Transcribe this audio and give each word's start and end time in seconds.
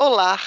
Olá! 0.00 0.38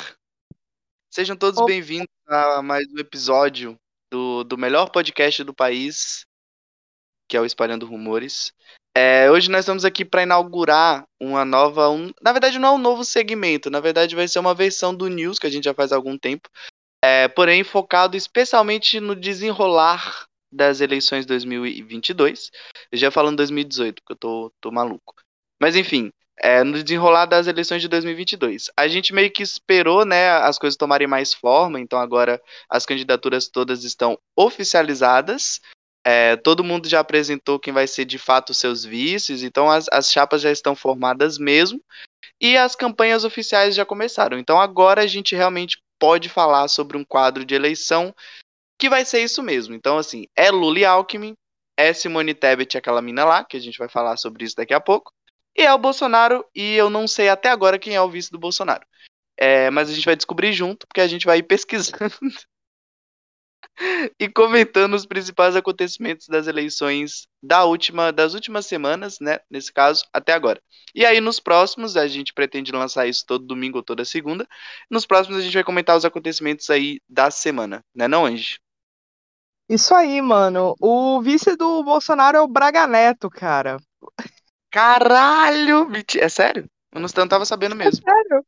Sejam 1.09 1.35
todos 1.35 1.63
bem-vindos 1.65 2.09
a 2.27 2.61
mais 2.61 2.85
um 2.91 2.99
episódio 2.99 3.79
do, 4.11 4.43
do 4.43 4.57
melhor 4.57 4.91
podcast 4.91 5.41
do 5.41 5.53
país, 5.53 6.25
que 7.29 7.37
é 7.37 7.41
o 7.41 7.45
Espalhando 7.45 7.85
Rumores. 7.85 8.51
É, 8.95 9.31
hoje 9.31 9.49
nós 9.49 9.61
estamos 9.61 9.85
aqui 9.85 10.03
para 10.03 10.23
inaugurar 10.23 11.07
uma 11.17 11.45
nova. 11.45 11.89
Um, 11.89 12.11
na 12.21 12.33
verdade, 12.33 12.59
não 12.59 12.67
é 12.67 12.71
um 12.73 12.77
novo 12.77 13.05
segmento, 13.05 13.69
na 13.69 13.79
verdade, 13.79 14.17
vai 14.17 14.27
ser 14.27 14.39
uma 14.39 14.53
versão 14.53 14.93
do 14.93 15.07
News 15.07 15.39
que 15.39 15.47
a 15.47 15.49
gente 15.49 15.63
já 15.63 15.73
faz 15.73 15.93
há 15.93 15.95
algum 15.95 16.17
tempo, 16.17 16.49
é, 17.01 17.29
porém 17.29 17.63
focado 17.63 18.17
especialmente 18.17 18.99
no 18.99 19.15
desenrolar 19.15 20.27
das 20.51 20.81
eleições 20.81 21.25
2022. 21.25 22.51
Eu 22.91 22.97
já 22.97 23.09
falando 23.09 23.37
2018, 23.37 24.01
porque 24.01 24.13
eu 24.13 24.17
tô, 24.17 24.53
tô 24.59 24.71
maluco. 24.71 25.15
Mas 25.59 25.75
enfim, 25.75 26.11
é, 26.39 26.63
no 26.63 26.81
desenrolar 26.83 27.25
das 27.25 27.47
eleições 27.47 27.81
de 27.81 27.87
2022. 27.87 28.69
A 28.77 28.87
gente 28.87 29.13
meio 29.13 29.31
que 29.31 29.41
esperou, 29.41 30.05
né, 30.05 30.29
as 30.29 30.59
coisas 30.59 30.77
tomarem 30.77 31.07
mais 31.07 31.33
forma, 31.33 31.79
então 31.79 31.99
agora 31.99 32.41
as 32.69 32.85
candidaturas 32.85 33.47
todas 33.47 33.83
estão 33.83 34.17
oficializadas. 34.35 35.59
É, 36.05 36.37
todo 36.37 36.63
mundo 36.63 36.87
já 36.87 36.99
apresentou 36.99 37.59
quem 37.59 37.73
vai 37.73 37.85
ser 37.87 38.05
de 38.05 38.17
fato 38.17 38.53
seus 38.53 38.85
vices, 38.85 39.43
então 39.43 39.69
as, 39.69 39.87
as 39.91 40.11
chapas 40.11 40.41
já 40.41 40.51
estão 40.51 40.75
formadas 40.75 41.37
mesmo. 41.37 41.81
E 42.39 42.55
as 42.55 42.75
campanhas 42.75 43.23
oficiais 43.23 43.75
já 43.75 43.85
começaram. 43.85 44.37
Então 44.37 44.59
agora 44.59 45.01
a 45.01 45.07
gente 45.07 45.35
realmente 45.35 45.77
pode 45.99 46.29
falar 46.29 46.67
sobre 46.67 46.95
um 46.95 47.03
quadro 47.03 47.43
de 47.43 47.55
eleição 47.55 48.13
que 48.79 48.89
vai 48.89 49.03
ser 49.03 49.23
isso 49.23 49.41
mesmo. 49.41 49.73
Então, 49.73 49.97
assim, 49.97 50.27
é 50.35 50.51
Lula 50.51 50.79
e 50.79 50.85
Alckmin, 50.85 51.35
é 51.75 51.91
Simone 51.93 52.33
Tebet, 52.33 52.77
aquela 52.77 53.01
mina 53.01 53.25
lá, 53.25 53.43
que 53.43 53.57
a 53.57 53.59
gente 53.59 53.77
vai 53.77 53.89
falar 53.89 54.17
sobre 54.17 54.45
isso 54.45 54.55
daqui 54.55 54.73
a 54.73 54.79
pouco. 54.79 55.11
E 55.57 55.63
é 55.63 55.73
o 55.73 55.77
Bolsonaro, 55.79 56.45
e 56.53 56.75
eu 56.75 56.87
não 56.89 57.07
sei 57.07 57.29
até 57.29 57.49
agora 57.49 57.79
quem 57.79 57.95
é 57.95 58.01
o 58.01 58.09
vice 58.09 58.31
do 58.31 58.37
Bolsonaro. 58.37 58.85
É, 59.35 59.69
mas 59.71 59.89
a 59.89 59.93
gente 59.93 60.05
vai 60.05 60.15
descobrir 60.15 60.53
junto, 60.53 60.87
porque 60.87 61.01
a 61.01 61.07
gente 61.07 61.25
vai 61.25 61.39
ir 61.39 61.43
pesquisando 61.43 61.97
e 64.19 64.29
comentando 64.29 64.93
os 64.93 65.05
principais 65.05 65.55
acontecimentos 65.55 66.27
das 66.27 66.47
eleições 66.47 67.27
da 67.41 67.63
última, 67.65 68.11
das 68.11 68.35
últimas 68.35 68.65
semanas, 68.65 69.19
né? 69.19 69.39
Nesse 69.49 69.73
caso, 69.73 70.03
até 70.13 70.33
agora. 70.33 70.61
E 70.93 71.05
aí, 71.05 71.19
nos 71.19 71.39
próximos, 71.39 71.97
a 71.97 72.07
gente 72.07 72.33
pretende 72.33 72.71
lançar 72.71 73.07
isso 73.07 73.25
todo 73.25 73.45
domingo 73.45 73.77
ou 73.77 73.83
toda 73.83 74.05
segunda. 74.05 74.47
Nos 74.89 75.05
próximos, 75.05 75.39
a 75.39 75.41
gente 75.41 75.53
vai 75.53 75.63
comentar 75.63 75.97
os 75.97 76.05
acontecimentos 76.05 76.69
aí 76.69 76.99
da 77.09 77.31
semana, 77.31 77.83
né, 77.95 78.07
não, 78.07 78.25
Angie? 78.25 78.59
Isso 79.69 79.93
aí, 79.93 80.21
mano. 80.21 80.75
O 80.79 81.21
vice 81.21 81.55
do 81.55 81.83
Bolsonaro 81.83 82.37
é 82.37 82.41
o 82.41 82.47
Braga 82.47 82.87
Neto, 82.87 83.29
cara. 83.29 83.77
Caralho! 84.77 85.89
É 86.19 86.29
sério? 86.29 86.69
Eu 86.93 87.01
não, 87.01 87.27
tava 87.27 87.45
sabendo 87.45 87.75
mesmo. 87.75 87.99
É 88.07 88.13
sério. 88.13 88.45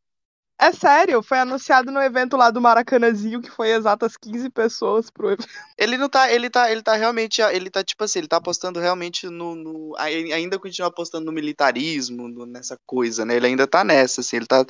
É 0.62 0.72
sério, 0.72 1.24
foi 1.24 1.40
anunciado 1.40 1.92
no 1.92 2.00
evento 2.00 2.38
lá 2.38 2.52
do 2.52 2.62
Maracanãzinho, 2.62 3.42
que 3.42 3.50
foi 3.50 3.70
exatas 3.72 4.16
15 4.16 4.48
pessoas 4.52 5.10
pro 5.10 5.32
evento. 5.32 5.48
Ele 5.76 5.98
não 5.98 6.08
tá, 6.08 6.32
ele 6.32 6.50
tá, 6.50 6.70
ele 6.70 6.84
tá 6.84 6.96
realmente, 6.96 7.42
ele 7.42 7.70
tá 7.72 7.82
tipo 7.82 8.04
assim, 8.04 8.20
ele 8.20 8.28
tá 8.28 8.38
apostando 8.38 8.78
realmente 8.80 9.28
no, 9.28 9.56
no 9.56 9.96
ainda 9.98 10.60
continua 10.60 10.90
apostando 10.90 11.26
no 11.26 11.32
militarismo, 11.32 12.28
no, 12.28 12.46
nessa 12.46 12.78
coisa, 12.86 13.26
né? 13.26 13.38
Ele 13.38 13.48
ainda 13.48 13.66
tá 13.66 13.84
nessa, 13.84 14.20
assim, 14.22 14.36
ele 14.36 14.46
tá 14.46 14.64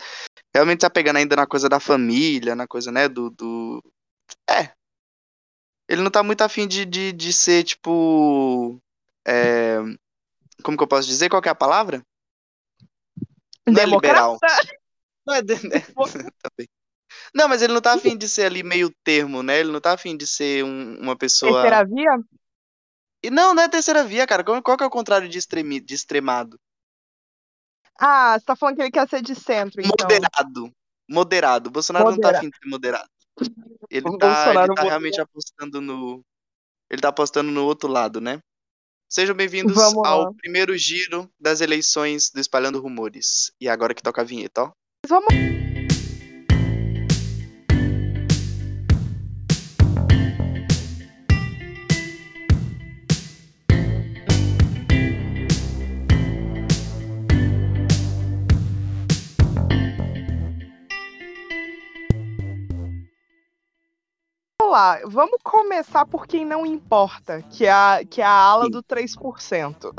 realmente 0.54 0.82
tá 0.82 0.90
pegando 0.90 1.18
ainda 1.18 1.36
na 1.36 1.48
coisa 1.48 1.68
da 1.68 1.80
família, 1.80 2.56
na 2.56 2.68
coisa, 2.68 2.92
né, 2.92 3.10
do, 3.10 3.32
do... 3.32 3.84
é. 4.50 4.72
Ele 5.90 6.04
não 6.04 6.12
tá 6.12 6.22
muito 6.22 6.42
afim 6.42 6.68
de, 6.68 6.86
de, 6.86 7.12
de 7.12 7.34
ser, 7.34 7.64
tipo, 7.64 8.80
é 9.28 9.80
como 10.64 10.78
que 10.78 10.84
eu 10.84 10.88
posso 10.88 11.08
dizer? 11.08 11.30
Qual 11.30 11.42
é 11.46 11.50
a 11.50 11.56
palavra? 11.56 12.04
Não 13.68 13.82
é 13.82 13.86
liberal. 13.86 14.38
Não 15.26 15.36
é 15.36 15.42
de... 15.42 15.54
Não, 17.34 17.48
mas 17.48 17.62
ele 17.62 17.74
não 17.74 17.82
tá 17.82 17.94
afim 17.94 18.18
de 18.18 18.28
ser 18.28 18.44
ali 18.44 18.64
meio 18.64 18.94
termo, 19.04 19.44
né? 19.44 19.60
Ele 19.60 19.72
não 19.72 19.82
tá 19.82 19.94
afim 19.94 20.16
de 20.16 20.26
ser 20.26 20.64
um, 20.64 21.00
uma 21.00 21.16
pessoa. 21.16 21.62
Terceira 21.62 21.86
via? 21.86 22.24
E 23.24 23.30
não, 23.30 23.54
não 23.54 23.64
é 23.64 23.68
terceira 23.68 24.04
via, 24.04 24.26
cara. 24.26 24.44
Qual, 24.44 24.62
qual 24.62 24.78
que 24.78 24.84
é 24.84 24.88
o 24.88 24.92
contrário 24.92 25.28
de, 25.28 25.38
extremi... 25.38 25.80
de 25.80 25.94
extremado? 25.94 26.60
Ah, 28.00 28.40
você 28.40 28.46
tá 28.46 28.56
falando 28.56 28.76
que 28.78 28.82
ele 28.84 28.92
quer 28.92 29.08
ser 29.10 29.22
de 29.22 29.36
centro, 29.36 29.82
então. 29.82 30.08
Moderado. 30.08 30.74
Moderado. 31.10 31.70
Bolsonaro 31.70 32.06
Moderado. 32.06 32.22
não 32.22 32.32
tá 32.32 32.38
afim 32.38 32.50
de 32.50 32.58
ser 32.58 32.70
moderado. 32.70 33.10
Ele 33.90 34.18
tá, 34.18 34.54
ele 34.54 34.76
tá 34.76 34.84
realmente 34.84 35.20
apostando 35.20 35.82
no. 35.82 36.24
Ele 36.90 37.02
tá 37.02 37.10
apostando 37.10 37.52
no 37.52 37.66
outro 37.66 37.90
lado, 37.90 38.22
né? 38.22 38.40
Sejam 39.12 39.36
bem-vindos 39.36 39.76
ao 40.06 40.32
primeiro 40.36 40.78
giro 40.78 41.28
das 41.40 41.62
eleições 41.62 42.30
do 42.30 42.40
Espalhando 42.40 42.80
Rumores. 42.80 43.52
E 43.60 43.68
agora 43.68 43.96
que 43.96 44.04
toca 44.04 44.22
a 44.22 44.24
vinheta, 44.24 44.66
ó. 44.66 44.72
Vamos. 45.08 45.69
Lá, 64.90 65.00
vamos 65.06 65.40
começar 65.44 66.06
por 66.06 66.26
quem 66.26 66.46
não 66.46 66.66
importa, 66.66 67.42
que 67.44 67.66
é 67.66 67.72
a, 67.72 68.02
que 68.10 68.22
é 68.22 68.26
a 68.26 68.30
ala 68.30 68.66
Sim. 68.66 68.72
do 68.72 68.84
3%. 68.84 69.94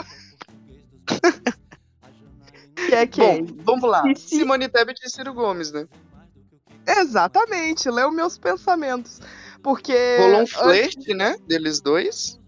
que 2.74 2.94
é 2.94 3.06
quem? 3.06 3.44
Bom, 3.44 3.62
vamos 3.64 3.88
lá. 3.88 4.02
Simone 4.16 4.68
Tebet 4.68 5.00
e 5.04 5.10
Ciro 5.10 5.32
Gomes, 5.34 5.70
né? 5.72 5.86
Exatamente, 6.86 7.88
leu 7.90 8.10
meus 8.10 8.38
pensamentos. 8.38 9.20
Porque. 9.62 10.16
Rolou 10.18 10.42
um 10.42 10.46
flerte, 10.46 11.14
né? 11.14 11.36
Deles 11.46 11.80
dois. 11.80 12.40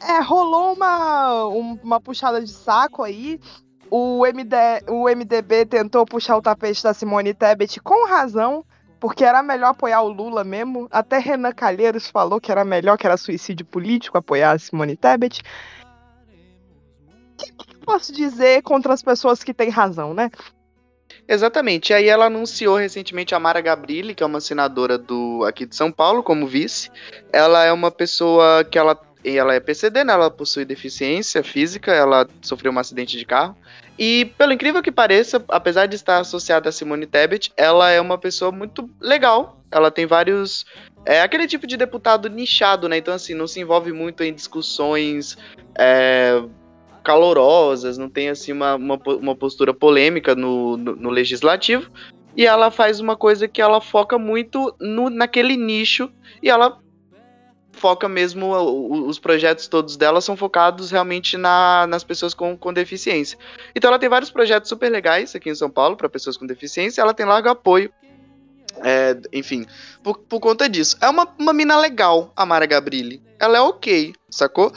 É, 0.00 0.20
rolou 0.22 0.72
uma, 0.72 1.44
uma 1.44 2.00
puxada 2.00 2.40
de 2.42 2.50
saco 2.50 3.02
aí. 3.02 3.38
O, 3.90 4.24
MD, 4.24 4.56
o 4.88 5.08
MDB 5.08 5.66
tentou 5.66 6.06
puxar 6.06 6.36
o 6.36 6.42
tapete 6.42 6.82
da 6.82 6.94
Simone 6.94 7.34
Tebet 7.34 7.80
com 7.80 8.06
razão, 8.06 8.64
porque 9.00 9.24
era 9.24 9.42
melhor 9.42 9.70
apoiar 9.70 10.02
o 10.02 10.08
Lula 10.08 10.44
mesmo. 10.44 10.86
Até 10.90 11.18
Renan 11.18 11.52
Calheiros 11.52 12.08
falou 12.08 12.40
que 12.40 12.52
era 12.52 12.64
melhor, 12.64 12.98
que 12.98 13.06
era 13.06 13.16
suicídio 13.16 13.64
político 13.64 14.18
apoiar 14.18 14.52
a 14.52 14.58
Simone 14.58 14.96
Tebet. 14.96 15.42
O 17.34 17.36
que, 17.38 17.52
que 17.52 17.78
posso 17.78 18.12
dizer 18.12 18.62
contra 18.62 18.92
as 18.92 19.02
pessoas 19.02 19.42
que 19.42 19.54
têm 19.54 19.70
razão, 19.70 20.12
né? 20.12 20.30
Exatamente. 21.26 21.90
E 21.90 21.94
aí 21.94 22.08
ela 22.08 22.26
anunciou 22.26 22.76
recentemente 22.76 23.34
a 23.34 23.40
Mara 23.40 23.60
Gabrilli, 23.60 24.14
que 24.14 24.22
é 24.22 24.26
uma 24.26 24.40
senadora 24.40 24.98
do 24.98 25.44
aqui 25.44 25.64
de 25.64 25.74
São 25.74 25.90
Paulo, 25.90 26.22
como 26.22 26.46
vice. 26.46 26.90
Ela 27.32 27.64
é 27.64 27.72
uma 27.72 27.90
pessoa 27.90 28.64
que 28.64 28.78
ela 28.78 29.00
ela 29.24 29.54
é 29.54 29.60
PCD, 29.60 30.02
né? 30.02 30.12
Ela 30.12 30.30
possui 30.30 30.64
deficiência 30.64 31.42
física, 31.42 31.92
ela 31.92 32.26
sofreu 32.40 32.72
um 32.72 32.78
acidente 32.78 33.18
de 33.18 33.24
carro. 33.24 33.56
E, 34.00 34.32
pelo 34.38 34.54
incrível 34.54 34.82
que 34.82 34.90
pareça, 34.90 35.44
apesar 35.46 35.84
de 35.84 35.94
estar 35.94 36.20
associada 36.20 36.70
a 36.70 36.72
Simone 36.72 37.04
Tebet, 37.04 37.52
ela 37.54 37.90
é 37.90 38.00
uma 38.00 38.16
pessoa 38.16 38.50
muito 38.50 38.88
legal. 38.98 39.62
Ela 39.70 39.90
tem 39.90 40.06
vários. 40.06 40.64
É 41.04 41.20
aquele 41.20 41.46
tipo 41.46 41.66
de 41.66 41.76
deputado 41.76 42.26
nichado, 42.30 42.88
né? 42.88 42.96
Então, 42.96 43.12
assim, 43.12 43.34
não 43.34 43.46
se 43.46 43.60
envolve 43.60 43.92
muito 43.92 44.22
em 44.22 44.32
discussões 44.32 45.36
é, 45.78 46.42
calorosas, 47.04 47.98
não 47.98 48.08
tem, 48.08 48.30
assim, 48.30 48.52
uma, 48.52 48.74
uma, 48.76 48.98
uma 49.06 49.36
postura 49.36 49.74
polêmica 49.74 50.34
no, 50.34 50.78
no, 50.78 50.96
no, 50.96 51.10
legislativo. 51.10 51.90
E 52.34 52.46
ela 52.46 52.70
faz 52.70 53.00
uma 53.00 53.16
coisa 53.16 53.46
que 53.46 53.60
ela 53.60 53.82
foca 53.82 54.18
muito 54.18 54.74
no, 54.80 55.10
naquele 55.10 55.58
nicho 55.58 56.10
e 56.42 56.48
ela 56.48 56.78
foca 57.72 58.08
mesmo, 58.08 58.52
os 59.06 59.18
projetos 59.18 59.66
todos 59.66 59.96
dela 59.96 60.20
são 60.20 60.36
focados 60.36 60.90
realmente 60.90 61.36
na, 61.36 61.86
nas 61.86 62.04
pessoas 62.04 62.34
com, 62.34 62.56
com 62.56 62.72
deficiência. 62.72 63.38
Então 63.74 63.88
ela 63.88 63.98
tem 63.98 64.08
vários 64.08 64.30
projetos 64.30 64.68
super 64.68 64.90
legais 64.90 65.34
aqui 65.34 65.50
em 65.50 65.54
São 65.54 65.70
Paulo 65.70 65.96
para 65.96 66.08
pessoas 66.08 66.36
com 66.36 66.46
deficiência, 66.46 67.00
ela 67.00 67.14
tem 67.14 67.26
largo 67.26 67.48
apoio. 67.48 67.90
É, 68.82 69.16
enfim, 69.32 69.66
por, 70.02 70.18
por 70.18 70.40
conta 70.40 70.68
disso. 70.68 70.96
É 71.00 71.08
uma, 71.08 71.28
uma 71.38 71.52
mina 71.52 71.76
legal, 71.76 72.32
a 72.36 72.46
Mara 72.46 72.66
Gabrilli. 72.66 73.22
Ela 73.38 73.58
é 73.58 73.60
ok, 73.60 74.14
sacou? 74.30 74.72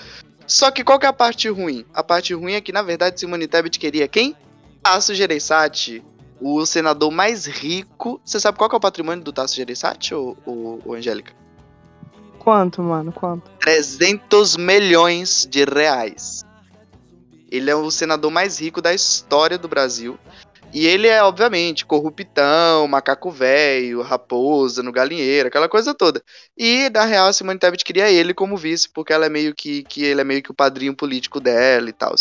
Só 0.46 0.72
que 0.72 0.84
qual 0.84 1.00
que 1.00 1.06
é 1.06 1.10
a 1.10 1.14
parte 1.14 1.48
ruim? 1.50 1.86
A 1.94 2.04
parte 2.04 2.34
ruim 2.34 2.54
é 2.54 2.62
que, 2.62 2.72
na 2.72 2.82
verdade, 2.82 3.20
Simone 3.20 3.48
Tebet 3.48 3.80
queria 3.80 4.08
quem? 4.08 4.36
Tasso 4.82 5.16
Gereissati, 5.16 6.04
o 6.42 6.66
senador 6.66 7.12
mais 7.12 7.46
rico. 7.46 8.20
Você 8.26 8.40
sabe 8.40 8.58
qual 8.58 8.70
que 8.70 8.76
é 8.76 8.78
o 8.78 8.82
patrimônio 8.82 9.24
do 9.24 9.32
Tasso 9.32 9.56
Gereissati, 9.56 10.14
ou, 10.14 10.38
ou, 10.46 10.82
ou 10.84 10.94
Angélica? 10.94 11.43
Quanto, 12.44 12.82
mano? 12.82 13.12
Quanto? 13.12 13.50
300 13.60 14.58
milhões 14.58 15.48
de 15.50 15.64
reais. 15.64 16.44
Ele 17.50 17.70
é 17.70 17.76
o 17.76 17.90
senador 17.90 18.32
mais 18.32 18.60
rico 18.60 18.82
da 18.82 18.94
história 18.94 19.58
do 19.58 19.68
Brasil. 19.68 20.20
E 20.74 20.88
ele 20.88 21.08
é, 21.08 21.22
obviamente, 21.22 21.86
corruptão, 21.86 22.88
macaco 22.88 23.30
velho, 23.30 24.02
raposa 24.02 24.82
no 24.82 24.92
galinheiro, 24.92 25.48
aquela 25.48 25.70
coisa 25.70 25.94
toda. 25.94 26.20
E, 26.58 26.90
na 26.90 27.06
real, 27.06 27.28
a 27.28 27.34
Simone 27.34 27.60
Tebet 27.60 27.86
queria 27.86 28.10
ele 28.10 28.34
como 28.34 28.58
vice, 28.58 28.90
porque 28.90 29.14
ela 29.14 29.28
é 29.28 29.30
meio 29.30 29.54
que, 29.54 29.84
que 29.84 30.04
ele 30.04 30.22
é 30.22 30.24
meio 30.24 30.42
que 30.42 30.50
o 30.50 30.54
padrinho 30.54 30.96
político 30.96 31.40
dela 31.40 31.88
e 31.88 31.94
tal. 31.94 32.16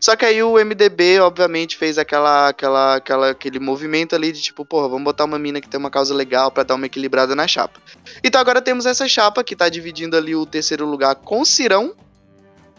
Só 0.00 0.16
que 0.16 0.24
aí 0.24 0.42
o 0.42 0.54
MDB, 0.54 1.20
obviamente, 1.20 1.76
fez 1.76 1.98
aquela, 1.98 2.48
aquela, 2.48 2.94
aquela, 2.96 3.30
aquele 3.30 3.60
movimento 3.60 4.14
ali 4.14 4.32
de 4.32 4.40
tipo, 4.40 4.64
porra, 4.64 4.88
vamos 4.88 5.04
botar 5.04 5.24
uma 5.24 5.38
mina 5.38 5.60
que 5.60 5.68
tem 5.68 5.78
uma 5.78 5.90
causa 5.90 6.14
legal 6.14 6.50
para 6.50 6.62
dar 6.62 6.76
uma 6.76 6.86
equilibrada 6.86 7.36
na 7.36 7.46
chapa. 7.46 7.78
Então 8.24 8.40
agora 8.40 8.62
temos 8.62 8.86
essa 8.86 9.06
chapa 9.06 9.44
que 9.44 9.54
tá 9.54 9.68
dividindo 9.68 10.16
ali 10.16 10.34
o 10.34 10.46
terceiro 10.46 10.86
lugar 10.86 11.14
com 11.14 11.44
Cirão, 11.44 11.94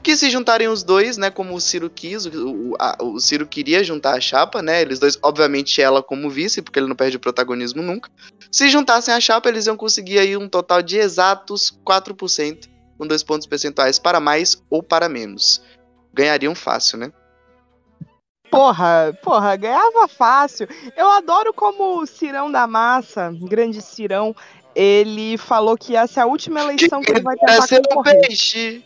que 0.01 0.15
se 0.15 0.29
juntarem 0.29 0.67
os 0.67 0.83
dois, 0.83 1.17
né, 1.17 1.29
como 1.29 1.53
o 1.53 1.61
Ciro 1.61 1.89
quis, 1.89 2.25
o, 2.25 2.75
a, 2.79 2.97
o, 3.01 3.19
Ciro 3.19 3.45
queria 3.45 3.83
juntar 3.83 4.15
a 4.15 4.21
chapa, 4.21 4.61
né, 4.61 4.81
eles 4.81 4.99
dois, 4.99 5.17
obviamente 5.21 5.81
ela 5.81 6.01
como 6.01 6.29
vice, 6.29 6.61
porque 6.61 6.79
ele 6.79 6.87
não 6.87 6.95
perde 6.95 7.19
protagonismo 7.19 7.81
nunca, 7.81 8.09
se 8.51 8.69
juntassem 8.69 9.13
a 9.13 9.19
chapa, 9.19 9.49
eles 9.49 9.67
iam 9.67 9.77
conseguir 9.77 10.19
aí 10.19 10.35
um 10.35 10.47
total 10.47 10.81
de 10.81 10.97
exatos 10.97 11.77
4%, 11.85 12.67
com 12.97 13.07
dois 13.07 13.23
pontos 13.23 13.47
percentuais 13.47 13.99
para 13.99 14.19
mais 14.19 14.61
ou 14.69 14.83
para 14.83 15.07
menos. 15.07 15.61
Ganhariam 16.13 16.55
fácil, 16.55 16.97
né? 16.97 17.13
Porra, 18.49 19.17
porra, 19.21 19.55
ganhava 19.55 20.07
fácil. 20.07 20.67
Eu 20.97 21.07
adoro 21.07 21.53
como 21.53 22.01
o 22.01 22.05
Cirão 22.07 22.51
da 22.51 22.65
Massa, 22.65 23.31
grande 23.43 23.79
Cirão, 23.79 24.35
ele 24.75 25.37
falou 25.37 25.77
que 25.77 25.95
essa 25.95 26.21
é 26.21 26.23
a 26.23 26.25
última 26.25 26.59
eleição 26.59 26.99
que, 26.99 27.07
que 27.07 27.11
ele 27.11 27.21
vai 27.21 27.35
tentar 27.35 27.67
concorrer. 27.67 28.17
Um 28.17 28.21
peixe. 28.21 28.83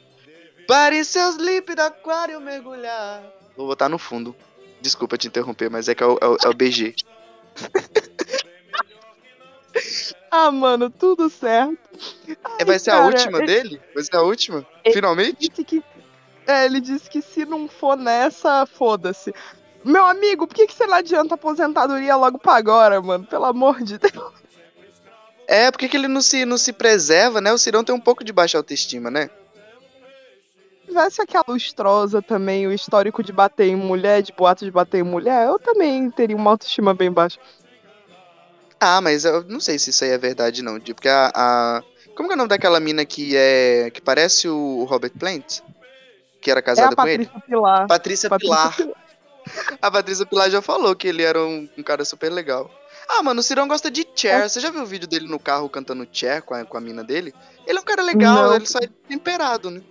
Pare 0.68 1.04
seus 1.04 1.36
lípidos 1.36 1.86
aquário 1.86 2.39
mergulhar. 2.39 3.24
Vou 3.56 3.68
botar 3.68 3.89
no 3.89 3.98
fundo. 3.98 4.36
Desculpa 4.81 5.18
te 5.18 5.27
interromper, 5.27 5.69
mas 5.69 5.88
é 5.88 5.95
que 5.95 6.04
é 6.04 6.06
o, 6.06 6.18
é 6.21 6.27
o, 6.27 6.38
é 6.44 6.50
o 6.50 6.54
BG. 6.54 6.95
ah, 10.30 10.51
mano, 10.51 10.89
tudo 10.89 11.30
certo. 11.30 11.77
Ai, 12.44 12.57
é, 12.60 12.65
vai 12.65 12.80
ser 12.80 12.92
cara, 12.92 13.04
a 13.04 13.06
última 13.06 13.38
ele... 13.39 13.48
dele? 13.48 13.81
Vai 13.94 14.04
ser 14.04 14.15
a 14.15 14.21
última? 14.21 14.65
Ele 14.83 14.94
Finalmente? 14.94 15.50
Disse 15.50 15.63
que... 15.63 15.83
É, 16.45 16.65
ele 16.65 16.81
disse 16.81 17.10
que 17.10 17.21
se 17.21 17.45
não 17.45 17.69
for 17.69 17.95
nessa, 17.95 18.65
foda-se. 18.65 19.33
Meu 19.83 20.06
amigo, 20.06 20.48
por 20.48 20.54
que, 20.54 20.68
que 20.68 20.74
você 20.74 20.86
não 20.86 20.95
adianta 20.95 21.36
aposentadoria 21.36 22.15
logo 22.15 22.38
pra 22.38 22.56
agora, 22.56 23.01
mano? 23.01 23.25
Pelo 23.25 23.45
amor 23.45 23.81
de 23.81 23.98
Deus. 23.98 24.33
É, 25.48 25.69
por 25.71 25.77
que 25.77 25.95
ele 25.95 26.07
não 26.07 26.21
se, 26.21 26.45
não 26.45 26.57
se 26.57 26.74
preserva, 26.74 27.39
né? 27.39 27.51
O 27.51 27.57
Cirão 27.57 27.83
tem 27.83 27.94
um 27.94 28.00
pouco 28.00 28.24
de 28.24 28.33
baixa 28.33 28.57
autoestima, 28.57 29.12
né? 29.12 29.30
Tivesse 30.85 31.21
aquela 31.21 31.45
lustrosa 31.47 32.21
também, 32.21 32.68
o 32.68 32.71
histórico 32.71 33.24
de 33.24 33.31
bater 33.31 33.68
em 33.68 33.75
mulher, 33.75 34.21
de 34.21 34.31
boato 34.31 34.65
de 34.65 34.71
bater 34.71 35.00
em 35.00 35.03
mulher, 35.03 35.47
eu 35.47 35.59
também 35.59 36.09
teria 36.12 36.35
uma 36.35 36.51
autoestima 36.51 36.94
bem 36.94 37.12
baixa. 37.12 37.39
Ah, 38.80 39.00
mas 39.00 39.24
eu 39.24 39.44
não 39.44 39.59
sei 39.59 39.80
se 39.80 39.91
isso 39.91 40.03
aí 40.03 40.12
é 40.12 40.18
verdade, 40.18 40.62
não. 40.62 40.80
Porque 40.80 41.07
a. 41.07 41.31
a... 41.33 41.83
Como 42.15 42.27
que 42.27 42.33
é 42.33 42.35
o 42.35 42.38
nome 42.38 42.50
daquela 42.50 42.80
mina 42.81 43.06
que 43.06 43.35
é. 43.35 43.89
que 43.91 44.01
parece 44.01 44.50
o 44.50 44.83
Robert 44.83 45.13
Plant? 45.18 45.62
Que 46.41 46.51
era 46.51 46.62
casada 46.62 46.91
é 46.91 46.95
com 46.95 47.07
ele? 47.07 47.29
Pilar. 47.47 47.88
Patrícia, 47.88 48.29
Patrícia 48.29 48.57
Pilar. 48.57 48.75
Pilar. 48.75 48.95
a 49.81 49.89
Patrícia 49.89 50.25
Pilar 50.25 50.50
já 50.50 50.62
falou 50.62 50.94
que 50.95 51.07
ele 51.07 51.24
era 51.24 51.41
um, 51.41 51.68
um 51.77 51.81
cara 51.81 52.03
super 52.03 52.29
legal. 52.29 52.69
Ah, 53.07 53.24
mano, 53.24 53.39
o 53.39 53.44
Cirão 53.44 53.68
gosta 53.69 53.89
de 53.89 54.06
Cher. 54.13 54.41
É. 54.41 54.50
Você 54.50 54.59
já 54.59 54.69
viu 54.69 54.81
o 54.81 54.86
vídeo 54.86 55.07
dele 55.07 55.27
no 55.27 55.39
carro 55.39 55.69
cantando 55.69 56.07
Cher 56.12 56.41
com 56.41 56.53
a, 56.53 56.65
com 56.65 56.77
a 56.77 56.81
mina 56.81 57.06
dele? 57.06 57.33
Ele 57.65 57.77
é 57.77 57.81
um 57.81 57.86
cara 57.86 58.01
legal, 58.01 58.47
não. 58.47 58.56
ele 58.56 58.65
só 58.65 58.79
é 58.79 58.89
temperado, 59.07 59.71
né? 59.71 59.81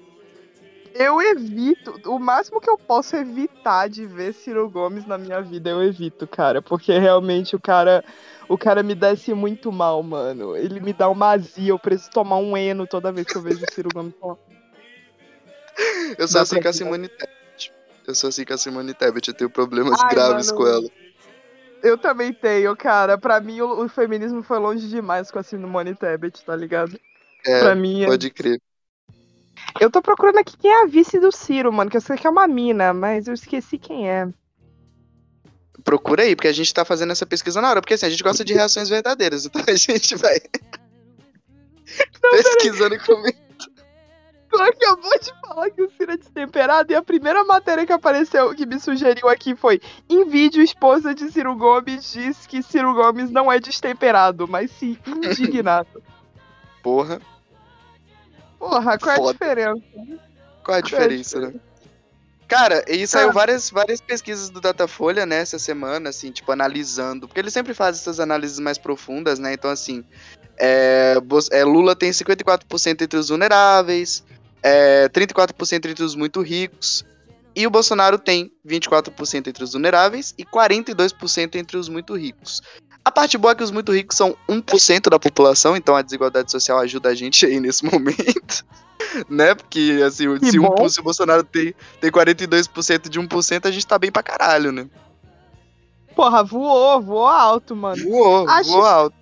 Eu 0.94 1.20
evito, 1.22 2.00
o 2.06 2.18
máximo 2.18 2.60
que 2.60 2.68
eu 2.68 2.76
posso 2.76 3.16
evitar 3.16 3.88
de 3.88 4.04
ver 4.04 4.34
Ciro 4.34 4.68
Gomes 4.68 5.06
na 5.06 5.16
minha 5.16 5.40
vida, 5.40 5.70
eu 5.70 5.82
evito, 5.82 6.26
cara, 6.26 6.60
porque 6.60 6.98
realmente 6.98 7.56
o 7.56 7.60
cara, 7.60 8.04
o 8.48 8.58
cara 8.58 8.82
me 8.82 8.94
desce 8.94 9.32
muito 9.32 9.72
mal, 9.72 10.02
mano. 10.02 10.56
Ele 10.56 10.80
me 10.80 10.92
dá 10.92 11.08
uma 11.08 11.30
azia, 11.30 11.70
eu 11.70 11.78
preciso 11.78 12.10
tomar 12.10 12.36
um 12.36 12.56
eno 12.56 12.86
toda 12.86 13.12
vez 13.12 13.26
que 13.26 13.36
eu 13.36 13.42
vejo 13.42 13.64
Ciro 13.72 13.88
Gomes 13.94 14.14
Eu 16.18 16.28
sou 16.28 16.42
assim 16.42 16.60
com 16.60 16.68
a 16.68 16.72
Simone 16.72 17.08
Tebet. 17.08 17.72
Eu 18.06 18.14
sou 18.14 18.28
assim 18.28 18.44
com 18.44 18.52
a 18.52 18.58
Simone 18.58 18.92
Tebet, 18.92 19.28
eu 19.28 19.34
tenho 19.34 19.50
problemas 19.50 19.98
Ai, 20.02 20.10
graves 20.10 20.52
mano, 20.52 20.58
com 20.58 20.66
ela. 20.66 20.88
Eu 21.82 21.96
também 21.96 22.32
tenho, 22.32 22.76
cara. 22.76 23.16
Pra 23.16 23.40
mim, 23.40 23.60
o, 23.60 23.84
o, 23.84 23.88
feminismo 23.88 24.42
foi 24.42 24.58
longe 24.58 24.88
demais 24.88 25.30
com 25.30 25.38
a 25.38 25.42
Simone 25.42 25.94
Tebet, 25.94 26.44
tá 26.44 26.54
ligado? 26.54 26.98
É, 27.46 27.60
pra 27.60 27.74
mim, 27.74 28.02
é 28.02 28.06
pode 28.06 28.30
crer. 28.30 28.60
Eu 29.80 29.90
tô 29.90 30.02
procurando 30.02 30.38
aqui 30.38 30.56
quem 30.56 30.70
é 30.70 30.82
a 30.82 30.86
vice 30.86 31.18
do 31.18 31.32
Ciro, 31.32 31.72
mano, 31.72 31.90
que 31.90 31.96
eu 31.96 32.00
sei 32.00 32.16
que 32.16 32.26
é 32.26 32.30
uma 32.30 32.46
mina, 32.46 32.92
mas 32.92 33.26
eu 33.26 33.34
esqueci 33.34 33.78
quem 33.78 34.08
é. 34.08 34.28
Procura 35.84 36.22
aí, 36.22 36.36
porque 36.36 36.48
a 36.48 36.52
gente 36.52 36.72
tá 36.72 36.84
fazendo 36.84 37.10
essa 37.10 37.26
pesquisa 37.26 37.60
na 37.60 37.70
hora, 37.70 37.80
porque 37.80 37.94
assim, 37.94 38.06
a 38.06 38.10
gente 38.10 38.22
gosta 38.22 38.44
de 38.44 38.52
reações 38.52 38.88
verdadeiras, 38.88 39.46
então 39.46 39.62
a 39.66 39.74
gente 39.74 40.14
vai 40.16 40.38
Não, 42.22 42.30
pesquisando 42.30 42.94
e 42.94 42.98
comentando. 42.98 43.42
Tu 44.52 44.60
acabou 44.60 45.18
de 45.18 45.32
falar 45.40 45.70
que 45.70 45.82
o 45.82 45.90
Ciro 45.90 46.12
é 46.12 46.16
destemperado 46.18 46.92
e 46.92 46.94
a 46.94 47.02
primeira 47.02 47.42
matéria 47.42 47.86
que 47.86 47.92
apareceu, 47.92 48.54
que 48.54 48.66
me 48.66 48.78
sugeriu 48.78 49.26
aqui 49.26 49.56
foi: 49.56 49.80
em 50.10 50.28
vídeo, 50.28 50.62
esposa 50.62 51.14
de 51.14 51.32
Ciro 51.32 51.56
Gomes 51.56 52.12
diz 52.12 52.46
que 52.46 52.62
Ciro 52.62 52.92
Gomes 52.92 53.30
não 53.30 53.50
é 53.50 53.58
destemperado, 53.58 54.46
mas 54.46 54.70
sim 54.72 54.98
indignado. 55.08 56.02
Porra. 56.82 57.18
Porra, 58.62 58.96
qual 58.96 59.16
Foda. 59.16 59.44
é 59.44 59.50
a 59.50 59.54
diferença? 59.54 59.82
Qual 60.62 60.76
é 60.76 60.78
a 60.78 60.82
diferença, 60.82 61.40
né? 61.40 61.54
Cara, 62.46 62.84
e 62.86 63.04
saiu 63.08 63.30
ah. 63.30 63.32
várias, 63.32 63.70
várias 63.70 64.00
pesquisas 64.00 64.50
do 64.50 64.60
Datafolha, 64.60 65.26
né, 65.26 65.38
essa 65.38 65.58
semana, 65.58 66.10
assim, 66.10 66.30
tipo, 66.30 66.52
analisando. 66.52 67.26
Porque 67.26 67.40
ele 67.40 67.50
sempre 67.50 67.74
faz 67.74 67.96
essas 67.96 68.20
análises 68.20 68.60
mais 68.60 68.78
profundas, 68.78 69.40
né? 69.40 69.52
Então, 69.52 69.68
assim, 69.68 70.04
é, 70.56 71.16
é, 71.50 71.64
Lula 71.64 71.96
tem 71.96 72.12
54% 72.12 73.02
entre 73.02 73.18
os 73.18 73.30
vulneráveis, 73.30 74.22
é, 74.62 75.08
34% 75.08 75.86
entre 75.86 76.04
os 76.04 76.14
muito 76.14 76.40
ricos, 76.40 77.04
e 77.56 77.66
o 77.66 77.70
Bolsonaro 77.70 78.16
tem 78.16 78.52
24% 78.64 79.48
entre 79.48 79.64
os 79.64 79.72
vulneráveis 79.72 80.34
e 80.38 80.44
42% 80.44 81.56
entre 81.56 81.76
os 81.76 81.88
muito 81.88 82.14
ricos. 82.14 82.62
A 83.04 83.10
parte 83.10 83.36
boa 83.36 83.52
é 83.52 83.54
que 83.54 83.64
os 83.64 83.70
muito 83.70 83.92
ricos 83.92 84.16
são 84.16 84.36
1% 84.48 85.10
da 85.10 85.18
população, 85.18 85.76
então 85.76 85.96
a 85.96 86.02
desigualdade 86.02 86.50
social 86.50 86.78
ajuda 86.78 87.08
a 87.08 87.14
gente 87.14 87.44
aí 87.44 87.58
nesse 87.58 87.84
momento. 87.90 88.64
né? 89.28 89.54
Porque, 89.54 90.00
assim, 90.06 90.24
se, 90.38 90.58
um, 90.58 90.88
se 90.88 91.00
o 91.00 91.02
Bolsonaro 91.02 91.42
tem, 91.42 91.74
tem 92.00 92.10
42% 92.10 93.08
de 93.08 93.20
1%, 93.20 93.66
a 93.66 93.70
gente 93.70 93.86
tá 93.86 93.98
bem 93.98 94.12
pra 94.12 94.22
caralho, 94.22 94.70
né? 94.70 94.88
Porra, 96.14 96.44
voou, 96.44 97.00
voou 97.00 97.26
alto, 97.26 97.74
mano. 97.74 98.02
Voou, 98.04 98.46
voou 98.64 98.86
alto. 98.86 99.16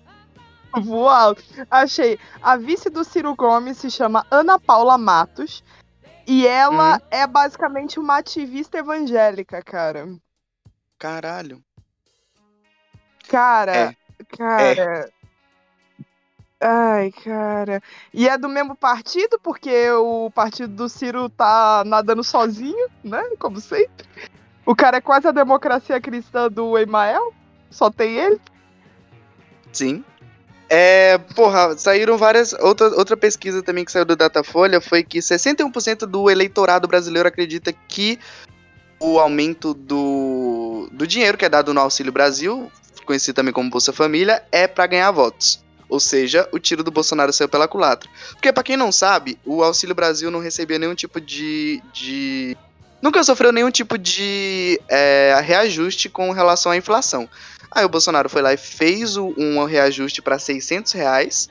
Voou 0.79 1.09
alto. 1.09 1.43
Achei. 1.69 2.17
A 2.41 2.55
vice 2.57 2.89
do 2.89 3.03
Ciro 3.03 3.35
Gomes 3.35 3.77
se 3.77 3.89
chama 3.89 4.25
Ana 4.29 4.59
Paula 4.59 4.97
Matos. 4.97 5.63
E 6.27 6.45
ela 6.45 6.97
hum. 6.97 6.99
é 7.09 7.27
basicamente 7.27 7.99
uma 7.99 8.17
ativista 8.17 8.77
evangélica, 8.77 9.61
cara. 9.61 10.07
Caralho. 10.97 11.61
Cara, 13.27 13.75
é. 13.75 13.95
cara. 14.37 15.09
É. 15.09 15.21
Ai, 16.63 17.11
cara. 17.11 17.81
E 18.13 18.29
é 18.29 18.37
do 18.37 18.47
mesmo 18.47 18.75
partido, 18.75 19.39
porque 19.41 19.89
o 19.91 20.29
partido 20.29 20.73
do 20.73 20.87
Ciro 20.87 21.27
tá 21.27 21.83
nadando 21.85 22.23
sozinho, 22.23 22.87
né? 23.03 23.23
Como 23.39 23.59
sempre. 23.59 24.05
O 24.63 24.75
cara 24.75 24.97
é 24.97 25.01
quase 25.01 25.27
a 25.27 25.31
democracia 25.31 25.99
cristã 25.99 26.47
do 26.49 26.77
Emael. 26.77 27.33
Só 27.71 27.89
tem 27.89 28.15
ele. 28.15 28.39
Sim. 29.73 30.03
É, 30.69 31.17
porra, 31.35 31.75
saíram 31.77 32.15
várias. 32.17 32.53
Outra, 32.53 32.87
outra 32.89 33.17
pesquisa 33.17 33.63
também 33.63 33.83
que 33.83 33.91
saiu 33.91 34.05
do 34.05 34.15
Datafolha 34.15 34.79
foi 34.79 35.03
que 35.03 35.17
61% 35.17 36.05
do 36.05 36.29
eleitorado 36.29 36.87
brasileiro 36.87 37.27
acredita 37.27 37.73
que 37.73 38.19
o 38.99 39.19
aumento 39.19 39.73
do, 39.73 40.87
do 40.91 41.07
dinheiro 41.07 41.37
que 41.37 41.43
é 41.43 41.49
dado 41.49 41.73
no 41.73 41.81
Auxílio 41.81 42.11
Brasil 42.11 42.71
conhecido 43.05 43.35
também 43.35 43.53
como 43.53 43.69
Bolsa 43.69 43.93
Família, 43.93 44.43
é 44.51 44.67
para 44.67 44.87
ganhar 44.87 45.11
votos. 45.11 45.63
Ou 45.89 45.99
seja, 45.99 46.47
o 46.53 46.59
tiro 46.59 46.83
do 46.83 46.91
Bolsonaro 46.91 47.33
saiu 47.33 47.49
pela 47.49 47.67
culatra. 47.67 48.09
Porque, 48.31 48.53
para 48.53 48.63
quem 48.63 48.77
não 48.77 48.91
sabe, 48.91 49.37
o 49.45 49.61
Auxílio 49.61 49.93
Brasil 49.93 50.31
não 50.31 50.39
recebia 50.39 50.79
nenhum 50.79 50.95
tipo 50.95 51.19
de. 51.19 51.83
de... 51.91 52.55
Nunca 53.01 53.23
sofreu 53.23 53.51
nenhum 53.51 53.69
tipo 53.69 53.97
de 53.97 54.79
é, 54.87 55.37
reajuste 55.43 56.07
com 56.07 56.31
relação 56.31 56.71
à 56.71 56.77
inflação. 56.77 57.27
Aí 57.69 57.83
o 57.83 57.89
Bolsonaro 57.89 58.29
foi 58.29 58.41
lá 58.41 58.53
e 58.53 58.57
fez 58.57 59.17
o, 59.17 59.33
um 59.37 59.63
reajuste 59.65 60.21
para 60.21 60.39
600 60.39 60.93
reais. 60.93 61.49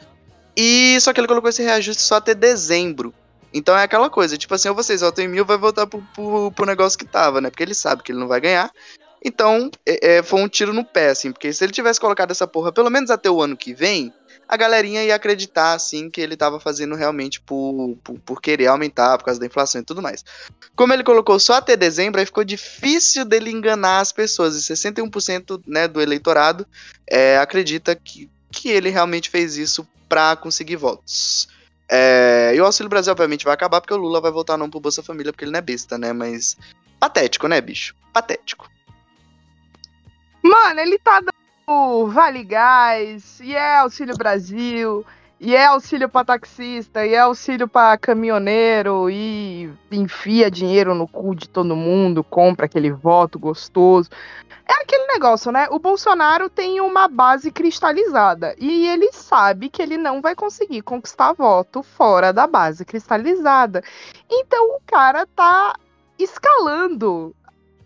E 0.57 0.99
só 1.01 1.13
que 1.13 1.21
ele 1.21 1.29
colocou 1.29 1.51
esse 1.51 1.63
reajuste 1.63 2.03
só 2.03 2.17
até 2.17 2.35
dezembro. 2.35 3.13
Então 3.53 3.77
é 3.77 3.83
aquela 3.83 4.09
coisa, 4.09 4.39
tipo 4.39 4.55
assim, 4.55 4.69
ou 4.69 4.75
vocês 4.75 5.01
votam 5.01 5.25
em 5.25 5.29
mil, 5.29 5.45
vai 5.45 5.59
voltar 5.59 5.87
pro, 5.87 6.03
pro, 6.15 6.53
pro 6.53 6.67
negócio 6.67 6.99
que 6.99 7.05
tava, 7.05 7.41
né? 7.41 7.51
Porque 7.51 7.63
ele 7.63 7.75
sabe 7.75 8.03
que 8.03 8.13
ele 8.13 8.21
não 8.21 8.29
vai 8.29 8.41
ganhar. 8.41 8.71
Então, 9.25 9.71
é, 9.87 10.17
é, 10.17 10.23
foi 10.23 10.41
um 10.41 10.49
tiro 10.49 10.73
no 10.73 10.85
pé, 10.85 11.11
assim, 11.11 11.31
porque 11.31 11.53
se 11.53 11.63
ele 11.63 11.73
tivesse 11.73 12.01
colocado 12.01 12.31
essa 12.31 12.47
porra 12.47 12.73
pelo 12.73 12.91
menos 12.91 13.11
até 13.11 13.31
o 13.31 13.43
ano 13.43 13.57
que 13.57 13.75
vem, 13.75 14.13
a 14.49 14.57
galerinha 14.57 15.05
ia 15.05 15.15
acreditar, 15.15 15.75
assim, 15.75 16.11
que 16.11 16.21
ele 16.21 16.37
tava 16.37 16.59
fazendo 16.59 16.97
realmente 16.97 17.41
por, 17.41 17.97
por, 18.03 18.19
por, 18.19 18.41
querer 18.41 18.67
aumentar 18.67 19.17
por 19.17 19.25
causa 19.25 19.39
da 19.39 19.47
inflação 19.47 19.81
e 19.81 19.85
tudo 19.85 20.03
mais. 20.03 20.25
Como 20.75 20.93
ele 20.93 21.05
colocou 21.05 21.39
só 21.39 21.55
até 21.55 21.77
dezembro, 21.77 22.19
aí 22.19 22.27
ficou 22.27 22.43
difícil 22.43 23.25
dele 23.25 23.51
enganar 23.51 24.01
as 24.01 24.11
pessoas. 24.11 24.57
E 24.57 24.73
61% 24.73 25.63
né, 25.67 25.87
do 25.87 26.01
eleitorado 26.01 26.67
é, 27.07 27.39
acredita 27.39 27.95
que, 27.95 28.29
que 28.51 28.71
ele 28.71 28.91
realmente 28.91 29.31
fez 29.31 29.57
isso 29.57 29.87
para 30.09 30.35
conseguir 30.35 30.77
votos. 30.77 31.49
É, 31.89 32.53
e 32.55 32.61
o 32.61 32.65
Auxílio 32.65 32.91
Brasil, 32.91 33.13
obviamente, 33.13 33.45
vai 33.45 33.55
acabar 33.55 33.81
porque 33.81 33.95
o 33.95 33.97
Lula 33.97 34.21
vai 34.21 34.33
voltar 34.33 34.57
não 34.57 34.69
pro 34.69 34.81
Bolsa 34.81 35.03
Família, 35.03 35.33
porque 35.33 35.45
ele 35.45 35.53
não 35.53 35.59
é 35.59 35.63
besta, 35.63 35.97
né? 35.97 36.13
Mas. 36.13 36.57
Patético, 36.99 37.47
né, 37.49 37.61
bicho? 37.61 37.95
Patético. 38.13 38.69
Mano, 40.43 40.81
ele 40.81 40.99
tá 40.99 41.21
dando 41.21 42.07
Vale 42.09 42.45
Gás, 42.45 43.41
e 43.41 43.55
é 43.55 43.77
Auxílio 43.77 44.17
Brasil, 44.17 45.05
e 45.39 45.57
é 45.57 45.65
auxílio 45.67 46.09
para 46.09 46.27
taxista, 46.27 47.07
e 47.07 47.15
é 47.15 47.19
auxílio 47.21 47.67
para 47.67 47.97
caminhoneiro, 47.97 49.09
e 49.09 49.73
enfia 49.91 50.51
dinheiro 50.51 50.95
no 50.95 51.09
cu 51.09 51.35
de 51.35 51.49
todo 51.49 51.75
mundo, 51.75 52.23
compra 52.23 52.67
aquele 52.67 52.91
voto 52.91 53.39
gostoso. 53.39 54.11
É 54.69 54.83
aquele 54.83 55.07
negócio, 55.07 55.51
né? 55.51 55.67
O 55.71 55.79
Bolsonaro 55.79 56.51
tem 56.51 56.81
uma 56.81 57.09
base 57.09 57.51
cristalizada 57.51 58.55
e 58.57 58.87
ele 58.87 59.11
sabe 59.13 59.69
que 59.69 59.83
ele 59.83 59.97
não 59.97 60.21
vai 60.21 60.37
conseguir 60.37 60.83
conquistar 60.83 61.33
voto 61.33 61.83
fora 61.83 62.33
da 62.33 62.47
base 62.47 62.85
cristalizada. 62.85 63.83
Então 64.31 64.77
o 64.77 64.81
cara 64.87 65.27
tá 65.27 65.75
escalando 66.17 67.35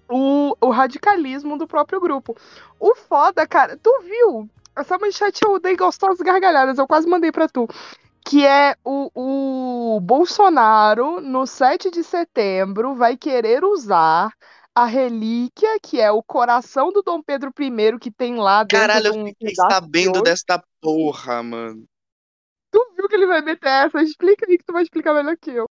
o, 0.08 0.56
o 0.60 0.70
radicalismo 0.70 1.58
do 1.58 1.66
próprio 1.66 2.00
grupo. 2.00 2.36
O 2.78 2.94
foda, 2.94 3.46
cara, 3.46 3.76
tu 3.76 4.02
viu? 4.02 4.48
Essa 4.76 4.98
manchete 4.98 5.40
eu 5.44 5.60
dei 5.60 5.76
gostosas 5.76 6.18
gargalhadas, 6.18 6.78
eu 6.78 6.86
quase 6.86 7.08
mandei 7.08 7.30
pra 7.30 7.48
tu. 7.48 7.68
Que 8.24 8.44
é 8.46 8.74
o, 8.84 9.10
o 9.14 10.00
Bolsonaro, 10.00 11.20
no 11.20 11.46
7 11.46 11.90
de 11.90 12.02
setembro, 12.02 12.94
vai 12.94 13.16
querer 13.16 13.64
usar 13.64 14.32
a 14.74 14.86
relíquia, 14.86 15.78
que 15.80 16.00
é 16.00 16.10
o 16.10 16.22
coração 16.22 16.90
do 16.90 17.02
Dom 17.02 17.22
Pedro 17.22 17.52
I, 17.58 17.98
que 17.98 18.10
tem 18.10 18.36
lá 18.36 18.64
dentro 18.64 18.80
Caralho, 18.80 19.12
de 19.12 19.18
um 19.18 19.22
eu 19.22 19.26
fiquei 19.28 19.54
sabendo 19.54 20.12
de 20.14 20.22
desta 20.22 20.62
porra, 20.80 21.42
mano. 21.42 21.84
Tu 22.72 22.92
viu 22.96 23.08
que 23.08 23.14
ele 23.14 23.26
vai 23.26 23.40
meter 23.40 23.68
essa? 23.68 24.02
Explica 24.02 24.46
aí 24.48 24.58
que 24.58 24.64
tu 24.64 24.72
vai 24.72 24.82
explicar 24.82 25.14
melhor 25.14 25.36
que 25.36 25.50
eu. 25.50 25.66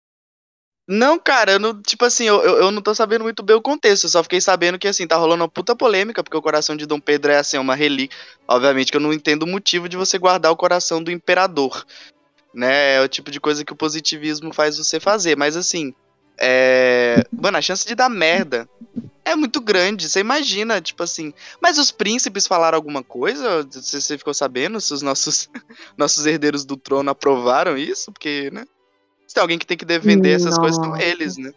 Não, 0.93 1.21
cara, 1.21 1.53
eu 1.53 1.61
não, 1.61 1.81
tipo 1.81 2.05
assim, 2.05 2.25
eu, 2.25 2.43
eu 2.43 2.73
não 2.73 2.83
tô 2.83 2.93
sabendo 2.93 3.23
muito 3.23 3.45
bem 3.45 3.55
o 3.55 3.63
contexto, 3.63 4.05
eu 4.05 4.11
só 4.11 4.25
fiquei 4.25 4.41
sabendo 4.41 4.77
que, 4.77 4.89
assim, 4.89 5.07
tá 5.07 5.15
rolando 5.15 5.45
uma 5.45 5.49
puta 5.49 5.77
polêmica, 5.77 6.21
porque 6.21 6.37
o 6.37 6.43
coração 6.43 6.77
de 6.77 6.85
Dom 6.85 6.99
Pedro 6.99 7.31
é, 7.31 7.37
assim, 7.37 7.57
uma 7.59 7.77
relíquia. 7.77 8.19
Obviamente 8.49 8.91
que 8.91 8.97
eu 8.97 9.01
não 9.01 9.13
entendo 9.13 9.45
o 9.45 9.47
motivo 9.47 9.89
de 9.89 9.97
você 9.97 10.19
guardar 10.19 10.51
o 10.51 10.57
coração 10.57 11.01
do 11.01 11.13
imperador, 11.13 11.87
né? 12.53 12.97
É 12.97 13.01
o 13.01 13.07
tipo 13.07 13.31
de 13.31 13.39
coisa 13.39 13.65
que 13.65 13.73
o 13.73 13.77
positivismo 13.77 14.53
faz 14.53 14.79
você 14.79 14.99
fazer, 14.99 15.37
mas, 15.37 15.57
assim, 15.57 15.95
é... 16.37 17.23
Mano, 17.31 17.59
a 17.59 17.63
chance 17.63 17.87
de 17.87 17.95
dar 17.95 18.09
merda 18.09 18.69
é 19.25 19.37
muito 19.37 19.61
grande, 19.61 20.09
você 20.09 20.19
imagina, 20.19 20.81
tipo 20.81 21.05
assim. 21.05 21.33
Mas 21.63 21.79
os 21.79 21.93
príncipes 21.93 22.49
falaram 22.49 22.75
alguma 22.75 23.05
coisa? 23.05 23.63
Você 23.71 24.19
ficou 24.19 24.35
sabendo 24.35 24.81
se 24.81 24.93
os 24.93 25.03
nossos, 25.03 25.49
nossos 25.97 26.27
herdeiros 26.27 26.65
do 26.65 26.77
trono 26.77 27.11
aprovaram 27.11 27.79
isso? 27.79 28.11
Porque, 28.11 28.51
né? 28.51 28.65
Se 29.31 29.35
tem 29.35 29.43
alguém 29.43 29.59
que 29.61 29.67
tem 29.67 29.77
que 29.77 29.85
defender 29.85 30.33
essas 30.33 30.59
Nossa. 30.59 30.61
coisas, 30.61 30.85
são 30.85 30.97
eles, 30.97 31.37
né? 31.37 31.53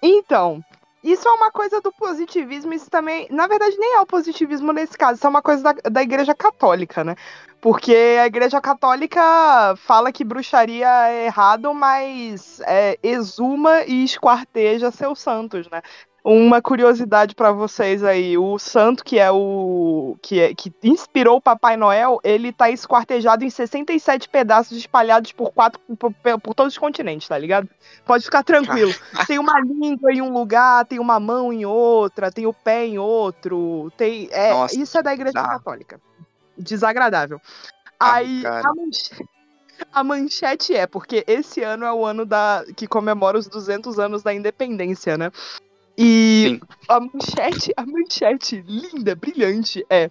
Então, 0.00 0.64
isso 1.02 1.26
é 1.26 1.32
uma 1.32 1.50
coisa 1.50 1.80
do 1.80 1.90
positivismo, 1.90 2.72
isso 2.72 2.88
também. 2.88 3.26
Na 3.32 3.48
verdade, 3.48 3.76
nem 3.76 3.96
é 3.96 4.00
o 4.00 4.06
positivismo 4.06 4.72
nesse 4.72 4.96
caso, 4.96 5.14
isso 5.14 5.26
é 5.26 5.28
uma 5.28 5.42
coisa 5.42 5.60
da, 5.60 5.72
da 5.72 6.02
Igreja 6.04 6.36
Católica, 6.36 7.02
né? 7.02 7.16
Porque 7.60 7.92
a 8.22 8.26
Igreja 8.26 8.60
Católica 8.60 9.20
fala 9.78 10.12
que 10.12 10.22
bruxaria 10.22 10.86
é 11.08 11.26
errado, 11.26 11.74
mas 11.74 12.60
é, 12.60 12.96
exuma 13.02 13.82
e 13.82 14.04
esquarteja 14.04 14.92
seus 14.92 15.18
santos, 15.18 15.68
né? 15.68 15.82
Uma 16.24 16.60
curiosidade 16.60 17.34
para 17.34 17.52
vocês 17.52 18.02
aí, 18.02 18.36
o 18.36 18.58
santo 18.58 19.04
que 19.04 19.18
é 19.18 19.30
o 19.30 20.16
que, 20.20 20.40
é, 20.40 20.54
que 20.54 20.72
inspirou 20.82 21.36
o 21.36 21.40
Papai 21.40 21.76
Noel, 21.76 22.18
ele 22.24 22.52
tá 22.52 22.70
esquartejado 22.70 23.44
em 23.44 23.50
67 23.50 24.28
pedaços 24.28 24.76
espalhados 24.76 25.32
por 25.32 25.52
quatro 25.52 25.80
por, 25.96 26.12
por 26.42 26.54
todos 26.54 26.74
os 26.74 26.78
continentes, 26.78 27.28
tá 27.28 27.38
ligado? 27.38 27.68
Pode 28.04 28.24
ficar 28.24 28.42
tranquilo. 28.42 28.92
Tem 29.26 29.38
uma 29.38 29.60
língua 29.60 30.12
em 30.12 30.20
um 30.20 30.32
lugar, 30.32 30.84
tem 30.84 30.98
uma 30.98 31.20
mão 31.20 31.52
em 31.52 31.64
outra, 31.64 32.32
tem 32.32 32.46
o 32.46 32.52
pé 32.52 32.86
em 32.86 32.98
outro, 32.98 33.90
tem 33.96 34.28
é, 34.32 34.52
Nossa, 34.52 34.78
isso 34.78 34.98
é 34.98 35.02
da 35.02 35.14
Igreja 35.14 35.42
Católica. 35.42 36.00
Desagradável. 36.56 37.40
Ah, 37.98 38.14
aí 38.14 38.42
a 38.44 38.74
manchete, 38.74 39.28
a 39.92 40.04
manchete 40.04 40.74
é 40.74 40.86
porque 40.86 41.24
esse 41.26 41.62
ano 41.62 41.84
é 41.84 41.92
o 41.92 42.04
ano 42.04 42.26
da 42.26 42.64
que 42.76 42.86
comemora 42.86 43.38
os 43.38 43.48
200 43.48 43.98
anos 43.98 44.22
da 44.22 44.34
independência, 44.34 45.16
né? 45.16 45.30
E 46.00 46.60
Sim. 46.60 46.60
a 46.88 47.00
manchete, 47.00 47.72
a 47.76 47.84
manchete 47.84 48.64
linda, 48.64 49.16
brilhante 49.16 49.84
é: 49.90 50.08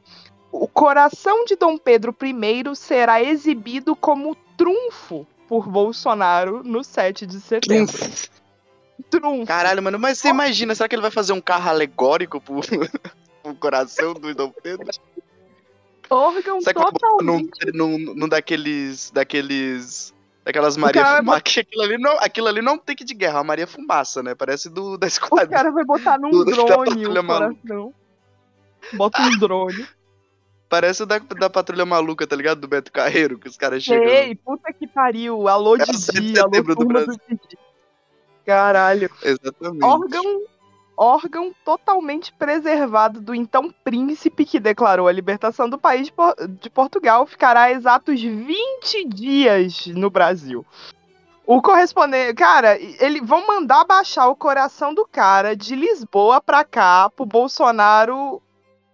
o 0.51 0.67
coração 0.67 1.45
de 1.45 1.55
Dom 1.55 1.77
Pedro 1.77 2.13
I 2.21 2.75
será 2.75 3.23
exibido 3.23 3.95
como 3.95 4.35
trunfo 4.57 5.25
por 5.47 5.65
Bolsonaro 5.69 6.61
no 6.61 6.83
7 6.83 7.25
de 7.25 7.39
setembro. 7.39 7.93
Trunfo. 7.93 8.29
trunfo. 9.09 9.45
Caralho, 9.45 9.81
mano, 9.81 9.97
mas 9.97 10.17
você 10.17 10.27
imagina, 10.27 10.75
será 10.75 10.89
que 10.89 10.95
ele 10.95 11.01
vai 11.01 11.11
fazer 11.11 11.31
um 11.31 11.39
carro 11.39 11.69
alegórico 11.69 12.41
pro, 12.41 12.59
pro 13.41 13.55
coração 13.55 14.13
do 14.13 14.35
Dom 14.35 14.51
Pedro? 14.61 14.89
Órgão 16.09 16.59
será 16.59 16.91
totalmente... 16.91 17.49
Num, 17.73 17.97
num, 17.97 18.13
num 18.13 18.27
daqueles, 18.27 19.09
daqueles 19.11 20.13
Aquelas 20.47 20.77
Maria 20.77 21.03
Fumaça. 21.03 21.23
Vai... 21.23 21.41
Que 21.41 21.59
aquilo 21.59 21.83
ali, 21.83 21.97
não, 21.97 22.17
aquilo 22.19 22.47
ali 22.47 22.61
não 22.61 22.71
é 22.71 22.75
um 22.75 22.77
take 22.77 23.03
de 23.03 23.13
guerra, 23.13 23.39
é 23.39 23.41
a 23.41 23.43
Maria 23.43 23.67
Fumaça, 23.67 24.23
né? 24.23 24.33
Parece 24.33 24.69
do, 24.69 24.97
da 24.97 25.05
esquadra. 25.05 25.45
O 25.45 25.49
cara 25.49 25.71
vai 25.71 25.83
botar 25.83 26.17
num 26.17 26.29
do, 26.29 26.45
drone 26.45 27.05
o 27.05 27.25
coração. 27.25 27.93
Bota 28.93 29.21
um 29.21 29.37
drone. 29.37 29.85
Parece 30.69 31.03
o 31.03 31.05
da, 31.05 31.19
da 31.19 31.49
Patrulha 31.49 31.85
Maluca, 31.85 32.25
tá 32.25 32.35
ligado? 32.35 32.61
Do 32.61 32.67
Beto 32.67 32.91
Carreiro, 32.91 33.37
que 33.37 33.49
os 33.49 33.57
caras 33.57 33.83
chegam. 33.83 34.07
Ei, 34.07 34.35
puta 34.35 34.71
que 34.71 34.87
pariu. 34.87 35.47
Alô, 35.49 35.75
é 35.75 35.79
Didi. 35.79 36.39
Alô, 36.39 36.49
do 36.49 36.85
Brasil. 36.85 37.17
Do 37.27 37.57
Caralho. 38.45 39.09
Exatamente. 39.21 39.83
Órgão 39.83 40.41
órgão 40.97 41.53
totalmente 41.63 42.33
preservado 42.33 43.21
do 43.21 43.35
então 43.35 43.71
príncipe 43.83 44.43
que 44.43 44.59
declarou 44.59 45.07
a 45.07 45.11
libertação 45.11 45.69
do 45.69 45.77
país 45.77 46.11
de 46.59 46.69
Portugal, 46.69 47.25
ficará 47.27 47.71
exatos 47.71 48.19
20 48.19 49.05
dias 49.05 49.85
no 49.87 50.09
Brasil. 50.09 50.65
O 51.45 51.61
correspondente, 51.61 52.33
cara, 52.33 52.77
eles 52.77 53.25
vão 53.25 53.47
mandar 53.47 53.85
baixar 53.85 54.27
o 54.27 54.35
coração 54.35 54.93
do 54.93 55.07
cara 55.07 55.55
de 55.55 55.75
Lisboa 55.75 56.41
pra 56.41 56.65
cá, 56.65 57.09
pro 57.09 57.25
Bolsonaro 57.25 58.41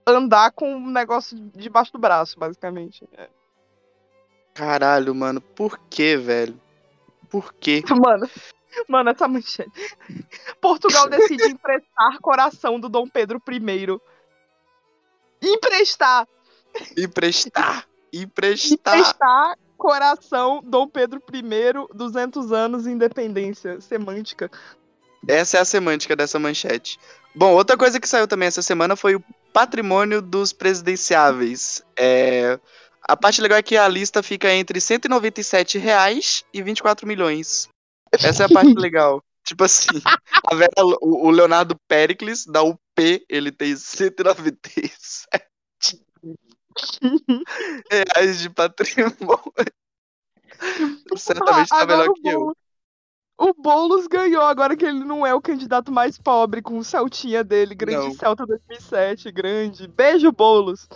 andar 0.06 0.52
com 0.52 0.76
um 0.76 0.92
negócio 0.92 1.38
debaixo 1.56 1.94
do 1.94 1.98
braço, 1.98 2.38
basicamente. 2.38 3.08
Caralho, 4.54 5.16
mano, 5.16 5.42
por 5.42 5.80
que, 5.90 6.16
velho? 6.16 6.60
Por 7.28 7.52
quê? 7.54 7.82
Mano, 7.90 8.30
Mano, 8.88 9.10
essa 9.10 9.27
manchete. 9.27 9.98
Portugal 10.62 11.10
decide 11.10 11.51
emprestar 11.51 12.20
coração 12.22 12.80
do 12.80 12.89
Dom 12.89 13.08
Pedro 13.08 13.42
I. 13.48 14.00
Emprestar. 15.42 16.27
Emprestar. 16.98 17.88
Emprestar. 18.12 18.98
Emprestar 18.98 19.58
coração 19.77 20.62
Dom 20.63 20.88
Pedro 20.88 21.22
I, 21.34 21.94
200 21.94 22.51
anos 22.51 22.88
independência. 22.88 23.82
Semântica. 23.82 24.50
Essa 25.27 25.58
é 25.58 25.62
a 25.62 25.65
semântica 25.65 26.15
dessa 26.15 26.39
manchete. 26.39 27.00
Bom, 27.36 27.53
outra 27.53 27.77
coisa 27.77 28.00
que 28.00 28.08
saiu 28.08 28.27
também 28.27 28.48
essa 28.48 28.62
semana 28.62 28.96
foi 28.96 29.15
o 29.15 29.24
patrimônio 29.51 30.22
dos 30.22 30.53
presidenciáveis. 30.53 31.84
É, 31.98 32.60
a 33.01 33.18
parte 33.18 33.42
legal 33.42 33.58
é 33.58 33.63
que 33.63 33.75
a 33.75 33.88
lista 33.88 34.22
fica 34.24 34.51
entre 34.53 34.80
197 34.80 35.77
reais 35.77 36.46
e 36.53 36.62
24 36.62 37.08
milhões. 37.08 37.70
Essa 38.22 38.43
é 38.43 38.46
a 38.46 38.50
parte 38.50 38.74
legal. 38.74 39.24
Tipo 39.43 39.65
assim, 39.65 40.01
a 40.50 40.55
Vera, 40.55 40.72
o, 41.01 41.29
Leonardo 41.29 41.75
Pericles, 41.88 42.46
da 42.46 42.63
UP, 42.63 42.79
ele 43.27 43.51
tem 43.51 43.75
197 43.75 44.98
reais 47.91 48.39
de 48.39 48.50
patrimônio. 48.50 49.13
Certamente 51.17 51.70
tá 51.70 51.86
melhor 51.86 52.13
que 52.13 52.27
eu. 52.27 52.55
O 53.38 53.53
Boulos 53.53 54.08
ganhou, 54.08 54.43
agora 54.43 54.77
que 54.77 54.86
ele 54.86 55.03
não 55.03 55.25
é 55.25 55.34
o 55.34 55.41
candidato 55.41 55.91
mais 55.91 56.17
pobre, 56.17 56.62
com 56.62 56.77
o 56.77 56.84
Celtinha 56.84 57.43
dele, 57.43 57.75
grande 57.75 58.08
não. 58.08 58.13
Celta 58.13 58.46
2007, 58.46 59.32
grande. 59.32 59.88
Beijo, 59.88 60.32
Boulos. 60.32 60.88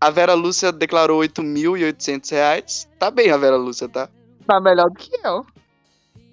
A 0.00 0.10
Vera 0.10 0.34
Lúcia 0.34 0.70
declarou 0.70 1.20
8.800 1.22 2.30
reais. 2.30 2.88
Tá 3.00 3.10
bem 3.10 3.32
a 3.32 3.36
Vera 3.36 3.56
Lúcia, 3.56 3.88
tá? 3.88 4.08
Tá 4.46 4.60
melhor 4.60 4.88
do 4.90 4.96
que 4.96 5.10
eu. 5.24 5.44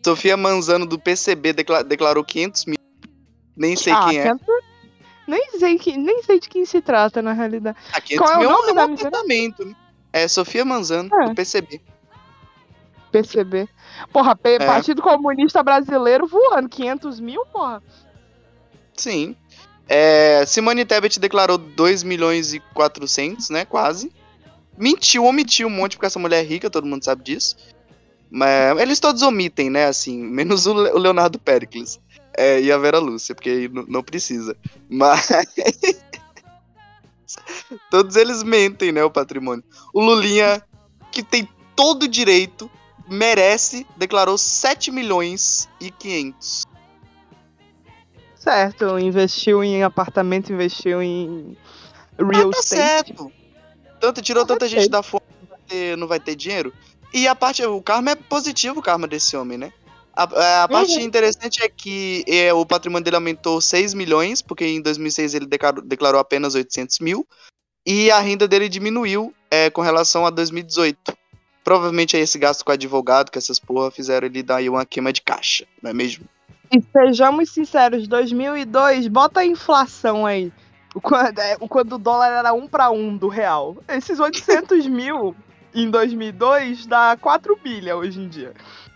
Sofia 0.05 0.37
Manzano 0.37 0.85
do 0.85 0.99
PCB 0.99 1.51
declarou 1.87 2.23
500 2.23 2.65
mil. 2.65 2.77
Nem 3.57 3.75
sei 3.75 3.91
ah, 3.91 4.05
quem 4.07 4.19
é. 4.19 4.35
Nem 5.27 5.57
sei, 5.57 5.79
que, 5.79 5.97
nem 5.97 6.21
sei 6.21 6.39
de 6.39 6.47
quem 6.47 6.63
se 6.63 6.79
trata, 6.79 7.23
na 7.23 7.33
realidade. 7.33 7.75
Ah, 7.91 7.99
500 7.99 8.23
Qual 8.23 8.33
é 8.33 8.37
o 8.37 8.39
mil 8.41 8.49
nome 8.51 8.69
é 8.69 8.71
um 8.71 8.75
da 8.75 8.87
miséria? 8.87 9.07
apartamento, 9.07 9.65
né? 9.65 9.75
É 10.13 10.27
Sofia 10.27 10.63
Manzano, 10.63 11.09
É. 11.11 11.29
do 11.29 11.33
PCB. 11.35 11.81
PCB. 13.11 13.67
Porra, 14.13 14.35
P- 14.35 14.55
É. 14.55 14.59
Partido 14.59 15.01
Comunista 15.01 15.63
Brasileiro 15.63 16.27
voando. 16.27 16.69
500 16.69 17.19
mil, 17.19 17.43
porra. 17.47 17.81
Sim. 18.95 19.35
É, 19.89 20.45
Simone 20.45 20.85
Tebet 20.85 21.19
declarou 21.19 21.57
2 21.57 22.03
milhões 22.03 22.53
e 22.53 22.59
400, 22.75 23.49
né? 23.49 23.65
Quase. 23.65 24.11
Mentiu, 24.77 25.25
omitiu 25.25 25.67
um 25.67 25.71
monte 25.71 25.95
porque 25.95 26.05
essa 26.05 26.19
mulher 26.19 26.41
é 26.43 26.47
rica, 26.47 26.69
todo 26.69 26.85
mundo 26.85 27.03
sabe 27.03 27.23
disso. 27.23 27.55
Mas 28.37 28.77
eles 28.81 28.99
todos 28.99 29.21
omitem, 29.21 29.69
né? 29.69 29.85
Assim, 29.85 30.17
menos 30.21 30.65
o 30.65 30.73
Le- 30.73 30.91
o 30.91 30.97
Leonardo 30.97 31.39
Pericles. 31.39 31.99
É, 32.37 32.59
e 32.59 32.69
a 32.69 32.77
Vera 32.77 32.99
Lúcia, 32.99 33.33
porque 33.33 33.71
não 33.87 34.03
precisa. 34.03 34.57
Mas. 34.89 35.29
todos 37.89 38.15
eles 38.17 38.43
mentem, 38.43 38.91
né? 38.91 39.03
O 39.03 39.09
patrimônio. 39.09 39.63
O 39.93 40.01
Lulinha, 40.01 40.61
que 41.11 41.23
tem 41.23 41.47
todo 41.77 42.03
o 42.03 42.07
direito, 42.09 42.69
merece, 43.09 43.87
declarou 43.95 44.37
7 44.37 44.91
milhões 44.91 45.69
e 45.79 45.89
500. 45.89 46.65
Certo, 48.35 48.99
investiu 48.99 49.63
em 49.63 49.81
apartamento, 49.81 50.51
investiu 50.51 51.01
em 51.01 51.57
real 52.17 52.49
Ah, 52.49 52.51
tá 52.51 52.59
estate. 52.59 52.67
certo. 52.67 53.31
Tanto 53.99 54.21
tirou 54.21 54.45
Tá 54.45 54.53
tanta 54.53 54.67
gente 54.67 54.89
da 54.89 55.01
fome, 55.01 55.23
não 55.41 55.47
vai 55.49 55.59
ter, 55.67 55.97
não 55.97 56.07
vai 56.07 56.19
ter 56.19 56.35
dinheiro. 56.35 56.73
E 57.15 57.29
a 57.29 57.33
parte, 57.33 57.63
o 57.65 57.81
karma 57.81 58.11
é 58.11 58.15
positivo, 58.15 58.81
o 58.81 58.83
karma 58.83 59.07
desse 59.07 59.37
homem, 59.37 59.57
né? 59.57 59.71
A, 60.13 60.63
a 60.63 60.67
parte 60.67 60.97
Uhum. 60.97 61.01
interessante 61.01 61.63
é 61.63 61.69
que 61.69 62.25
é, 62.27 62.53
o 62.53 62.65
patrimônio 62.65 63.05
dele 63.05 63.15
aumentou 63.15 63.61
6 63.61 63.93
milhões, 63.93 64.41
porque 64.41 64.65
em 64.65 64.81
2006 64.81 65.33
ele 65.33 65.45
declarou, 65.45 65.81
declarou 65.81 66.19
apenas 66.19 66.55
800 66.55 66.99
mil. 66.99 67.25
E 67.85 68.11
a 68.11 68.19
renda 68.19 68.47
dele 68.49 68.67
diminuiu 68.67 69.33
é, 69.49 69.69
com 69.69 69.81
relação 69.81 70.25
a 70.25 70.29
2018. 70.29 71.15
Provavelmente 71.63 72.17
é 72.17 72.19
esse 72.19 72.37
gasto 72.37 72.65
com 72.65 72.71
advogado 72.73 73.31
que 73.31 73.37
essas 73.37 73.59
porra 73.59 73.89
fizeram 73.91 74.27
ele 74.27 74.43
dar 74.43 74.57
aí 74.57 74.69
uma 74.69 74.85
queima 74.85 75.13
de 75.13 75.21
caixa, 75.21 75.65
não 75.81 75.91
é 75.91 75.93
mesmo? 75.93 76.25
E 76.71 76.81
sejamos 76.81 77.51
sinceros, 77.53 78.07
2002, 78.09 79.07
bota 79.07 79.39
a 79.39 79.45
inflação 79.45 80.25
aí. 80.25 80.51
O 80.93 80.99
Quando, 81.01 81.39
é, 81.39 81.57
o- 81.59 81.67
quando 81.67 81.93
o 81.93 81.97
dólar 81.97 82.29
era 82.31 82.53
um 82.53 82.67
para 82.67 82.89
um 82.89 83.15
do 83.15 83.27
real. 83.27 83.77
Esses 83.87 84.19
800 84.19 84.85
mil 84.87 85.35
em 85.83 85.89
2002 85.89 86.85
dá 86.85 87.17
4 87.19 87.57
bilhões 87.63 88.09
hoje 88.09 88.21
em 88.21 88.27
dia. 88.27 88.53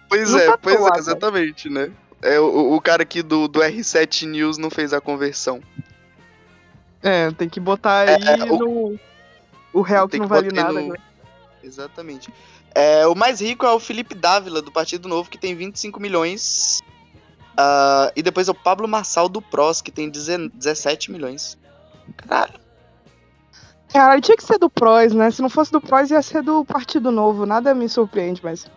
Pois 0.09 0.31
Não 0.31 0.39
é, 0.39 0.45
tá 0.47 0.57
pois 0.57 0.77
toa, 0.77 0.89
é, 0.95 0.97
exatamente, 0.99 1.69
né? 1.69 1.91
É, 2.21 2.39
o, 2.39 2.73
o 2.73 2.81
cara 2.81 3.03
aqui 3.03 3.21
do, 3.21 3.47
do 3.47 3.59
R7 3.59 4.25
News 4.27 4.57
não 4.57 4.69
fez 4.69 4.93
a 4.93 4.99
conversão. 4.99 5.61
É, 7.01 7.31
tem 7.31 7.47
que 7.47 7.59
botar 7.59 8.09
aí 8.09 8.41
É, 8.41 8.51
o- 8.51 8.57
no. 8.59 8.99
O 9.71 9.81
real 9.81 10.09
que 10.09 10.17
não 10.17 10.25
que 10.25 10.29
vale 10.29 10.51
nada. 10.51 10.73
no- 10.73 10.89
né? 10.93 10.97
Exatamente. 11.63 12.33
É, 12.73 13.05
o 13.07 13.15
mais 13.15 13.39
rico 13.41 13.65
é 13.65 13.71
o 13.71 13.79
Felipe 13.79 14.15
Dávila, 14.15 14.61
do 14.61 14.71
Partido 14.71 15.07
Novo, 15.07 15.29
que 15.29 15.37
tem 15.37 15.55
25 15.55 15.99
milhões. 15.99 16.81
Ah, 17.57 18.11
e 18.15 18.21
depois 18.23 18.47
é 18.47 18.51
o 18.51 18.55
Pablo 18.55 18.87
Marçal, 18.87 19.27
do 19.29 19.41
PROS, 19.41 19.81
que 19.81 19.91
tem 19.91 20.09
10 20.09 20.49
17 20.53 21.11
milhões. 21.11 21.57
Caralho. 22.17 22.53
Cara, 23.91 24.21
tinha 24.21 24.37
que 24.37 24.43
ser 24.43 24.57
do 24.57 24.69
PROS, 24.69 25.13
né? 25.13 25.31
Se 25.31 25.41
não 25.41 25.49
fosse 25.49 25.71
do 25.71 25.81
PROS, 25.81 26.11
ia 26.11 26.21
ser 26.21 26.43
do 26.43 26.63
Partido 26.63 27.11
Novo. 27.11 27.45
Nada 27.45 27.73
me 27.73 27.89
surpreende, 27.89 28.39
mas. 28.43 28.69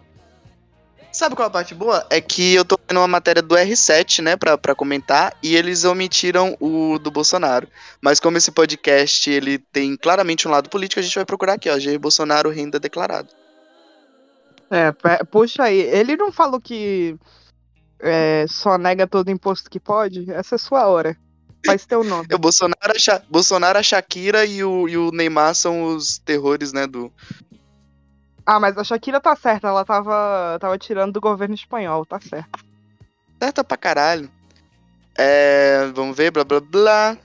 Sabe 1.12 1.36
qual 1.36 1.44
é 1.44 1.48
a 1.48 1.52
parte 1.52 1.74
boa? 1.74 2.06
É 2.08 2.22
que 2.22 2.54
eu 2.54 2.64
tô 2.64 2.78
vendo 2.88 2.96
uma 2.96 3.06
matéria 3.06 3.42
do 3.42 3.54
R7, 3.54 4.22
né, 4.22 4.34
pra, 4.34 4.56
pra 4.56 4.74
comentar, 4.74 5.36
e 5.42 5.54
eles 5.54 5.84
omitiram 5.84 6.56
o 6.58 6.98
do 6.98 7.10
Bolsonaro. 7.10 7.68
Mas 8.00 8.18
como 8.18 8.38
esse 8.38 8.50
podcast, 8.50 9.30
ele 9.30 9.58
tem 9.58 9.94
claramente 9.94 10.48
um 10.48 10.50
lado 10.50 10.70
político, 10.70 11.00
a 11.00 11.02
gente 11.02 11.14
vai 11.14 11.26
procurar 11.26 11.54
aqui, 11.54 11.68
ó, 11.68 11.78
Jair 11.78 12.00
Bolsonaro, 12.00 12.48
renda 12.48 12.80
declarado. 12.80 13.28
É, 14.70 14.90
puxa 15.30 15.64
aí. 15.64 15.80
Ele 15.80 16.16
não 16.16 16.32
falou 16.32 16.58
que 16.58 17.14
é, 18.00 18.46
só 18.48 18.78
nega 18.78 19.06
todo 19.06 19.30
imposto 19.30 19.68
que 19.68 19.78
pode? 19.78 20.30
Essa 20.30 20.54
é 20.54 20.58
sua 20.58 20.86
hora. 20.86 21.14
Faz 21.64 21.86
teu 21.86 22.02
nome. 22.02 22.26
O 22.32 22.38
Bolsonaro, 22.38 22.92
a, 23.10 23.18
Bolsonaro, 23.30 23.78
a 23.78 23.82
Shakira 23.82 24.44
e 24.44 24.64
o, 24.64 24.88
e 24.88 24.96
o 24.96 25.10
Neymar 25.12 25.54
são 25.54 25.84
os 25.94 26.18
terrores, 26.18 26.72
né, 26.72 26.86
do... 26.86 27.12
Ah, 28.44 28.58
mas 28.58 28.76
a 28.76 28.82
Shakira 28.82 29.20
tá 29.20 29.36
certa. 29.36 29.68
Ela 29.68 29.84
tava, 29.84 30.58
tava 30.60 30.76
tirando 30.76 31.12
do 31.12 31.20
governo 31.20 31.54
espanhol, 31.54 32.04
tá 32.04 32.18
certo. 32.20 32.64
Certa 33.40 33.62
pra 33.62 33.76
caralho. 33.76 34.28
É, 35.16 35.90
vamos 35.94 36.16
ver, 36.16 36.30
blá 36.32 36.42
blá 36.42 36.58
blá. 36.60 37.16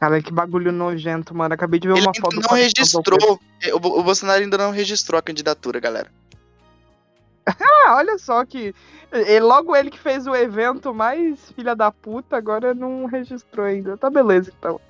Cara, 0.00 0.22
que 0.22 0.32
bagulho 0.32 0.72
nojento, 0.72 1.34
mano. 1.34 1.54
Acabei 1.54 1.78
de 1.78 1.86
ver 1.88 1.94
Ele 1.96 2.06
uma 2.06 2.14
foto 2.14 2.34
do 2.36 2.40
não 2.48 2.56
registrou. 2.56 3.40
é, 3.60 3.70
Bo- 3.78 3.98
o 3.98 4.02
Bolsonaro 4.02 4.40
ainda 4.42 4.56
não 4.58 4.70
registrou 4.70 5.18
a 5.18 5.22
candidatura, 5.22 5.78
galera. 5.80 6.10
Ah, 7.60 7.94
olha 7.96 8.18
só 8.18 8.44
que. 8.44 8.74
e- 9.12 9.40
logo 9.40 9.74
ele 9.74 9.90
que 9.90 9.98
fez 9.98 10.26
o 10.26 10.34
evento 10.34 10.92
mais 10.92 11.50
filha 11.52 11.74
da 11.74 11.90
puta, 11.90 12.36
agora 12.36 12.74
não 12.74 13.06
registrou 13.06 13.66
ainda. 13.66 13.96
Tá 13.96 14.10
beleza, 14.10 14.52
então. 14.56 14.80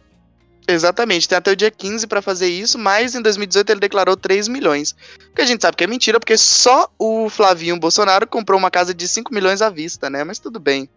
Exatamente, 0.70 1.26
tem 1.26 1.38
até 1.38 1.50
o 1.50 1.56
dia 1.56 1.70
15 1.70 2.06
pra 2.06 2.20
fazer 2.20 2.48
isso, 2.48 2.78
mas 2.78 3.14
em 3.14 3.22
2018 3.22 3.70
ele 3.70 3.80
declarou 3.80 4.14
3 4.14 4.48
milhões. 4.48 4.94
Que 5.34 5.40
a 5.40 5.46
gente 5.46 5.62
sabe 5.62 5.78
que 5.78 5.84
é 5.84 5.86
mentira, 5.86 6.20
porque 6.20 6.36
só 6.36 6.90
o 6.98 7.30
Flavinho 7.30 7.80
Bolsonaro 7.80 8.26
comprou 8.26 8.58
uma 8.58 8.70
casa 8.70 8.92
de 8.92 9.08
5 9.08 9.32
milhões 9.32 9.62
à 9.62 9.70
vista, 9.70 10.10
né? 10.10 10.24
Mas 10.24 10.38
tudo 10.38 10.60
bem. 10.60 10.90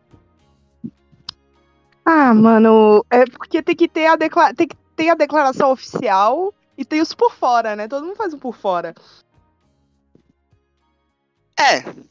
Ah, 2.04 2.34
mano, 2.34 3.06
é 3.10 3.26
porque 3.26 3.62
tem 3.62 3.76
que 3.76 3.88
ter 3.88 4.08
a, 4.08 4.18
decla... 4.18 4.54
tem 4.54 4.68
que 4.68 4.76
ter 4.94 5.10
a 5.10 5.16
declaração 5.16 5.72
oficial 5.72 6.54
e 6.78 6.84
tem 6.84 7.00
os 7.00 7.14
por 7.14 7.34
fora, 7.34 7.74
né? 7.74 7.88
Todo 7.88 8.06
mundo 8.06 8.18
faz 8.18 8.34
um 8.34 8.40
por 8.40 8.56
fora. 8.56 8.94
É. 11.62 12.02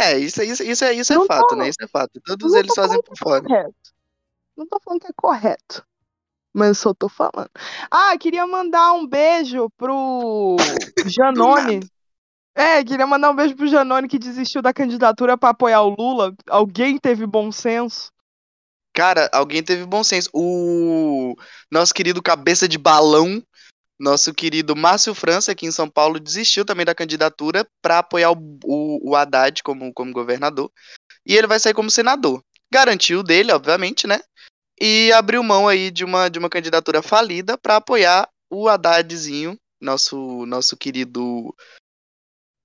É, 0.00 0.18
isso, 0.18 0.40
isso, 0.42 0.62
isso 0.62 0.84
é, 0.84 0.92
isso 0.94 1.12
é 1.12 1.26
fato, 1.26 1.48
tô- 1.48 1.56
né? 1.56 1.68
Isso 1.68 1.82
é 1.82 1.86
fato. 1.88 2.20
Todos 2.24 2.54
eles 2.54 2.72
fazem 2.74 3.02
por 3.02 3.16
fora. 3.18 3.42
Correto. 3.42 3.74
Não 4.56 4.66
tô 4.66 4.78
falando 4.84 5.00
que 5.00 5.06
é 5.08 5.12
correto. 5.16 5.84
Mas 6.54 6.68
eu 6.68 6.74
só 6.74 6.94
tô 6.94 7.08
falando. 7.08 7.50
Ah, 7.90 8.16
queria 8.18 8.46
mandar 8.46 8.92
um 8.92 9.06
beijo 9.06 9.68
pro 9.76 10.56
Janone. 11.06 11.80
É, 12.54 12.82
queria 12.82 13.06
mandar 13.06 13.30
um 13.30 13.36
beijo 13.36 13.54
pro 13.54 13.66
Janone 13.68 14.08
que 14.08 14.18
desistiu 14.18 14.62
da 14.62 14.72
candidatura 14.72 15.36
pra 15.36 15.50
apoiar 15.50 15.82
o 15.82 15.94
Lula. 15.96 16.34
Alguém 16.48 16.98
teve 16.98 17.26
bom 17.26 17.52
senso. 17.52 18.10
Cara, 18.92 19.28
alguém 19.32 19.62
teve 19.62 19.84
bom 19.84 20.02
senso. 20.02 20.28
O 20.32 21.34
nosso 21.70 21.94
querido 21.94 22.20
cabeça 22.22 22.66
de 22.66 22.78
balão, 22.78 23.40
nosso 23.98 24.32
querido 24.32 24.76
Márcio 24.76 25.14
França, 25.14 25.52
aqui 25.52 25.66
em 25.66 25.72
São 25.72 25.88
Paulo, 25.88 26.20
desistiu 26.20 26.64
também 26.64 26.86
da 26.86 26.94
candidatura 26.94 27.66
para 27.82 27.98
apoiar 27.98 28.30
o, 28.30 28.58
o, 28.64 29.10
o 29.10 29.16
Haddad 29.16 29.62
como, 29.62 29.92
como 29.92 30.12
governador. 30.12 30.70
E 31.26 31.34
ele 31.34 31.46
vai 31.46 31.58
sair 31.58 31.74
como 31.74 31.90
senador. 31.90 32.42
Garantiu 32.72 33.22
dele, 33.22 33.52
obviamente, 33.52 34.06
né? 34.06 34.20
E 34.80 35.10
abriu 35.12 35.42
mão 35.42 35.66
aí 35.66 35.90
de 35.90 36.04
uma, 36.04 36.28
de 36.28 36.38
uma 36.38 36.48
candidatura 36.48 37.02
falida 37.02 37.58
para 37.58 37.76
apoiar 37.76 38.28
o 38.50 38.68
Haddadzinho, 38.68 39.58
nosso, 39.80 40.46
nosso 40.46 40.76
querido 40.76 41.54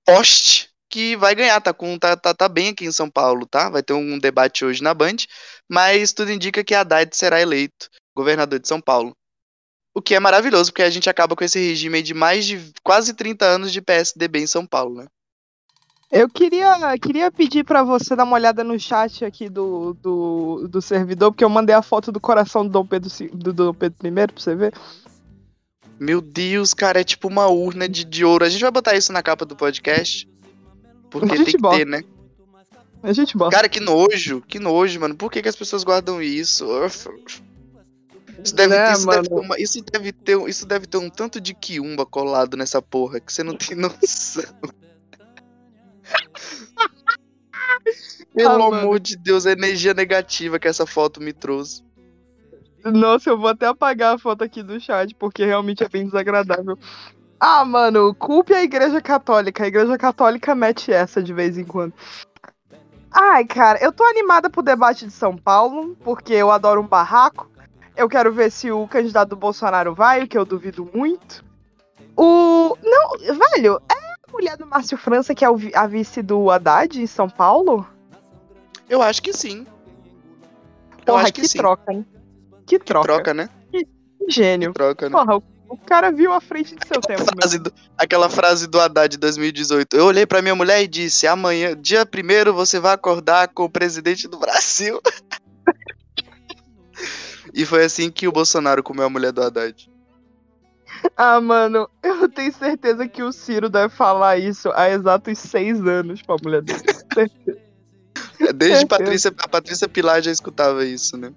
poste, 0.06 0.70
que 0.88 1.16
vai 1.16 1.34
ganhar, 1.34 1.60
tá, 1.60 1.74
com, 1.74 1.98
tá, 1.98 2.16
tá, 2.16 2.32
tá 2.32 2.48
bem 2.48 2.68
aqui 2.68 2.84
em 2.84 2.92
São 2.92 3.10
Paulo, 3.10 3.46
tá? 3.46 3.68
Vai 3.68 3.82
ter 3.82 3.94
um 3.94 4.18
debate 4.18 4.64
hoje 4.64 4.82
na 4.82 4.94
Band 4.94 5.16
mas 5.68 6.12
tudo 6.12 6.30
indica 6.30 6.62
que 6.62 6.74
Haddad 6.74 7.14
será 7.16 7.40
eleito 7.40 7.88
governador 8.14 8.58
de 8.58 8.68
São 8.68 8.80
Paulo. 8.80 9.16
O 9.94 10.02
que 10.02 10.14
é 10.14 10.20
maravilhoso, 10.20 10.72
porque 10.72 10.82
a 10.82 10.90
gente 10.90 11.08
acaba 11.08 11.36
com 11.36 11.44
esse 11.44 11.58
regime 11.58 12.02
de 12.02 12.12
mais 12.12 12.44
de 12.44 12.72
quase 12.82 13.14
30 13.14 13.44
anos 13.44 13.72
de 13.72 13.80
PSDB 13.80 14.40
em 14.40 14.46
São 14.46 14.66
Paulo, 14.66 14.96
né? 14.96 15.06
Eu 16.10 16.28
queria, 16.28 16.76
queria 16.98 17.30
pedir 17.30 17.64
pra 17.64 17.82
você 17.82 18.14
dar 18.14 18.24
uma 18.24 18.36
olhada 18.36 18.62
no 18.62 18.78
chat 18.78 19.24
aqui 19.24 19.48
do, 19.48 19.94
do, 19.94 20.68
do 20.68 20.82
servidor, 20.82 21.32
porque 21.32 21.44
eu 21.44 21.48
mandei 21.48 21.74
a 21.74 21.82
foto 21.82 22.12
do 22.12 22.20
coração 22.20 22.64
do 22.64 22.70
Dom 22.70 22.86
Pedro, 22.86 23.10
do 23.32 23.52
Dom 23.52 23.74
Pedro 23.74 24.06
I 24.06 24.12
pra 24.12 24.26
você 24.36 24.54
ver. 24.54 24.74
Meu 25.98 26.20
Deus, 26.20 26.74
cara, 26.74 27.00
é 27.00 27.04
tipo 27.04 27.28
uma 27.28 27.46
urna 27.46 27.88
de, 27.88 28.04
de 28.04 28.24
ouro. 28.24 28.44
A 28.44 28.48
gente 28.48 28.60
vai 28.60 28.70
botar 28.70 28.96
isso 28.96 29.12
na 29.12 29.22
capa 29.22 29.44
do 29.44 29.56
podcast. 29.56 30.28
Porque 31.10 31.34
tem 31.34 31.44
que 31.44 31.58
bota. 31.58 31.76
ter, 31.78 31.86
né? 31.86 32.02
A 33.02 33.12
gente 33.12 33.36
bota. 33.36 33.54
Cara, 33.54 33.68
que 33.68 33.80
nojo, 33.80 34.40
que 34.42 34.58
nojo, 34.58 35.00
mano. 35.00 35.14
Por 35.14 35.30
que, 35.30 35.42
que 35.42 35.48
as 35.48 35.56
pessoas 35.56 35.84
guardam 35.84 36.20
isso? 36.22 36.66
Isso 38.42 38.54
deve, 38.54 38.74
Né, 38.74 38.92
isso, 38.92 39.06
deve 39.06 39.28
uma- 39.32 39.58
isso, 39.58 39.84
deve 39.92 40.12
ter, 40.12 40.48
isso 40.48 40.66
deve 40.66 40.86
ter 40.86 40.98
um 40.98 41.10
tanto 41.10 41.40
de 41.40 41.54
quiumba 41.54 42.06
colado 42.06 42.56
nessa 42.56 42.80
porra 42.80 43.20
que 43.20 43.32
você 43.32 43.42
não 43.42 43.56
tem 43.56 43.76
noção. 43.76 44.44
Pelo 48.34 48.54
Ah, 48.54 48.58
mano. 48.58 48.76
amor 48.82 48.98
de 48.98 49.16
Deus, 49.16 49.46
a 49.46 49.52
energia 49.52 49.94
negativa 49.94 50.58
que 50.58 50.68
essa 50.68 50.86
foto 50.86 51.20
me 51.20 51.32
trouxe. 51.32 51.82
Nossa, 52.84 53.30
eu 53.30 53.38
vou 53.38 53.48
até 53.48 53.66
apagar 53.66 54.14
a 54.14 54.18
foto 54.18 54.44
aqui 54.44 54.62
do 54.62 54.78
chat, 54.80 55.14
porque 55.14 55.44
realmente 55.44 55.82
é 55.82 55.88
bem 55.88 56.04
desagradável. 56.04 56.78
Ah, 57.40 57.64
mano, 57.64 58.14
culpe 58.14 58.52
a 58.54 58.62
Igreja 58.62 59.00
Católica. 59.00 59.64
A 59.64 59.66
Igreja 59.66 59.96
Católica 59.96 60.54
mete 60.54 60.92
essa 60.92 61.22
de 61.22 61.32
vez 61.32 61.56
em 61.56 61.64
quando. 61.64 61.94
Ai, 63.10 63.44
cara, 63.44 63.78
eu 63.82 63.92
tô 63.92 64.04
animada 64.04 64.50
pro 64.50 64.62
debate 64.62 65.06
de 65.06 65.12
São 65.12 65.36
Paulo, 65.36 65.96
porque 66.02 66.32
eu 66.34 66.50
adoro 66.50 66.82
um 66.82 66.86
barraco. 66.86 67.48
Eu 67.96 68.08
quero 68.08 68.32
ver 68.32 68.50
se 68.50 68.70
o 68.72 68.86
candidato 68.88 69.30
do 69.30 69.36
Bolsonaro 69.36 69.94
vai, 69.94 70.24
o 70.24 70.28
que 70.28 70.36
eu 70.36 70.44
duvido 70.44 70.88
muito. 70.92 71.44
O. 72.16 72.76
Não, 72.82 73.10
velho, 73.18 73.80
é 73.88 73.94
a 74.28 74.32
mulher 74.32 74.56
do 74.56 74.66
Márcio 74.66 74.98
França 74.98 75.34
que 75.34 75.44
é 75.44 75.48
a 75.74 75.86
vice 75.86 76.22
do 76.22 76.50
Haddad 76.50 77.00
em 77.00 77.06
São 77.06 77.28
Paulo? 77.28 77.86
Eu 78.88 79.00
acho 79.00 79.22
que 79.22 79.32
sim. 79.32 79.66
Eu 80.98 81.04
Porra, 81.14 81.22
acho 81.22 81.32
que, 81.32 81.42
que 81.42 81.48
sim. 81.48 81.58
troca, 81.58 81.92
hein? 81.92 82.04
Que 82.66 82.78
troca. 82.78 83.06
Troca, 83.06 83.34
né? 83.34 83.48
Que 83.70 83.86
gênio. 84.28 84.72
Troca, 84.72 85.08
né? 85.08 85.12
Porra, 85.12 85.36
o, 85.68 85.76
cara 85.76 86.10
viu 86.10 86.32
a 86.32 86.40
frente 86.40 86.74
de 86.74 86.86
seu 86.86 87.00
tempo 87.00 87.20
mesmo. 87.20 87.36
Frase 87.40 87.58
do- 87.58 87.72
aquela 87.96 88.28
frase 88.28 88.66
do 88.66 88.80
Haddad 88.80 89.12
de 89.12 89.18
2018. 89.18 89.96
Eu 89.96 90.06
olhei 90.06 90.26
pra 90.26 90.42
minha 90.42 90.54
mulher 90.54 90.82
e 90.82 90.88
disse: 90.88 91.26
amanhã, 91.26 91.76
dia 91.76 92.04
primeiro, 92.06 92.54
você 92.54 92.80
vai 92.80 92.94
acordar 92.94 93.48
com 93.48 93.64
o 93.64 93.70
presidente 93.70 94.26
do 94.26 94.38
Brasil. 94.38 95.00
e 97.54 97.64
foi 97.64 97.84
assim 97.84 98.10
que 98.10 98.26
o 98.28 98.32
Bolsonaro 98.32 98.82
comeu 98.82 99.04
a 99.06 99.10
mulher 99.10 99.32
do 99.32 99.42
Haddad. 99.42 99.88
Ah, 101.16 101.40
mano, 101.40 101.88
eu 102.02 102.28
tenho 102.28 102.52
certeza 102.52 103.06
que 103.08 103.22
o 103.22 103.32
Ciro 103.32 103.68
deve 103.68 103.94
falar 103.94 104.38
isso 104.38 104.70
há 104.74 104.88
exatos 104.90 105.38
seis 105.38 105.80
anos 105.86 106.22
pra 106.22 106.36
mulher 106.42 106.62
dele. 106.62 106.80
Desde 108.54 108.78
Certeza. 108.78 108.86
Patrícia, 108.86 109.34
a 109.38 109.48
Patrícia 109.48 109.88
Pilar 109.88 110.22
já 110.22 110.30
escutava 110.30 110.84
isso, 110.84 111.16
né? 111.16 111.32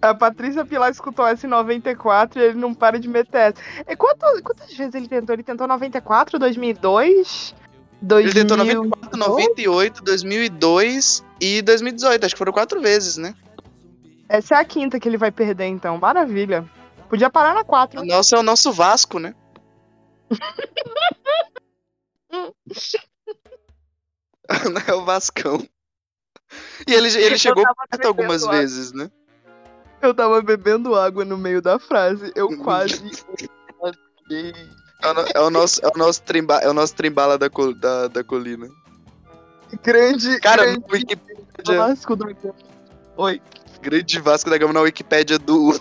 A 0.00 0.14
Patrícia 0.14 0.64
Pilar 0.64 0.90
escutou 0.90 1.26
essa 1.26 1.46
em 1.46 1.50
94 1.50 2.38
e 2.40 2.44
ele 2.44 2.58
não 2.58 2.74
para 2.74 2.98
de 2.98 3.08
meter 3.08 3.52
essa. 3.52 3.62
E 3.88 3.96
quanto- 3.96 4.42
quantas 4.42 4.72
vezes 4.74 4.94
ele 4.94 5.08
tentou? 5.08 5.34
Ele 5.34 5.42
tentou 5.42 5.66
94, 5.66 6.38
2002? 6.38 7.54
Ele 8.02 8.32
tentou 8.32 8.56
2000? 8.56 8.84
94, 8.84 9.18
98, 9.18 10.02
2002 10.02 11.24
e 11.40 11.62
2018. 11.62 12.24
Acho 12.26 12.34
que 12.34 12.38
foram 12.38 12.52
quatro 12.52 12.80
vezes, 12.80 13.16
né? 13.16 13.34
Essa 14.32 14.54
é 14.54 14.58
a 14.58 14.64
quinta 14.64 15.00
que 15.00 15.08
ele 15.08 15.16
vai 15.18 15.32
perder, 15.32 15.64
então. 15.66 15.98
Maravilha. 15.98 16.64
Podia 17.08 17.28
parar 17.28 17.52
na 17.52 17.64
4. 17.64 18.00
O 18.00 18.04
nosso 18.06 18.36
é 18.36 18.38
o 18.38 18.44
nosso 18.44 18.72
Vasco, 18.72 19.18
né? 19.18 19.34
é 24.86 24.94
o 24.94 25.04
Vascão. 25.04 25.58
E 26.86 26.94
ele, 26.94 27.08
ele 27.08 27.34
Eu 27.34 27.38
chegou 27.38 27.64
perto 27.90 28.06
algumas 28.06 28.44
água. 28.44 28.58
vezes, 28.58 28.92
né? 28.92 29.10
Eu 30.00 30.14
tava 30.14 30.40
bebendo 30.40 30.94
água 30.94 31.24
no 31.24 31.36
meio 31.36 31.60
da 31.60 31.80
frase. 31.80 32.30
Eu 32.36 32.48
quase. 32.62 33.02
É 35.02 35.10
o, 35.10 35.26
é 35.34 35.40
o 35.40 35.50
nosso, 35.50 35.84
é 35.84 35.88
o 35.88 35.98
nosso, 35.98 36.22
tremba, 36.22 36.58
é 36.58 36.68
o 36.68 36.72
nosso 36.74 36.94
trembala 36.94 37.36
da, 37.36 37.50
col- 37.50 37.74
da, 37.74 38.06
da 38.06 38.22
colina. 38.22 38.68
grande. 39.82 40.38
Cara, 40.40 40.64
grande 40.64 41.18
Gama. 41.66 41.96
Oi. 43.16 43.42
Grande 43.80 44.20
Vasco 44.20 44.50
da 44.50 44.58
Gama 44.58 44.72
na 44.72 44.80
Wikipédia 44.80 45.38
do, 45.38 45.72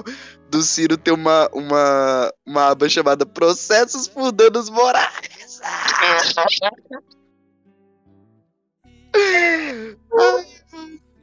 do 0.49 0.62
Ciro 0.62 0.97
tem 0.97 1.13
uma, 1.13 1.49
uma, 1.53 2.33
uma 2.45 2.69
aba 2.69 2.89
chamada 2.89 3.25
Processos 3.25 4.07
por 4.07 4.31
Danos 4.31 4.69
Morais. 4.69 5.62
Ai, 5.63 6.19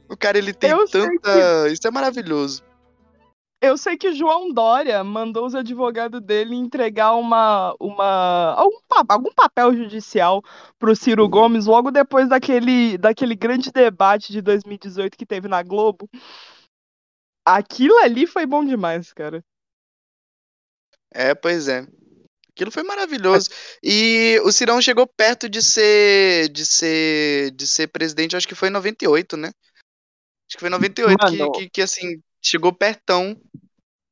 o 0.09 0.15
cara, 0.15 0.37
ele 0.37 0.53
tem 0.53 0.71
Eu 0.71 0.87
tanta. 0.87 1.69
Isso 1.69 1.87
é 1.87 1.91
maravilhoso. 1.91 2.63
Eu 3.59 3.75
sei 3.75 3.97
que 3.97 4.07
o 4.07 4.13
João 4.13 4.53
Dória 4.53 5.03
mandou 5.03 5.45
os 5.47 5.55
advogados 5.55 6.21
dele 6.21 6.55
entregar 6.55 7.15
uma, 7.15 7.75
uma 7.79 8.53
algum, 8.55 8.77
algum 9.09 9.33
papel 9.33 9.75
judicial 9.75 10.43
pro 10.77 10.95
Ciro 10.95 11.27
Gomes 11.27 11.65
logo 11.65 11.89
depois 11.89 12.29
daquele, 12.29 12.99
daquele 12.99 13.35
grande 13.35 13.71
debate 13.71 14.31
de 14.31 14.41
2018 14.41 15.17
que 15.17 15.25
teve 15.25 15.47
na 15.47 15.63
Globo. 15.63 16.07
Aquilo 17.49 17.97
ali 17.99 18.27
foi 18.27 18.45
bom 18.45 18.65
demais, 18.65 19.13
cara. 19.13 19.41
É, 21.13 21.33
pois 21.33 21.69
é. 21.69 21.87
Aquilo 22.51 22.71
foi 22.71 22.83
maravilhoso. 22.83 23.49
E 23.81 24.37
o 24.43 24.51
Cirão 24.51 24.81
chegou 24.81 25.07
perto 25.07 25.47
de 25.47 25.61
ser 25.61 26.49
de 26.49 26.65
ser 26.65 27.51
de 27.51 27.65
ser 27.65 27.87
presidente, 27.87 28.35
acho 28.35 28.47
que 28.47 28.55
foi 28.55 28.67
em 28.67 28.71
98, 28.71 29.37
né? 29.37 29.47
Acho 29.47 30.57
que 30.57 30.59
foi 30.59 30.67
em 30.67 30.71
98 30.71 31.25
que, 31.25 31.51
que, 31.51 31.69
que, 31.69 31.81
assim, 31.81 32.21
chegou 32.43 32.73
pertão. 32.73 33.39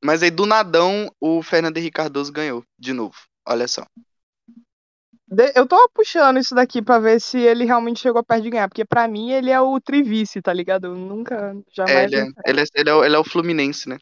Mas 0.01 0.23
aí 0.23 0.31
do 0.31 0.45
nadão 0.45 1.11
o 1.19 1.43
Fernando 1.43 1.77
Henrique 1.77 1.95
Cardoso 1.97 2.31
ganhou 2.31 2.63
de 2.79 2.93
novo. 2.93 3.17
Olha 3.45 3.67
só. 3.67 3.85
Eu 5.55 5.67
tô 5.67 5.89
puxando 5.89 6.37
isso 6.39 6.53
daqui 6.55 6.81
pra 6.81 6.99
ver 6.99 7.19
se 7.19 7.37
ele 7.39 7.65
realmente 7.65 7.99
chegou 7.99 8.23
perto 8.23 8.43
de 8.43 8.49
ganhar, 8.49 8.67
porque 8.69 8.85
pra 8.85 9.07
mim 9.07 9.31
ele 9.31 9.49
é 9.51 9.59
o 9.59 9.79
trivice, 9.79 10.41
tá 10.41 10.53
ligado? 10.53 10.85
Eu 10.87 10.95
nunca, 10.95 11.55
É, 11.87 12.03
jamais. 12.03 12.05
ele, 12.05 12.15
é, 12.19 12.25
ele, 12.45 12.61
é, 12.61 12.63
ele, 12.75 12.89
é, 12.89 12.93
o- 12.93 13.03
ele 13.03 13.15
é 13.15 13.19
o 13.19 13.23
Fluminense, 13.23 13.87
né? 13.89 13.97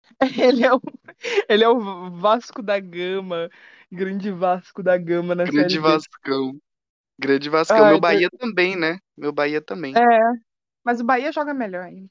Ele 0.38 0.64
é 0.64 0.72
o, 0.74 0.80
ele 1.48 1.64
é 1.64 1.68
o 1.68 2.10
Vasco 2.10 2.62
da 2.62 2.78
Gama, 2.80 3.48
grande 3.90 4.30
Vasco 4.30 4.82
da 4.82 4.96
Gama 4.98 5.34
na 5.34 5.46
Grande. 5.46 5.78
Vascão. 5.78 6.58
Grande 7.20 7.48
Vascão. 7.50 7.84
Ai, 7.84 7.86
Meu 7.86 7.98
Bahia 8.00 8.30
também, 8.38 8.76
né? 8.76 8.98
Meu 9.16 9.32
Bahia 9.32 9.62
também. 9.62 10.00
É, 10.00 10.00
mas 10.84 11.00
o 11.00 11.04
Bahia 11.04 11.32
joga 11.32 11.54
melhor 11.54 11.84
ainda. 11.84 12.10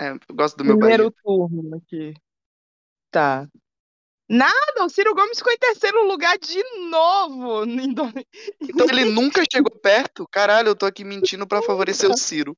É, 0.00 0.10
eu 0.10 0.18
gosto 0.34 0.56
do 0.56 0.64
meu 0.64 0.76
Primeiro 0.76 1.10
Bahia. 1.10 1.10
turno 1.22 1.76
aqui. 1.76 2.12
Tá. 3.10 3.48
Nada, 4.28 4.84
o 4.84 4.88
Ciro 4.88 5.14
Gomes 5.14 5.38
ficou 5.38 5.52
em 5.52 5.58
terceiro 5.58 6.04
lugar 6.06 6.36
de 6.38 6.62
novo. 6.90 7.64
Então 8.60 8.86
ele 8.88 9.04
nunca 9.06 9.42
chegou 9.50 9.70
perto? 9.70 10.26
Caralho, 10.30 10.68
eu 10.68 10.76
tô 10.76 10.84
aqui 10.86 11.04
mentindo 11.04 11.46
pra 11.46 11.62
favorecer 11.62 12.10
o 12.10 12.16
Ciro. 12.18 12.56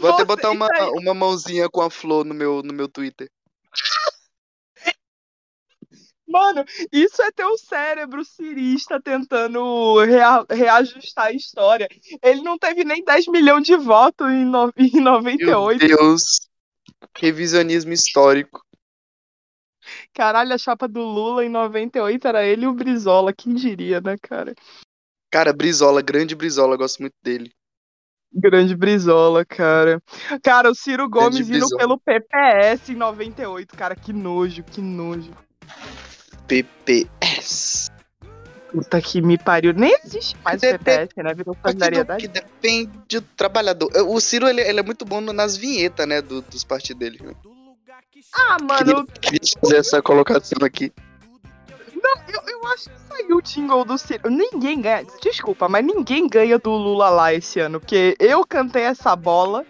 Vou 0.00 0.10
até 0.10 0.18
Você- 0.22 0.24
botar 0.26 0.50
uma, 0.50 0.68
uma 0.92 1.14
mãozinha 1.14 1.68
com 1.70 1.80
a 1.82 1.90
flor 1.90 2.24
no 2.24 2.34
meu, 2.34 2.62
no 2.62 2.72
meu 2.74 2.88
Twitter. 2.88 3.28
Mano, 6.28 6.64
isso 6.92 7.22
é 7.22 7.30
teu 7.30 7.56
cérebro 7.56 8.24
cirista 8.24 9.00
tentando 9.00 10.00
rea- 10.04 10.44
reajustar 10.50 11.26
a 11.26 11.32
história. 11.32 11.88
Ele 12.22 12.42
não 12.42 12.58
teve 12.58 12.84
nem 12.84 13.02
10 13.04 13.28
milhões 13.28 13.64
de 13.64 13.76
votos 13.76 14.28
em, 14.28 14.44
no- 14.44 14.72
em 14.76 14.90
Meu 14.94 15.02
98. 15.04 15.86
Deus. 15.86 16.48
Revisionismo 17.16 17.92
histórico. 17.92 18.60
Caralho, 20.14 20.52
a 20.52 20.58
chapa 20.58 20.86
do 20.88 21.00
Lula 21.00 21.44
em 21.44 21.48
98 21.48 22.26
era 22.28 22.44
ele 22.44 22.64
e 22.64 22.68
o 22.68 22.72
Brizola. 22.74 23.32
Quem 23.32 23.54
diria, 23.54 24.00
né, 24.00 24.16
cara? 24.20 24.54
Cara, 25.30 25.52
Brizola, 25.52 26.00
grande 26.02 26.34
Brizola, 26.34 26.76
gosto 26.76 27.00
muito 27.00 27.14
dele. 27.22 27.50
Grande 28.32 28.76
Brizola, 28.76 29.44
cara. 29.44 30.02
Cara, 30.42 30.70
o 30.70 30.74
Ciro 30.74 31.08
Gomes 31.08 31.40
indo 31.48 31.50
Brizola. 31.58 31.76
pelo 31.78 31.98
PPS 31.98 32.90
em 32.92 32.96
98. 32.96 33.76
Cara, 33.76 33.94
que 33.96 34.12
nojo, 34.12 34.62
que 34.62 34.80
nojo. 34.80 35.30
PPS. 36.46 37.90
Puta 38.70 39.00
que 39.00 39.22
me 39.22 39.38
pariu. 39.38 39.72
Nem 39.72 39.96
existe 40.04 40.36
mais 40.44 40.58
o 40.58 40.60
PP, 40.60 40.78
PPS, 40.78 41.22
né? 41.22 41.34
Virou 41.34 41.56
solidariedade. 41.62 42.20
que 42.20 42.28
depende 42.28 42.90
do 43.08 43.22
trabalhor. 43.36 43.76
O 44.06 44.20
Ciro, 44.20 44.46
ele, 44.48 44.60
ele 44.60 44.80
é 44.80 44.82
muito 44.82 45.04
bom 45.04 45.20
nas 45.20 45.56
vinhetas, 45.56 46.06
né, 46.06 46.20
do- 46.20 46.42
dos 46.42 46.62
partidos 46.64 46.98
dele. 47.00 47.18
né? 47.22 47.32
Ah, 48.36 48.58
mano, 48.60 49.06
Queria 49.20 49.40
fazer 49.60 49.76
essa 49.76 50.02
colocação 50.02 50.58
aqui. 50.62 50.92
eu, 52.28 52.40
eu 52.46 52.66
acho 52.68 52.90
que 52.90 53.00
saiu 53.08 53.36
o 53.36 53.42
jingle 53.42 53.84
do 53.84 53.96
Ciro. 53.96 54.28
Ninguém 54.28 54.80
ganha. 54.80 55.06
Desculpa, 55.22 55.68
mas 55.68 55.84
ninguém 55.84 56.28
ganha 56.28 56.58
do 56.58 56.70
Lula 56.70 57.08
lá 57.08 57.32
esse 57.32 57.58
ano. 57.58 57.80
Porque 57.80 58.14
eu 58.20 58.46
cantei 58.46 58.82
essa 58.82 59.16
bola 59.16 59.64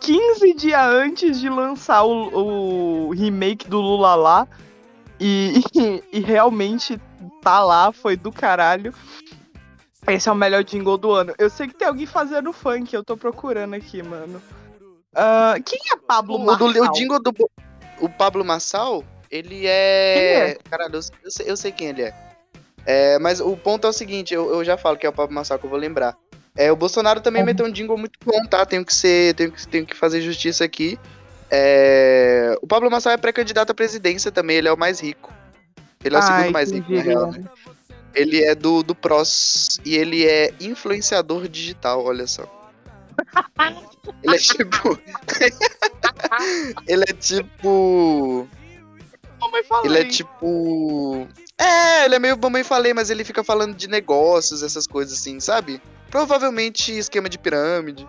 15 0.00 0.54
dias 0.54 0.86
antes 0.86 1.40
de 1.40 1.48
lançar 1.48 2.04
o, 2.04 3.08
o 3.08 3.10
remake 3.12 3.68
do 3.68 3.80
Lula 3.80 4.14
lá. 4.14 4.46
E, 5.18 5.62
e, 6.12 6.20
realmente 6.20 7.00
tá 7.40 7.64
lá, 7.64 7.90
foi 7.90 8.16
do 8.16 8.30
caralho. 8.30 8.92
Esse 10.06 10.28
é 10.28 10.32
o 10.32 10.34
melhor 10.34 10.62
jingle 10.62 10.98
do 10.98 11.10
ano. 11.10 11.32
Eu 11.38 11.48
sei 11.48 11.66
que 11.68 11.74
tem 11.74 11.88
alguém 11.88 12.04
fazendo 12.04 12.52
funk, 12.52 12.92
eu 12.92 13.02
tô 13.02 13.16
procurando 13.16 13.72
aqui, 13.72 14.02
mano. 14.02 14.42
Ah, 15.14 15.54
quem 15.64 15.78
é 15.90 15.96
Pablo 15.96 16.36
O, 16.36 16.56
do, 16.56 16.66
o 16.66 16.92
jingle 16.92 17.22
do 17.22 17.32
o 18.00 18.08
Pablo 18.08 18.44
Massal, 18.44 19.04
ele 19.30 19.66
é. 19.66 20.56
Caralho, 20.70 20.94
eu, 20.96 21.00
eu 21.24 21.30
sei, 21.30 21.50
eu 21.50 21.56
sei 21.56 21.72
quem 21.72 21.88
ele 21.88 22.02
é. 22.02 22.14
É, 22.86 23.18
Mas 23.18 23.40
o 23.40 23.56
ponto 23.56 23.86
é 23.86 23.90
o 23.90 23.92
seguinte, 23.92 24.34
eu, 24.34 24.50
eu 24.52 24.64
já 24.64 24.76
falo 24.76 24.96
que 24.96 25.06
é 25.06 25.08
o 25.08 25.12
Pablo 25.12 25.34
Massal 25.34 25.58
que 25.58 25.64
eu 25.66 25.70
vou 25.70 25.78
lembrar. 25.78 26.16
É, 26.56 26.70
o 26.70 26.76
Bolsonaro 26.76 27.20
também 27.20 27.42
Uhum. 27.42 27.46
meteu 27.46 27.66
um 27.66 27.70
jingle 27.72 27.96
muito 27.98 28.18
bom, 28.24 28.44
tá? 28.46 28.64
Tenho 28.64 28.84
que 28.84 28.94
ser. 28.94 29.34
Tenho 29.34 29.50
que, 29.50 29.66
tenho 29.66 29.86
que 29.86 29.96
fazer 29.96 30.20
justiça 30.20 30.64
aqui. 30.64 30.98
É, 31.50 32.56
O 32.62 32.66
Pablo 32.66 32.90
Massal 32.90 33.12
é 33.12 33.16
pré-candidato 33.16 33.70
à 33.70 33.74
presidência 33.74 34.30
também, 34.30 34.56
ele 34.56 34.68
é 34.68 34.72
o 34.72 34.78
mais 34.78 35.00
rico. 35.00 35.32
Ele 36.04 36.14
é 36.14 36.18
o 36.18 36.22
Ai, 36.22 36.28
segundo 36.28 36.52
mais 36.52 36.70
rico, 36.70 36.92
na 36.92 37.02
real, 37.02 37.32
né? 37.32 37.44
Ele 38.14 38.44
é 38.44 38.54
do, 38.54 38.82
do 38.82 38.94
PROS 38.94 39.80
e 39.84 39.96
ele 39.96 40.24
é 40.26 40.52
influenciador 40.60 41.48
digital, 41.48 42.04
olha 42.04 42.26
só. 42.26 42.44
Ele 44.22 44.34
é 44.34 44.38
tipo. 44.38 44.98
ele 46.88 47.04
é 47.04 47.12
tipo. 47.12 48.48
Mamãe 49.40 49.62
falei. 49.64 49.90
Ele 49.90 49.98
é 49.98 50.04
tipo. 50.04 51.28
É, 51.58 52.04
ele 52.04 52.14
é 52.14 52.18
meio 52.18 52.38
mamãe 52.38 52.64
falei, 52.64 52.92
mas 52.92 53.10
ele 53.10 53.24
fica 53.24 53.44
falando 53.44 53.74
de 53.74 53.88
negócios, 53.88 54.62
essas 54.62 54.86
coisas 54.86 55.18
assim, 55.18 55.38
sabe? 55.40 55.80
Provavelmente 56.10 56.96
esquema 56.96 57.28
de 57.28 57.38
pirâmide. 57.38 58.06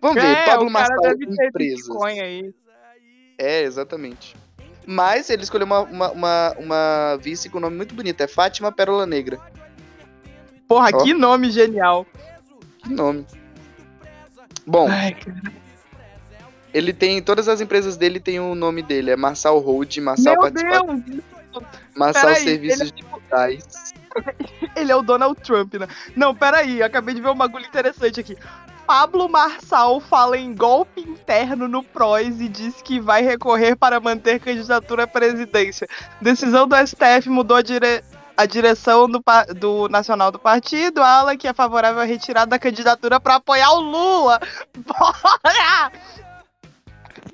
Vamos 0.00 0.22
ver, 0.22 0.36
É, 0.36 0.44
Pablo 0.46 0.68
o 0.68 0.72
cara 0.72 0.88
Massal 0.88 1.00
deve 1.02 1.26
ter 1.26 1.46
empresas. 1.48 1.86
Bitcoin 1.86 2.20
aí. 2.20 2.54
É, 3.36 3.62
exatamente. 3.62 4.34
Mas 4.86 5.28
ele 5.28 5.42
escolheu 5.42 5.66
uma, 5.66 5.80
uma, 5.80 6.10
uma, 6.10 6.56
uma 6.58 7.16
vice 7.20 7.50
com 7.50 7.58
um 7.58 7.60
nome 7.60 7.76
muito 7.76 7.94
bonito, 7.94 8.20
é 8.22 8.26
Fátima 8.26 8.72
Pérola 8.72 9.04
Negra. 9.04 9.38
Porra, 10.66 10.90
Ó. 10.94 11.02
que 11.02 11.12
nome 11.12 11.50
genial. 11.50 12.06
Que 12.82 12.90
nome. 12.90 13.26
Bom, 14.68 14.86
Ai, 14.88 15.16
ele 16.74 16.92
tem. 16.92 17.20
Todas 17.22 17.48
as 17.48 17.60
empresas 17.60 17.96
dele 17.96 18.20
tem 18.20 18.38
o 18.38 18.54
nome 18.54 18.82
dele. 18.82 19.10
É 19.10 19.16
Marçal 19.16 19.58
Hold, 19.58 19.96
Marçal 19.98 20.38
Participação! 20.38 21.02
Marçal 21.96 22.34
Serviços 22.36 22.92
Digitais. 22.92 23.94
Ele 24.76 24.92
é 24.92 24.96
o 24.96 25.02
Donald 25.02 25.40
Trump, 25.40 25.74
né? 25.74 25.88
Não, 26.14 26.34
peraí, 26.34 26.82
acabei 26.82 27.14
de 27.14 27.20
ver 27.20 27.28
um 27.30 27.34
bagulho 27.34 27.64
interessante 27.64 28.20
aqui. 28.20 28.36
Pablo 28.86 29.28
Marçal 29.28 29.98
fala 30.00 30.38
em 30.38 30.54
golpe 30.54 31.00
interno 31.00 31.66
no 31.68 31.82
PROS 31.82 32.40
e 32.40 32.48
diz 32.48 32.80
que 32.82 33.00
vai 33.00 33.22
recorrer 33.22 33.76
para 33.76 33.98
manter 34.00 34.38
candidatura 34.40 35.04
à 35.04 35.06
presidência. 35.06 35.86
Decisão 36.20 36.66
do 36.68 36.74
STF 36.76 37.28
mudou 37.28 37.56
a, 37.56 37.62
dire- 37.62 38.02
a 38.38 38.46
direção 38.46 39.10
do, 39.10 39.20
do 39.56 39.88
nacional 39.88 40.30
do 40.30 40.38
partido, 40.38 41.02
ala 41.02 41.36
que 41.36 41.48
é 41.48 41.52
favorável 41.52 42.00
à 42.00 42.04
retirada 42.04 42.50
da 42.50 42.58
candidatura 42.58 43.18
para 43.18 43.34
apoiar 43.34 43.72
o 43.72 43.80
Lula. 43.80 44.38
Bora! 44.78 45.90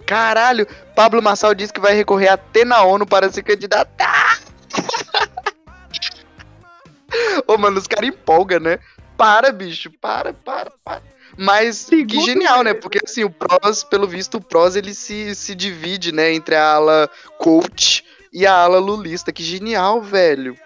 Caralho, 0.06 0.66
Pablo 0.96 1.22
Marçal 1.22 1.54
disse 1.54 1.74
que 1.74 1.80
vai 1.80 1.92
recorrer 1.92 2.28
até 2.28 2.64
na 2.64 2.82
ONU 2.84 3.06
para 3.06 3.30
se 3.30 3.42
candidatar. 3.42 4.40
Ô, 7.46 7.58
mano, 7.58 7.76
os 7.76 7.86
caras 7.86 8.08
empolgam, 8.08 8.60
né? 8.60 8.78
Para, 9.14 9.52
bicho, 9.52 9.90
para, 10.00 10.32
para, 10.32 10.72
para. 10.82 11.02
Mas 11.36 11.84
que 11.84 11.98
Segundo 11.98 12.24
genial, 12.24 12.62
né? 12.62 12.72
Porque 12.72 12.98
assim, 13.04 13.24
o 13.24 13.30
PROS, 13.30 13.84
pelo 13.84 14.08
visto, 14.08 14.38
o 14.38 14.40
PROS 14.40 14.74
ele 14.74 14.94
se, 14.94 15.34
se 15.34 15.54
divide, 15.54 16.12
né? 16.12 16.32
Entre 16.32 16.54
a 16.54 16.76
ala 16.76 17.10
coach 17.38 18.02
e 18.32 18.46
a 18.46 18.54
ala 18.54 18.78
lulista. 18.78 19.32
Que 19.32 19.42
genial, 19.42 20.00
velho. 20.00 20.56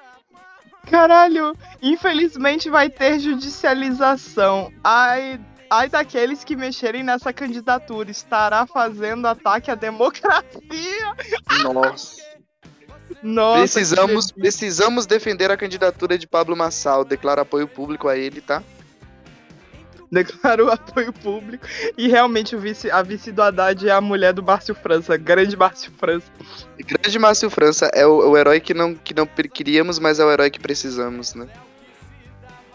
Caralho, 0.91 1.57
infelizmente 1.83 2.71
vai 2.71 2.89
ter 2.89 3.19
judicialização. 3.19 4.73
Ai, 4.83 5.41
ai 5.71 5.89
daqueles 5.89 6.45
que 6.45 6.57
mexerem 6.57 7.03
nessa 7.03 7.33
candidatura. 7.33 8.11
Estará 8.11 8.67
fazendo 8.67 9.27
ataque 9.27 9.71
à 9.71 9.75
democracia. 9.75 11.15
Nossa. 11.63 12.29
Nossa, 13.23 13.59
precisamos, 13.59 14.31
precisamos 14.31 15.07
defender 15.07 15.51
a 15.51 15.57
candidatura 15.57 16.17
de 16.17 16.27
Pablo 16.27 16.57
Marçal. 16.57 17.05
Declaro 17.05 17.41
apoio 17.41 17.67
público 17.67 18.09
a 18.09 18.17
ele, 18.17 18.41
tá? 18.41 18.63
declarou 20.13 20.71
apoio 20.71 21.13
público. 21.13 21.67
E 21.97 22.09
realmente 22.09 22.57
vice, 22.57 22.91
a 22.91 23.03
vice 23.03 23.31
do 23.33 23.43
Haddad 23.43 23.87
é 23.89 23.93
a 23.93 24.01
mulher 24.01 24.33
do 24.33 24.43
Márcio 24.43 24.75
França, 24.75 25.17
grande 25.17 25.57
Márcio 25.57 25.93
França. 25.99 26.27
Grande 26.79 27.19
Márcio 27.19 27.51
França 27.51 27.91
é 27.95 28.07
o, 28.07 28.31
o 28.31 28.37
herói 28.37 28.61
que 28.61 28.73
não, 28.75 28.95
que 28.95 29.15
não 29.15 29.27
queríamos, 29.27 29.99
mas 29.99 30.19
é 30.19 30.25
o 30.25 30.31
herói 30.31 30.51
que 30.51 30.61
precisamos, 30.61 31.35
né? 31.35 31.47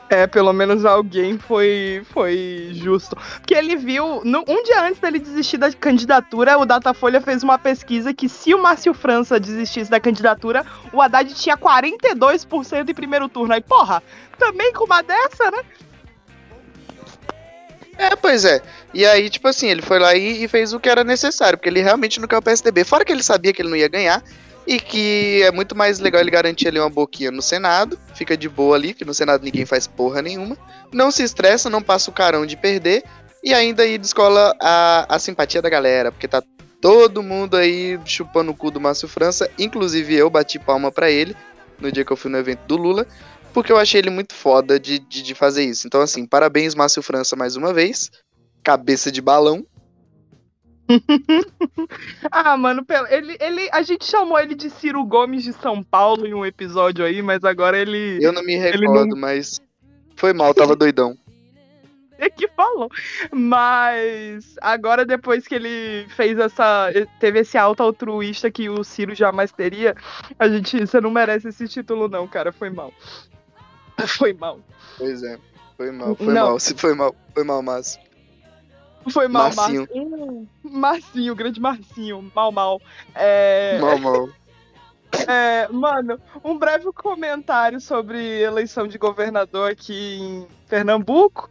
É, 0.09 0.27
pelo 0.27 0.53
menos 0.53 0.85
alguém 0.85 1.39
foi, 1.39 2.03
foi 2.13 2.69
justo. 2.73 3.15
Porque 3.39 3.55
ele 3.55 3.75
viu, 3.75 4.21
no- 4.23 4.43
um 4.47 4.61
dia 4.61 4.83
antes 4.83 4.99
dele 4.99 5.17
desistir 5.17 5.57
da 5.57 5.71
candidatura, 5.71 6.59
o 6.59 6.65
Datafolha 6.67 7.19
fez 7.19 7.41
uma 7.41 7.57
pesquisa 7.57 8.13
que 8.13 8.29
se 8.29 8.53
o 8.53 8.61
Márcio 8.61 8.93
França 8.93 9.39
desistisse 9.39 9.89
da 9.89 9.99
candidatura, 9.99 10.63
o 10.91 11.01
Haddad 11.01 11.33
tinha 11.33 11.57
42% 11.57 12.87
em 12.87 12.93
primeiro 12.93 13.27
turno. 13.27 13.55
Aí, 13.55 13.61
porra, 13.61 14.03
também 14.37 14.71
com 14.73 14.83
uma 14.85 15.01
dessa, 15.01 15.49
né? 15.49 15.63
É, 17.97 18.15
pois 18.15 18.43
é. 18.45 18.61
E 18.93 19.05
aí, 19.05 19.29
tipo 19.29 19.47
assim, 19.47 19.67
ele 19.67 19.81
foi 19.81 19.99
lá 19.99 20.15
e, 20.15 20.43
e 20.43 20.47
fez 20.47 20.73
o 20.73 20.79
que 20.79 20.89
era 20.89 21.03
necessário, 21.03 21.57
porque 21.57 21.69
ele 21.69 21.81
realmente 21.81 22.19
não 22.19 22.27
quer 22.27 22.37
o 22.37 22.41
PSDB. 22.41 22.83
Fora 22.83 23.05
que 23.05 23.11
ele 23.11 23.23
sabia 23.23 23.53
que 23.53 23.61
ele 23.61 23.69
não 23.69 23.77
ia 23.77 23.87
ganhar. 23.87 24.23
E 24.65 24.79
que 24.79 25.41
é 25.43 25.51
muito 25.51 25.75
mais 25.75 25.99
legal 25.99 26.21
ele 26.21 26.31
garantir 26.31 26.69
ali 26.69 26.79
uma 26.79 26.89
boquinha 26.89 27.29
no 27.29 27.41
Senado. 27.41 27.99
Fica 28.15 28.37
de 28.37 28.47
boa 28.47 28.77
ali, 28.77 28.93
que 28.93 29.03
no 29.03 29.13
Senado 29.13 29.43
ninguém 29.43 29.65
faz 29.65 29.87
porra 29.87 30.21
nenhuma. 30.21 30.57
Não 30.91 31.11
se 31.11 31.21
estressa, 31.21 31.69
não 31.69 31.81
passa 31.81 32.09
o 32.09 32.13
carão 32.13 32.45
de 32.45 32.55
perder. 32.55 33.03
E 33.43 33.53
ainda 33.53 33.83
aí 33.83 33.97
descola 33.97 34.55
a, 34.61 35.05
a 35.15 35.19
simpatia 35.19 35.61
da 35.61 35.69
galera, 35.69 36.13
porque 36.13 36.29
tá 36.29 36.41
todo 36.79 37.21
mundo 37.21 37.57
aí 37.57 37.99
chupando 38.05 38.51
o 38.51 38.55
cu 38.55 38.71
do 38.71 38.79
Márcio 38.79 39.07
França. 39.07 39.49
Inclusive 39.59 40.15
eu 40.15 40.29
bati 40.29 40.57
palma 40.57 40.89
pra 40.89 41.11
ele 41.11 41.35
no 41.77 41.91
dia 41.91 42.05
que 42.05 42.11
eu 42.11 42.17
fui 42.17 42.31
no 42.31 42.37
evento 42.37 42.61
do 42.65 42.77
Lula. 42.77 43.05
Porque 43.53 43.71
eu 43.71 43.77
achei 43.77 43.99
ele 43.99 44.09
muito 44.09 44.33
foda 44.33 44.79
de, 44.79 44.99
de, 44.99 45.21
de 45.21 45.35
fazer 45.35 45.63
isso. 45.63 45.85
Então, 45.85 46.01
assim, 46.01 46.25
parabéns, 46.25 46.73
Márcio 46.73 47.03
França, 47.03 47.35
mais 47.35 47.55
uma 47.55 47.73
vez. 47.73 48.09
Cabeça 48.63 49.11
de 49.11 49.21
balão. 49.21 49.65
Ah, 52.31 52.57
mano, 52.57 52.83
pelo- 52.83 53.07
ele, 53.07 53.37
ele, 53.39 53.69
a 53.71 53.81
gente 53.81 54.05
chamou 54.05 54.39
ele 54.39 54.55
de 54.55 54.69
Ciro 54.69 55.03
Gomes 55.05 55.43
de 55.43 55.53
São 55.53 55.83
Paulo 55.83 56.25
em 56.25 56.33
um 56.33 56.45
episódio 56.45 57.05
aí, 57.05 57.21
mas 57.21 57.43
agora 57.43 57.77
ele. 57.77 58.19
Eu 58.21 58.31
não 58.31 58.43
me 58.43 58.55
recordo, 58.55 59.15
mas 59.15 59.59
foi 60.15 60.33
mal, 60.33 60.53
tava 60.53 60.75
doidão. 60.75 61.17
é 62.17 62.29
que 62.29 62.47
falou. 62.49 62.89
Mas 63.31 64.55
agora, 64.61 65.05
depois 65.05 65.47
que 65.47 65.55
ele 65.55 66.05
fez 66.09 66.37
essa. 66.37 66.89
Teve 67.19 67.39
esse 67.39 67.57
alto 67.57 67.83
altruísta 67.83 68.49
que 68.51 68.69
o 68.69 68.83
Ciro 68.83 69.13
jamais 69.15 69.51
teria, 69.51 69.95
a 70.37 70.47
gente. 70.49 70.79
Você 70.79 70.99
não 70.99 71.11
merece 71.11 71.49
esse 71.49 71.67
título, 71.67 72.07
não, 72.07 72.27
cara. 72.27 72.51
Foi 72.51 72.69
mal. 72.69 72.91
Foi 74.17 74.33
mal. 74.33 74.59
Pois 74.97 75.23
é, 75.23 75.37
foi 75.77 75.91
mal, 75.91 76.15
foi 76.15 76.27
Não. 76.27 76.49
mal, 76.49 76.59
se 76.59 76.73
foi 76.75 76.93
mal, 76.93 77.15
foi 77.33 77.43
mal, 77.43 77.61
Márcio. 77.61 77.99
Foi 79.11 79.27
mal, 79.27 79.53
Marcinho. 79.53 79.81
Marcinho. 79.81 80.49
Marcinho, 80.63 81.35
grande 81.35 81.59
Marcinho. 81.59 82.31
Mal, 82.33 82.51
mal. 82.51 82.81
É. 83.15 83.77
Mal, 83.79 83.97
mal. 83.97 84.29
É, 85.27 85.67
mano, 85.67 86.19
um 86.43 86.57
breve 86.57 86.91
comentário 86.93 87.79
sobre 87.79 88.41
eleição 88.41 88.87
de 88.87 88.97
governador 88.97 89.71
aqui 89.71 90.17
em 90.19 90.47
Pernambuco. 90.67 91.49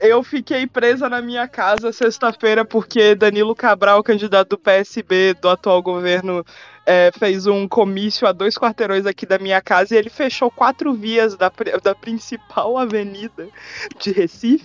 Eu 0.00 0.22
fiquei 0.22 0.66
presa 0.66 1.08
na 1.08 1.20
minha 1.20 1.46
casa 1.48 1.92
sexta-feira 1.92 2.64
porque 2.64 3.14
Danilo 3.14 3.54
Cabral, 3.54 4.02
candidato 4.02 4.50
do 4.50 4.58
PSB 4.58 5.34
do 5.34 5.48
atual 5.48 5.82
governo, 5.82 6.44
é, 6.90 7.12
fez 7.12 7.46
um 7.46 7.68
comício 7.68 8.26
a 8.26 8.32
dois 8.32 8.56
quarteirões 8.56 9.04
aqui 9.04 9.26
da 9.26 9.38
minha 9.38 9.60
casa 9.60 9.94
e 9.94 9.98
ele 9.98 10.08
fechou 10.08 10.50
quatro 10.50 10.94
vias 10.94 11.36
da, 11.36 11.52
da 11.82 11.94
principal 11.94 12.78
avenida 12.78 13.46
de 14.00 14.10
Recife 14.10 14.64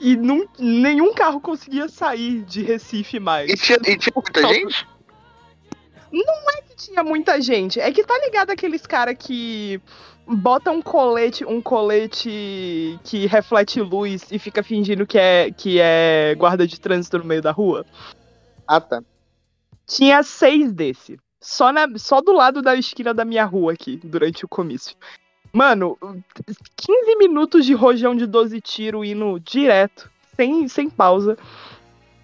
e 0.00 0.16
num- 0.16 0.48
nenhum 0.58 1.14
carro 1.14 1.40
conseguia 1.40 1.88
sair 1.88 2.42
de 2.42 2.62
Recife 2.62 3.20
mais 3.20 3.48
E 3.48 3.54
tinha, 3.54 3.78
e 3.86 3.96
tinha 3.96 4.12
muita 4.16 4.42
gente? 4.48 4.86
tinha 6.76 7.04
muita 7.04 7.40
gente. 7.40 7.78
É 7.78 7.92
que 7.92 8.02
tá 8.02 8.18
ligado 8.18 8.50
aqueles 8.50 8.86
cara 8.86 9.14
que 9.14 9.80
bota 10.26 10.70
um 10.70 10.80
colete, 10.82 11.44
um 11.44 11.60
colete 11.60 12.98
que 13.04 13.26
reflete 13.26 13.80
luz 13.80 14.26
e 14.32 14.38
fica 14.38 14.62
fingindo 14.62 15.06
que 15.06 15.18
é 15.18 15.50
que 15.50 15.78
é 15.80 16.34
guarda 16.36 16.66
de 16.66 16.80
trânsito 16.80 17.18
no 17.18 17.24
meio 17.24 17.42
da 17.42 17.52
rua? 17.52 17.84
Ah, 18.66 18.80
tá. 18.80 19.02
Tinha 19.86 20.22
seis 20.22 20.72
desse. 20.72 21.18
Só, 21.40 21.72
na, 21.72 21.86
só 21.96 22.20
do 22.20 22.32
lado 22.32 22.60
da 22.60 22.76
esquina 22.76 23.14
da 23.14 23.24
minha 23.24 23.44
rua 23.44 23.72
aqui, 23.72 23.98
durante 24.04 24.44
o 24.44 24.48
comício. 24.48 24.96
Mano, 25.52 25.98
15 26.76 27.16
minutos 27.16 27.64
de 27.64 27.74
rojão 27.74 28.14
de 28.14 28.26
12 28.26 28.60
tiros 28.60 29.06
indo 29.06 29.40
direto, 29.40 30.10
sem, 30.36 30.68
sem 30.68 30.88
pausa. 30.88 31.36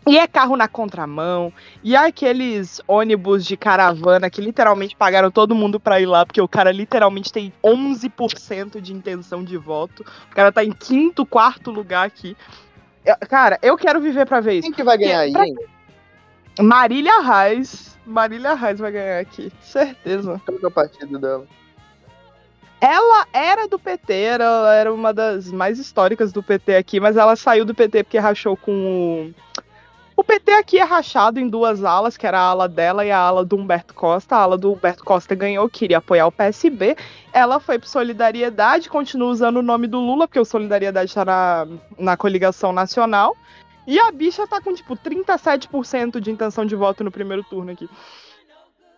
E 0.07 0.17
é 0.17 0.27
carro 0.29 0.57
na 0.57 0.69
contramão. 0.69 1.53
E 1.83 1.97
é 1.97 1.99
aqueles 1.99 2.81
ônibus 2.87 3.45
de 3.45 3.57
caravana 3.57 4.31
que 4.31 4.41
literalmente 4.41 4.95
pagaram 4.95 5.33
todo 5.33 5.55
mundo 5.55 5.81
pra 5.81 6.01
ir 6.01 6.07
lá, 6.07 6.25
porque 6.25 6.41
o 6.41 6.47
cara 6.47 6.71
literalmente 6.71 7.33
tem 7.33 7.53
11% 7.65 8.81
de 8.81 8.93
intenção 8.93 9.43
de 9.43 9.57
voto. 9.57 10.05
O 10.31 10.35
cara 10.35 10.53
tá 10.53 10.65
em 10.65 10.71
quinto, 10.71 11.27
quarto 11.27 11.73
lugar 11.73 12.07
aqui. 12.07 12.37
Cara, 13.29 13.59
eu 13.61 13.77
quero 13.77 14.01
viver 14.01 14.27
pra 14.27 14.41
ver 14.41 14.55
isso. 14.55 14.63
Quem 14.63 14.73
que 14.73 14.85
vai 14.85 14.97
ganhar 14.97 15.21
aí, 15.21 15.33
hein? 15.35 15.57
Marília 16.61 17.21
Reis. 17.21 17.96
Marília 18.07 18.55
Reis 18.55 18.79
vai 18.79 18.93
ganhar 18.93 19.21
aqui. 19.21 19.53
Certeza. 19.61 20.41
Qual 20.45 20.59
que 20.59 20.65
é 20.65 20.69
o 20.69 20.71
partido 20.71 21.19
dela? 21.19 21.47
Ela 22.81 23.27
era 23.33 23.67
do 23.67 23.79
PT, 23.79 24.13
era, 24.13 24.45
ela 24.45 24.75
era 24.75 24.95
uma 24.95 25.13
das 25.13 25.51
mais 25.51 25.79
históricas 25.79 26.31
do 26.31 26.43
PT 26.43 26.77
aqui, 26.77 27.01
mas 27.01 27.17
ela 27.17 27.35
saiu 27.35 27.65
do 27.65 27.75
PT 27.75 28.05
porque 28.05 28.19
rachou 28.19 28.57
com 28.57 29.33
o. 29.35 29.47
O 30.15 30.25
PT 30.25 30.51
aqui 30.53 30.79
é 30.79 30.83
rachado 30.83 31.39
em 31.39 31.47
duas 31.47 31.85
alas, 31.85 32.17
que 32.17 32.27
era 32.27 32.39
a 32.39 32.43
ala 32.43 32.67
dela 32.67 33.05
e 33.05 33.11
a 33.11 33.19
ala 33.19 33.45
do 33.45 33.57
Humberto 33.57 33.93
Costa. 33.93 34.35
A 34.35 34.41
ala 34.41 34.57
do 34.57 34.73
Humberto 34.73 35.05
Costa 35.05 35.35
ganhou, 35.35 35.69
queria 35.69 35.99
apoiar 35.99 36.27
o 36.27 36.33
PSB. 36.33 36.97
Ela 37.35 37.61
foi 37.61 37.79
pro 37.79 37.87
Solidariedade, 37.87 38.89
continua 38.89 39.29
usando 39.29 39.59
o 39.59 39.63
nome 39.63 39.87
do 39.87 39.99
Lula, 39.99 40.27
porque 40.27 40.41
o 40.41 40.45
Solidariedade 40.45 41.13
tá 41.13 41.23
na, 41.23 41.67
na 41.99 42.17
coligação 42.17 42.73
nacional. 42.73 43.37
E 43.87 43.99
a 44.01 44.11
bicha 44.11 44.47
tá 44.47 44.61
com, 44.61 44.75
tipo, 44.75 44.97
37% 44.97 46.21
de 46.21 46.31
intenção 46.31 46.65
de 46.67 46.75
voto 46.75 47.05
no 47.05 47.11
primeiro 47.11 47.45
turno 47.45 47.71
aqui. 47.71 47.89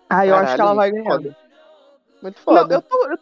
Ah, 0.09 0.27
eu 0.27 0.35
acho 0.35 0.55
que 0.55 0.61
ela 0.61 0.75
Caralho, 0.75 0.77
vai 0.77 0.91
ganhar. 0.91 1.11
foda. 1.11 1.37
Muito 2.23 2.37
Não, 2.37 2.43
foda. 2.43 2.75
eu 2.75 2.83
tô, 2.83 3.19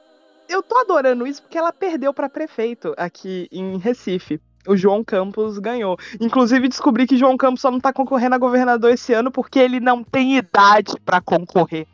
eu, 0.49 0.63
tô 0.63 0.79
adorando 0.79 1.27
isso 1.27 1.43
porque 1.43 1.59
ela 1.59 1.73
perdeu 1.73 2.15
pra 2.15 2.29
prefeito 2.29 2.95
aqui 2.97 3.49
em 3.51 3.77
Recife. 3.79 4.41
o 4.69 4.77
João 4.77 5.03
Campos 5.05 5.59
ganhou. 5.59 5.97
Inclusive, 6.21 6.69
descobri 6.69 7.07
que 7.07 7.17
João 7.17 7.37
Campos 7.37 7.61
só 7.61 7.71
não 7.71 7.81
tá 7.81 7.93
concorrendo 7.93 8.35
a 8.37 8.39
governador 8.39 8.91
esse 8.93 9.13
ano 9.13 9.31
porque 9.31 9.59
ele 9.59 9.81
não 9.81 10.03
tem 10.05 10.37
idade 10.37 10.95
para 11.05 11.21
concorrer. 11.21 11.87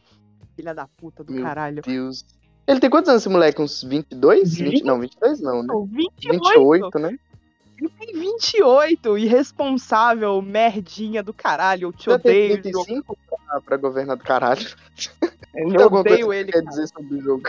Filha 0.54 0.74
da 0.74 0.86
puta 0.86 1.24
do 1.24 1.32
Meu 1.32 1.42
caralho. 1.42 1.82
Deus. 1.82 2.24
Ele 2.66 2.78
tem 2.78 2.88
quantos 2.90 3.08
anos 3.08 3.22
esse 3.22 3.28
moleque? 3.28 3.60
Uns 3.60 3.82
22? 3.82 4.54
20? 4.54 4.70
20, 4.70 4.84
não, 4.84 5.00
22 5.00 5.40
não, 5.40 5.62
né? 5.62 5.66
Não, 5.68 5.84
28. 5.86 6.40
28, 6.44 6.98
né? 6.98 7.18
Ele 7.82 7.88
tem 7.98 8.12
28, 8.12 9.18
irresponsável, 9.18 10.40
merdinha 10.40 11.20
do 11.20 11.34
caralho. 11.34 11.88
Eu 11.88 11.92
te 11.92 12.04
Já 12.08 12.16
tem 12.16 12.52
odeio, 12.52 12.72
João 12.72 12.84
35 12.84 13.18
pra, 13.28 13.60
pra 13.60 13.76
governar 13.76 14.16
do 14.16 14.22
caralho. 14.22 14.64
Eu 15.52 15.68
Tem 15.68 15.82
alguma 15.82 16.00
odeio 16.02 16.32
ele. 16.32 16.52
que 16.52 16.60
quer 16.60 16.64
dizer 16.68 16.86
sobre 16.86 17.16
o 17.16 17.20
jogo? 17.20 17.42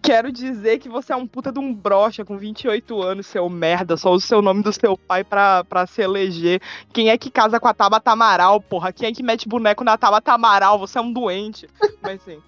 Quero 0.00 0.30
dizer 0.30 0.78
que 0.78 0.88
você 0.88 1.12
é 1.12 1.16
um 1.16 1.26
puta 1.26 1.50
de 1.50 1.58
um 1.58 1.74
brocha 1.74 2.24
com 2.24 2.38
28 2.38 3.02
anos, 3.02 3.26
seu 3.26 3.48
merda. 3.48 3.96
Só 3.96 4.12
usa 4.12 4.24
o 4.24 4.28
seu 4.28 4.42
nome 4.42 4.62
do 4.62 4.72
seu 4.72 4.96
pai 4.96 5.24
pra, 5.24 5.64
pra 5.64 5.84
se 5.84 6.00
eleger. 6.00 6.62
Quem 6.92 7.10
é 7.10 7.18
que 7.18 7.28
casa 7.28 7.58
com 7.58 7.66
a 7.66 7.74
Tabata 7.74 8.12
Amaral, 8.12 8.60
porra? 8.60 8.92
Quem 8.92 9.08
é 9.08 9.12
que 9.12 9.22
mete 9.22 9.48
boneco 9.48 9.82
na 9.82 9.98
Tabata 9.98 10.32
Amaral? 10.32 10.78
Você 10.78 10.96
é 10.96 11.00
um 11.00 11.12
doente. 11.12 11.68
Mas 12.00 12.22
sim. 12.22 12.40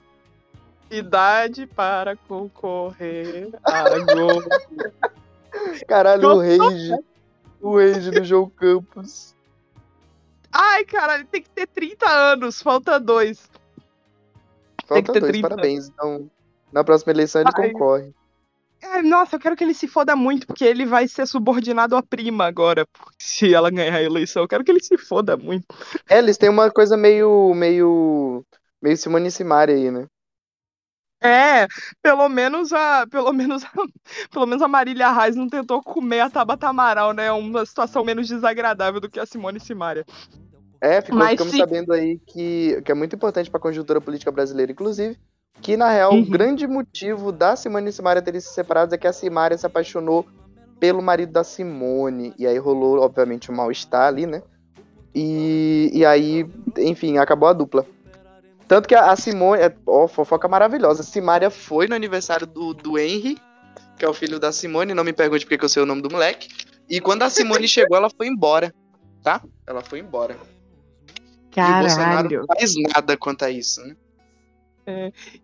Idade 0.89 1.67
para 1.67 2.15
concorrer 2.17 3.51
agora. 3.65 4.45
Caralho, 5.87 6.29
o 6.29 6.39
rage. 6.41 6.95
O 7.61 7.77
rage 7.77 8.11
do 8.11 8.25
João 8.25 8.49
Campos. 8.51 9.35
Ai, 10.53 10.85
caralho, 10.85 11.27
tem 11.27 11.43
que 11.43 11.51
ter 11.51 11.67
30 11.67 12.09
anos. 12.09 12.63
Falta 12.63 12.99
dois. 12.99 13.49
Tem 14.89 15.03
que 15.03 15.07
Falta 15.07 15.13
ter 15.13 15.21
dois, 15.21 15.33
30. 15.33 15.49
parabéns. 15.49 15.89
Então, 15.89 16.31
na 16.73 16.83
próxima 16.85 17.13
eleição 17.13 17.43
ele 17.43 17.51
Ai. 17.55 17.71
concorre. 17.71 18.15
Ai, 18.83 19.03
nossa, 19.03 19.37
eu 19.37 19.41
quero 19.41 19.57
que 19.57 19.65
ele 19.65 19.75
se 19.75 19.89
foda 19.89 20.15
muito, 20.15 20.47
porque 20.47 20.65
ele 20.65 20.87
vai 20.87 21.09
ser 21.09 21.27
subordinado 21.27 21.97
à 21.97 22.03
prima 22.03 22.47
agora. 22.47 22.87
Se 23.19 23.53
ela 23.53 23.71
ganhar 23.71 23.97
a 23.97 24.03
eleição, 24.03 24.43
eu 24.43 24.49
quero 24.49 24.63
que 24.63 24.71
ele 24.71 24.83
se 24.83 24.97
foda 24.97 25.37
muito. 25.37 25.67
É, 26.09 26.19
eles 26.19 26.39
têm 26.39 26.49
uma 26.49 26.71
coisa 26.71 26.97
meio. 26.97 27.53
meio. 27.55 28.45
meio 28.81 28.97
Simone 28.97 29.31
Simaria 29.31 29.75
aí, 29.75 29.91
né? 29.91 30.07
É, 31.21 31.67
pelo 32.01 32.29
menos 32.29 32.73
a, 32.73 33.07
pelo 33.11 33.33
menos 33.33 33.65
a, 33.65 33.71
pelo 34.31 34.47
menos 34.47 34.63
a 34.63 34.69
Marília 34.69 35.11
Reis 35.13 35.35
não 35.35 35.49
tentou 35.49 35.83
comer 35.83 36.21
a 36.21 36.31
Tabata 36.31 36.69
Amaral, 36.69 37.13
né? 37.13 37.27
É 37.27 37.33
uma 37.33 37.67
situação 37.67 38.05
menos 38.05 38.29
desagradável 38.29 39.01
do 39.01 39.11
que 39.11 39.19
a 39.19 39.27
Simone 39.27 39.59
Simaria. 39.59 40.05
É, 40.81 41.01
ficou, 41.01 41.19
Mas 41.19 41.33
ficamos 41.33 41.53
se- 41.53 41.59
sabendo 41.59 41.93
aí 41.93 42.21
que, 42.27 42.81
que 42.83 42.93
é 42.93 42.95
muito 42.95 43.17
importante 43.17 43.51
pra 43.51 43.59
conjuntura 43.59 44.01
política 44.01 44.31
brasileira, 44.31 44.71
inclusive, 44.71 45.19
que 45.61 45.77
na 45.77 45.91
real 45.91 46.13
Uhum. 46.13 46.23
o 46.23 46.27
grande 46.31 46.69
motivo 46.69 47.33
da 47.33 47.57
Simone 47.57 47.89
e 47.89 47.93
Simaria 47.93 48.23
terem 48.23 48.41
se 48.41 48.53
separado 48.55 48.95
é 48.95 48.99
que 48.99 49.07
a 49.09 49.13
Simaria 49.13 49.59
se 49.59 49.67
apaixonou 49.67 50.25
pelo 50.79 51.03
marido 51.03 51.33
da 51.33 51.43
Simone. 51.43 52.33
E 52.39 52.47
aí 52.47 52.57
rolou, 52.59 53.01
obviamente, 53.01 53.51
um 53.51 53.57
mal-estar 53.57 54.07
ali, 54.07 54.25
né? 54.25 54.41
E, 55.13 55.91
e 55.93 56.07
aí, 56.07 56.47
enfim, 56.79 57.19
acabou 57.19 57.49
a 57.49 57.53
dupla. 57.53 57.85
Tanto 58.69 58.87
que 58.87 58.95
a, 58.95 59.11
a 59.11 59.17
Simone. 59.17 59.63
É, 59.63 59.75
ó, 59.87 60.07
fofoca 60.07 60.47
maravilhosa. 60.47 61.01
A 61.01 61.05
Simaria 61.05 61.51
foi 61.51 61.89
no 61.89 61.95
aniversário 61.95 62.47
do, 62.47 62.75
do 62.75 62.99
Henry, 62.99 63.39
que 63.97 64.05
é 64.05 64.09
o 64.09 64.15
filho 64.15 64.39
da 64.39 64.53
Simone. 64.53 64.93
Não 64.93 65.03
me 65.03 65.15
pergunte 65.15 65.47
porque 65.47 65.57
que 65.57 65.65
eu 65.65 65.69
sei 65.69 65.83
o 65.83 65.87
nome 65.87 66.03
do 66.03 66.11
moleque. 66.11 66.49
E 66.89 67.01
quando 67.01 67.23
a 67.23 67.31
Simone 67.31 67.67
chegou, 67.67 67.97
ela 67.97 68.11
foi 68.15 68.29
embora. 68.29 68.73
Tá? 69.23 69.43
Ela 69.67 69.81
foi 69.81 70.01
embora. 70.01 70.37
E 71.57 71.57
o 71.57 71.81
Bolsonaro 71.81 72.29
não 72.29 72.47
faz 72.47 72.75
nada 72.95 73.17
quanto 73.17 73.45
a 73.45 73.51
isso, 73.51 73.81
né? 73.85 73.97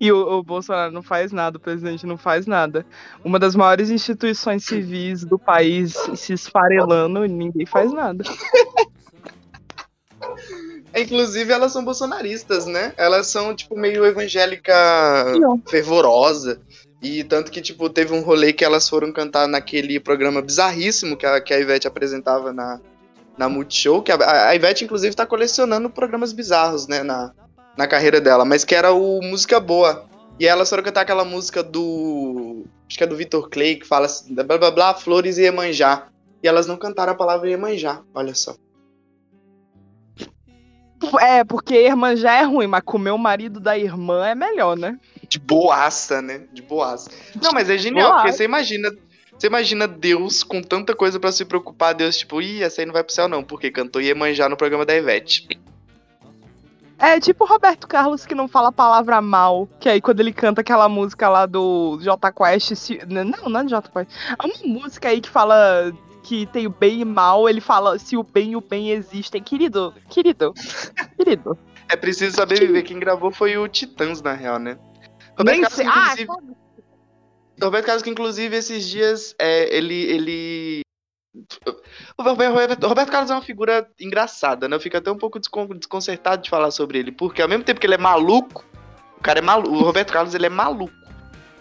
E 0.01 0.11
o, 0.11 0.39
o 0.39 0.43
Bolsonaro 0.43 0.93
não 0.93 1.03
faz 1.03 1.33
nada, 1.33 1.59
o 1.59 1.61
presidente 1.61 2.07
não 2.07 2.17
faz 2.17 2.47
nada. 2.47 2.87
Uma 3.23 3.39
das 3.39 3.55
maiores 3.55 3.91
instituições 3.91 4.65
civis 4.65 5.23
do 5.23 5.39
país 5.39 5.95
se 6.15 6.33
esfarelando 6.33 7.27
e 7.27 7.29
ninguém 7.29 7.67
faz 7.67 7.93
nada. 7.93 8.25
Inclusive, 10.97 11.53
elas 11.53 11.73
são 11.73 11.85
bolsonaristas, 11.85 12.67
né? 12.67 12.93
Elas 12.97 13.27
são, 13.27 13.55
tipo, 13.55 13.77
meio 13.77 14.05
evangélica 14.05 14.73
Não. 15.41 15.61
fervorosa. 15.67 16.61
E 17.03 17.25
tanto 17.25 17.51
que, 17.51 17.61
tipo, 17.61 17.91
teve 17.91 18.15
um 18.15 18.23
rolê 18.23 18.53
que 18.53 18.65
elas 18.65 18.89
foram 18.89 19.13
cantar 19.13 19.47
naquele 19.49 19.99
programa 19.99 20.41
bizarríssimo 20.41 21.17
que 21.17 21.27
a, 21.27 21.41
que 21.41 21.53
a 21.53 21.61
Ivete 21.61 21.87
apresentava 21.87 22.53
na, 22.53 22.81
na 23.37 23.49
Multishow. 23.49 24.03
Que 24.03 24.13
a, 24.13 24.49
a 24.49 24.55
Ivete, 24.55 24.85
inclusive, 24.85 25.15
tá 25.15 25.27
colecionando 25.27 25.91
programas 25.91 26.33
bizarros, 26.33 26.87
né? 26.87 27.03
Na, 27.03 27.33
na 27.77 27.87
carreira 27.87 28.21
dela. 28.21 28.45
Mas 28.45 28.65
que 28.65 28.75
era 28.75 28.93
o 28.93 29.21
Música 29.21 29.59
Boa. 29.61 30.07
E 30.39 30.47
elas 30.47 30.69
foram 30.69 30.83
cantar 30.83 31.03
aquela 31.03 31.25
música 31.25 31.63
do. 31.63 32.65
Acho 32.89 32.99
que 32.99 33.05
é 33.05 33.07
do 33.07 33.17
Vitor 33.17 33.49
Clay, 33.49 33.77
que 33.77 33.87
fala 33.87 34.07
assim, 34.07 34.35
blá 34.35 34.45
blá 34.45 34.71
blá, 34.71 34.95
flores 34.95 35.39
e 35.39 35.43
Iemanjá. 35.43 36.09
E 36.43 36.49
elas 36.49 36.67
não 36.67 36.77
cantaram 36.77 37.13
a 37.13 37.17
palavra 37.17 37.49
Iemanjá, 37.49 38.03
olha 38.15 38.35
só. 38.35 38.57
É, 41.21 41.45
porque 41.45 41.75
irmã 41.75 42.15
já 42.17 42.33
é 42.35 42.43
ruim, 42.43 42.67
mas 42.67 42.83
comer 42.85 43.11
o 43.11 43.19
marido 43.19 43.61
da 43.61 43.77
irmã 43.79 44.27
é 44.27 44.35
melhor, 44.35 44.77
né? 44.77 44.99
De 45.29 45.39
boaça, 45.39 46.21
né? 46.23 46.43
De 46.53 46.63
boaça. 46.63 47.11
Não, 47.43 47.53
mas 47.53 47.69
é 47.71 47.77
genial, 47.79 48.09
boaça. 48.11 48.23
porque 48.23 48.37
você 48.37 48.45
imagina. 48.45 48.91
Você 49.37 49.49
imagina 49.49 49.89
Deus 49.89 50.45
com 50.45 50.63
tanta 50.63 50.95
coisa 50.95 51.19
pra 51.19 51.33
se 51.33 51.45
preocupar, 51.45 51.93
Deus, 51.93 52.17
tipo, 52.17 52.41
ih, 52.41 52.63
essa 52.63 52.81
aí 52.81 52.87
não 52.87 52.93
vai 52.93 53.03
pro 53.03 53.13
céu, 53.13 53.27
não, 53.29 53.43
porque 53.43 53.69
cantou 53.71 54.01
Iemanjá 54.01 54.49
no 54.49 54.57
programa 54.57 54.87
da 54.87 54.95
Ivete. 54.95 55.49
É 56.97 57.19
tipo 57.19 57.43
o 57.45 57.47
Roberto 57.47 57.89
Carlos 57.89 58.25
que 58.25 58.35
não 58.35 58.47
fala 58.47 58.69
a 58.69 58.73
palavra 58.73 59.21
mal, 59.21 59.69
que 59.81 59.89
aí 59.89 60.01
quando 60.01 60.21
ele 60.21 60.33
canta 60.33 60.61
aquela 60.61 60.89
música 60.89 61.29
lá 61.29 61.45
do 61.45 61.99
J 62.01 62.31
Quest, 62.33 62.75
se- 62.77 63.01
não, 63.09 63.25
não 63.51 63.61
é 63.61 63.65
do 63.65 63.69
J 63.71 63.91
Quest, 63.91 64.09
é 64.39 64.47
uma 64.47 64.81
música 64.81 65.09
aí 65.09 65.21
que 65.21 65.29
fala 65.29 65.93
que 66.25 66.47
tem 66.47 66.67
o 66.67 66.71
bem 66.71 67.01
e 67.01 67.05
mal, 67.05 67.49
ele 67.49 67.61
fala 67.61 67.99
se 67.99 68.17
o 68.17 68.23
bem 68.23 68.53
e 68.53 68.57
o 68.57 68.61
bem 68.61 68.91
existem. 68.91 69.43
Querido, 69.43 69.95
querido, 70.09 70.55
querido. 71.17 71.57
É 71.89 71.97
preciso 71.97 72.35
saber 72.35 72.59
viver. 72.59 72.83
Quem 72.83 72.99
gravou 72.99 73.31
foi 73.31 73.57
o 73.59 73.69
Titãs, 73.69 74.23
na 74.23 74.33
real, 74.33 74.59
né? 74.59 74.79
Roberto 75.39 75.45
Nem 75.45 75.61
Carlos, 75.61 75.77
sei. 75.77 75.87
Ah, 75.87 76.15
inclusive, 76.19 76.57
Roberto 77.63 77.87
Carlos, 77.87 78.03
que 78.03 78.11
inclusive 78.11 78.57
esses 78.57 78.89
dias 78.89 79.35
é, 79.39 79.77
ele. 79.77 79.95
ele... 79.95 80.81
O 82.17 82.23
Roberto, 82.23 83.11
Carlos 83.11 83.31
é 83.31 83.35
uma 83.35 83.43
figura 83.43 83.89
engraçada, 84.01 84.69
né? 84.69 84.77
Eu 84.77 84.81
fico 84.81 84.97
até 84.97 85.11
um 85.11 85.19
pouco 85.19 85.39
descon- 85.39 85.67
desconcertado 85.77 86.43
de 86.43 86.49
falar 86.49 86.71
sobre 86.71 86.99
ele, 86.99 87.13
porque 87.13 87.43
ao 87.43 87.49
mesmo 87.49 87.65
tempo 87.65 87.81
que 87.81 87.87
ele 87.87 87.97
é 87.97 87.99
maluco, 87.99 88.65
o 89.19 89.21
cara 89.21 89.41
é 89.41 89.43
maluco. 89.43 89.75
O 89.75 89.83
Roberto 89.83 90.13
Carlos 90.13 90.35
ele 90.35 90.47
é 90.47 90.51
maluco. 90.51 90.95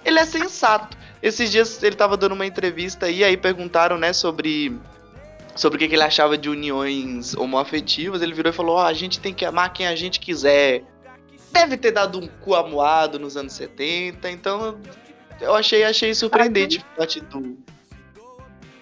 Ele 0.03 0.19
é 0.19 0.25
sensato. 0.25 0.97
Esses 1.21 1.49
dias 1.51 1.81
ele 1.81 1.95
tava 1.95 2.17
dando 2.17 2.33
uma 2.33 2.45
entrevista 2.45 3.09
e 3.09 3.23
aí 3.23 3.37
perguntaram, 3.37 3.97
né, 3.97 4.11
sobre 4.11 4.77
sobre 5.55 5.77
o 5.77 5.79
que, 5.79 5.87
que 5.87 5.95
ele 5.95 6.03
achava 6.03 6.37
de 6.37 6.49
uniões 6.49 7.35
homoafetivas. 7.35 8.21
Ele 8.21 8.33
virou 8.33 8.51
e 8.51 8.55
falou: 8.55 8.75
Ó, 8.77 8.85
a 8.85 8.93
gente 8.93 9.19
tem 9.19 9.33
que 9.33 9.45
amar 9.45 9.71
quem 9.71 9.87
a 9.87 9.95
gente 9.95 10.19
quiser. 10.19 10.83
Deve 11.51 11.77
ter 11.77 11.91
dado 11.91 12.19
um 12.19 12.27
cu 12.27 12.55
amuado 12.55 13.19
nos 13.19 13.37
anos 13.37 13.53
70, 13.53 14.29
então 14.31 14.79
eu 15.39 15.53
achei, 15.53 15.83
achei 15.83 16.13
surpreendente 16.15 16.79
a 16.79 16.97
parte 16.97 17.19
do. 17.21 17.57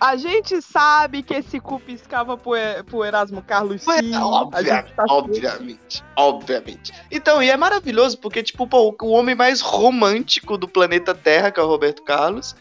A 0.02 0.16
gente 0.16 0.60
sabe 0.64 1.22
que 1.22 1.36
esse 1.36 1.60
cu 1.60 1.80
piscava 1.80 2.36
pro, 2.36 2.54
pro 2.88 3.06
Erasmo 3.06 3.40
Carlos 3.44 3.84
sim. 3.84 4.16
Obvia- 4.16 4.82
gente 4.82 4.94
tá 4.96 5.06
obviamente, 5.08 6.04
obviamente. 6.16 6.92
Então, 7.12 7.42
e 7.44 7.52
é 7.52 7.56
maravilhoso, 7.56 8.18
porque, 8.18 8.42
tipo, 8.42 8.66
pô, 8.66 8.96
o 9.00 9.12
homem 9.12 9.36
mais 9.36 9.62
romântico 9.62 10.58
do 10.58 10.68
planeta 10.68 11.14
Terra, 11.14 11.52
que 11.52 11.60
é 11.60 11.64
o 11.64 11.68
Roberto 11.68 12.02
Carlos, 12.02 12.56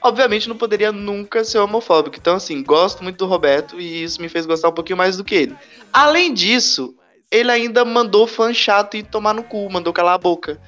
obviamente 0.00 0.48
não 0.48 0.56
poderia 0.56 0.90
nunca 0.90 1.44
ser 1.44 1.58
homofóbico. 1.58 2.16
Então, 2.16 2.36
assim, 2.36 2.62
gosto 2.62 3.02
muito 3.04 3.18
do 3.18 3.26
Roberto 3.26 3.78
e 3.78 4.02
isso 4.02 4.18
me 4.22 4.30
fez 4.30 4.46
gostar 4.46 4.70
um 4.70 4.74
pouquinho 4.74 4.96
mais 4.96 5.18
do 5.18 5.22
que 5.24 5.34
ele. 5.34 5.56
Além 5.92 6.32
disso, 6.32 6.94
ele 7.30 7.50
ainda 7.50 7.84
mandou 7.84 8.26
fã 8.26 8.54
chato 8.54 8.96
ir 8.96 9.02
tomar 9.02 9.34
no 9.34 9.42
cu, 9.42 9.68
mandou 9.70 9.92
calar 9.92 10.14
a 10.14 10.18
boca. 10.18 10.58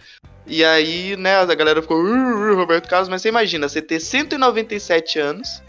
E 0.47 0.63
aí, 0.63 1.17
né, 1.17 1.37
a 1.37 1.55
galera 1.55 1.81
ficou, 1.81 1.97
"Uh, 1.97 2.53
uh, 2.53 2.55
Roberto 2.57 2.87
Carlos, 2.87 3.09
mas 3.09 3.23
você 3.23 3.31
imagina, 3.31 3.67
você 3.67 3.81
ter 3.81 3.99
197 3.99 5.19
anos, 5.19 5.63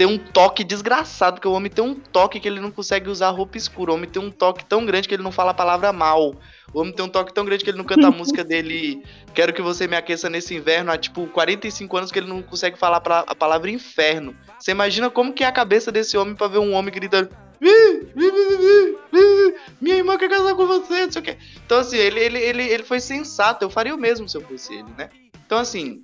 ter 0.00 0.06
um 0.06 0.16
toque 0.16 0.64
desgraçado, 0.64 1.34
porque 1.34 1.46
o 1.46 1.52
homem 1.52 1.70
tem 1.70 1.84
um 1.84 1.94
toque 1.94 2.40
que 2.40 2.48
ele 2.48 2.58
não 2.58 2.70
consegue 2.70 3.10
usar 3.10 3.28
roupa 3.28 3.58
escura. 3.58 3.92
O 3.92 3.96
homem 3.96 4.08
tem 4.08 4.22
um 4.22 4.30
toque 4.30 4.64
tão 4.64 4.86
grande 4.86 5.06
que 5.06 5.14
ele 5.14 5.22
não 5.22 5.30
fala 5.30 5.50
a 5.50 5.54
palavra 5.54 5.92
mal. 5.92 6.34
O 6.72 6.80
homem 6.80 6.90
tem 6.90 7.04
um 7.04 7.08
toque 7.10 7.34
tão 7.34 7.44
grande 7.44 7.62
que 7.62 7.68
ele 7.68 7.76
não 7.76 7.84
canta 7.84 8.06
a 8.06 8.10
música 8.10 8.42
dele. 8.42 9.04
Quero 9.34 9.52
que 9.52 9.60
você 9.60 9.86
me 9.86 9.94
aqueça 9.94 10.30
nesse 10.30 10.54
inverno. 10.54 10.90
Há 10.90 10.96
tipo 10.96 11.26
45 11.26 11.98
anos 11.98 12.10
que 12.10 12.18
ele 12.18 12.28
não 12.28 12.40
consegue 12.40 12.78
falar 12.78 13.02
a 13.26 13.34
palavra 13.34 13.70
inferno. 13.70 14.34
Você 14.58 14.70
imagina 14.70 15.10
como 15.10 15.34
que 15.34 15.44
é 15.44 15.46
a 15.46 15.52
cabeça 15.52 15.92
desse 15.92 16.16
homem 16.16 16.34
pra 16.34 16.46
ver 16.46 16.60
um 16.60 16.72
homem 16.72 16.94
gritando. 16.94 17.28
"Ih, 17.60 17.68
ih, 17.68 18.24
ih, 18.24 18.96
ih, 19.12 19.18
ih, 19.18 19.54
Minha 19.82 19.96
irmã 19.96 20.16
quer 20.16 20.30
casar 20.30 20.54
com 20.54 20.66
você, 20.66 21.04
não 21.04 21.12
sei 21.12 21.20
o 21.20 21.24
quê. 21.26 21.36
Então, 21.66 21.78
assim, 21.78 21.98
ele, 21.98 22.20
ele, 22.20 22.38
ele, 22.38 22.62
ele 22.62 22.84
foi 22.84 23.00
sensato. 23.00 23.66
Eu 23.66 23.68
faria 23.68 23.94
o 23.94 23.98
mesmo 23.98 24.26
se 24.26 24.38
eu 24.38 24.40
fosse 24.40 24.72
ele, 24.72 24.88
né? 24.96 25.10
Então, 25.44 25.58
assim, 25.58 26.00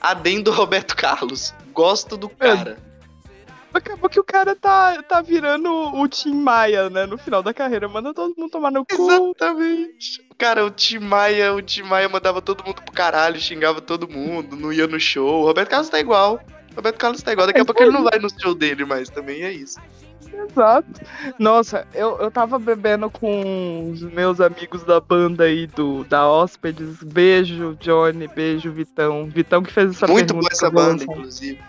adendo 0.00 0.52
Roberto 0.52 0.94
Carlos. 0.94 1.52
Gosto 1.72 2.16
do 2.16 2.28
cara. 2.28 2.91
Acabou 3.72 4.10
que 4.10 4.20
o 4.20 4.24
cara 4.24 4.54
tá, 4.54 5.02
tá 5.02 5.22
virando 5.22 5.70
o 5.70 6.06
Tim 6.08 6.34
Maia, 6.34 6.90
né? 6.90 7.06
No 7.06 7.16
final 7.16 7.42
da 7.42 7.54
carreira. 7.54 7.88
Manda 7.88 8.12
todo 8.12 8.34
mundo 8.36 8.50
tomar 8.50 8.70
no 8.70 8.84
cu. 8.84 9.10
Exatamente. 9.10 10.22
Cara, 10.36 10.64
o 10.64 10.70
Tim 10.70 10.98
Maia, 10.98 11.54
o 11.54 11.62
Tim 11.62 11.82
Maia 11.82 12.08
mandava 12.08 12.42
todo 12.42 12.64
mundo 12.64 12.82
pro 12.82 12.92
caralho, 12.92 13.40
xingava 13.40 13.80
todo 13.80 14.08
mundo, 14.08 14.56
não 14.56 14.72
ia 14.72 14.86
no 14.86 15.00
show. 15.00 15.42
O 15.42 15.46
Roberto 15.46 15.70
Carlos 15.70 15.88
tá 15.88 15.98
igual. 15.98 16.40
Roberto 16.74 16.98
Carlos 16.98 17.22
tá 17.22 17.32
igual, 17.32 17.46
daqui 17.46 17.60
a 17.60 17.64
pouco 17.64 17.82
ele 17.82 17.92
não 17.92 18.02
vai 18.02 18.18
no 18.18 18.28
show 18.40 18.54
dele 18.54 18.84
mais, 18.84 19.08
também 19.08 19.42
é 19.42 19.52
isso. 19.52 19.78
Exato. 20.32 21.00
Nossa, 21.38 21.86
eu, 21.94 22.18
eu 22.18 22.30
tava 22.30 22.58
bebendo 22.58 23.10
com 23.10 23.90
os 23.90 24.02
meus 24.02 24.40
amigos 24.40 24.82
da 24.82 24.98
banda 24.98 25.44
aí 25.44 25.66
do 25.66 26.04
da 26.04 26.26
Hóspedes. 26.26 27.02
Beijo, 27.02 27.76
Johnny. 27.78 28.26
Beijo, 28.28 28.72
Vitão. 28.72 29.26
Vitão 29.26 29.62
que 29.62 29.72
fez 29.72 29.90
essa 29.90 30.06
Muito 30.06 30.32
boa 30.32 30.48
essa 30.50 30.70
banda, 30.70 31.04
inclusive. 31.04 31.60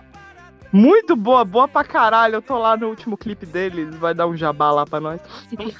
Muito 0.73 1.15
boa, 1.15 1.45
boa 1.45 1.67
pra 1.67 1.83
caralho. 1.83 2.35
Eu 2.35 2.41
tô 2.41 2.57
lá 2.57 2.75
no 2.75 2.87
último 2.89 3.15
clipe 3.15 3.45
deles, 3.45 3.95
vai 3.95 4.13
dar 4.13 4.25
um 4.27 4.35
jabá 4.35 4.71
lá 4.71 4.85
pra 4.85 4.99
nós. 4.99 5.21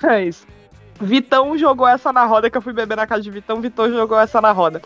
Mas, 0.01 0.45
Vitão 1.01 1.57
jogou 1.57 1.87
essa 1.87 2.13
na 2.13 2.23
roda, 2.25 2.49
que 2.49 2.57
eu 2.57 2.61
fui 2.61 2.73
beber 2.73 2.95
na 2.95 3.07
casa 3.07 3.23
de 3.23 3.31
Vitão, 3.31 3.59
Vitão 3.59 3.89
jogou 3.91 4.19
essa 4.19 4.39
na 4.39 4.51
roda. 4.51 4.81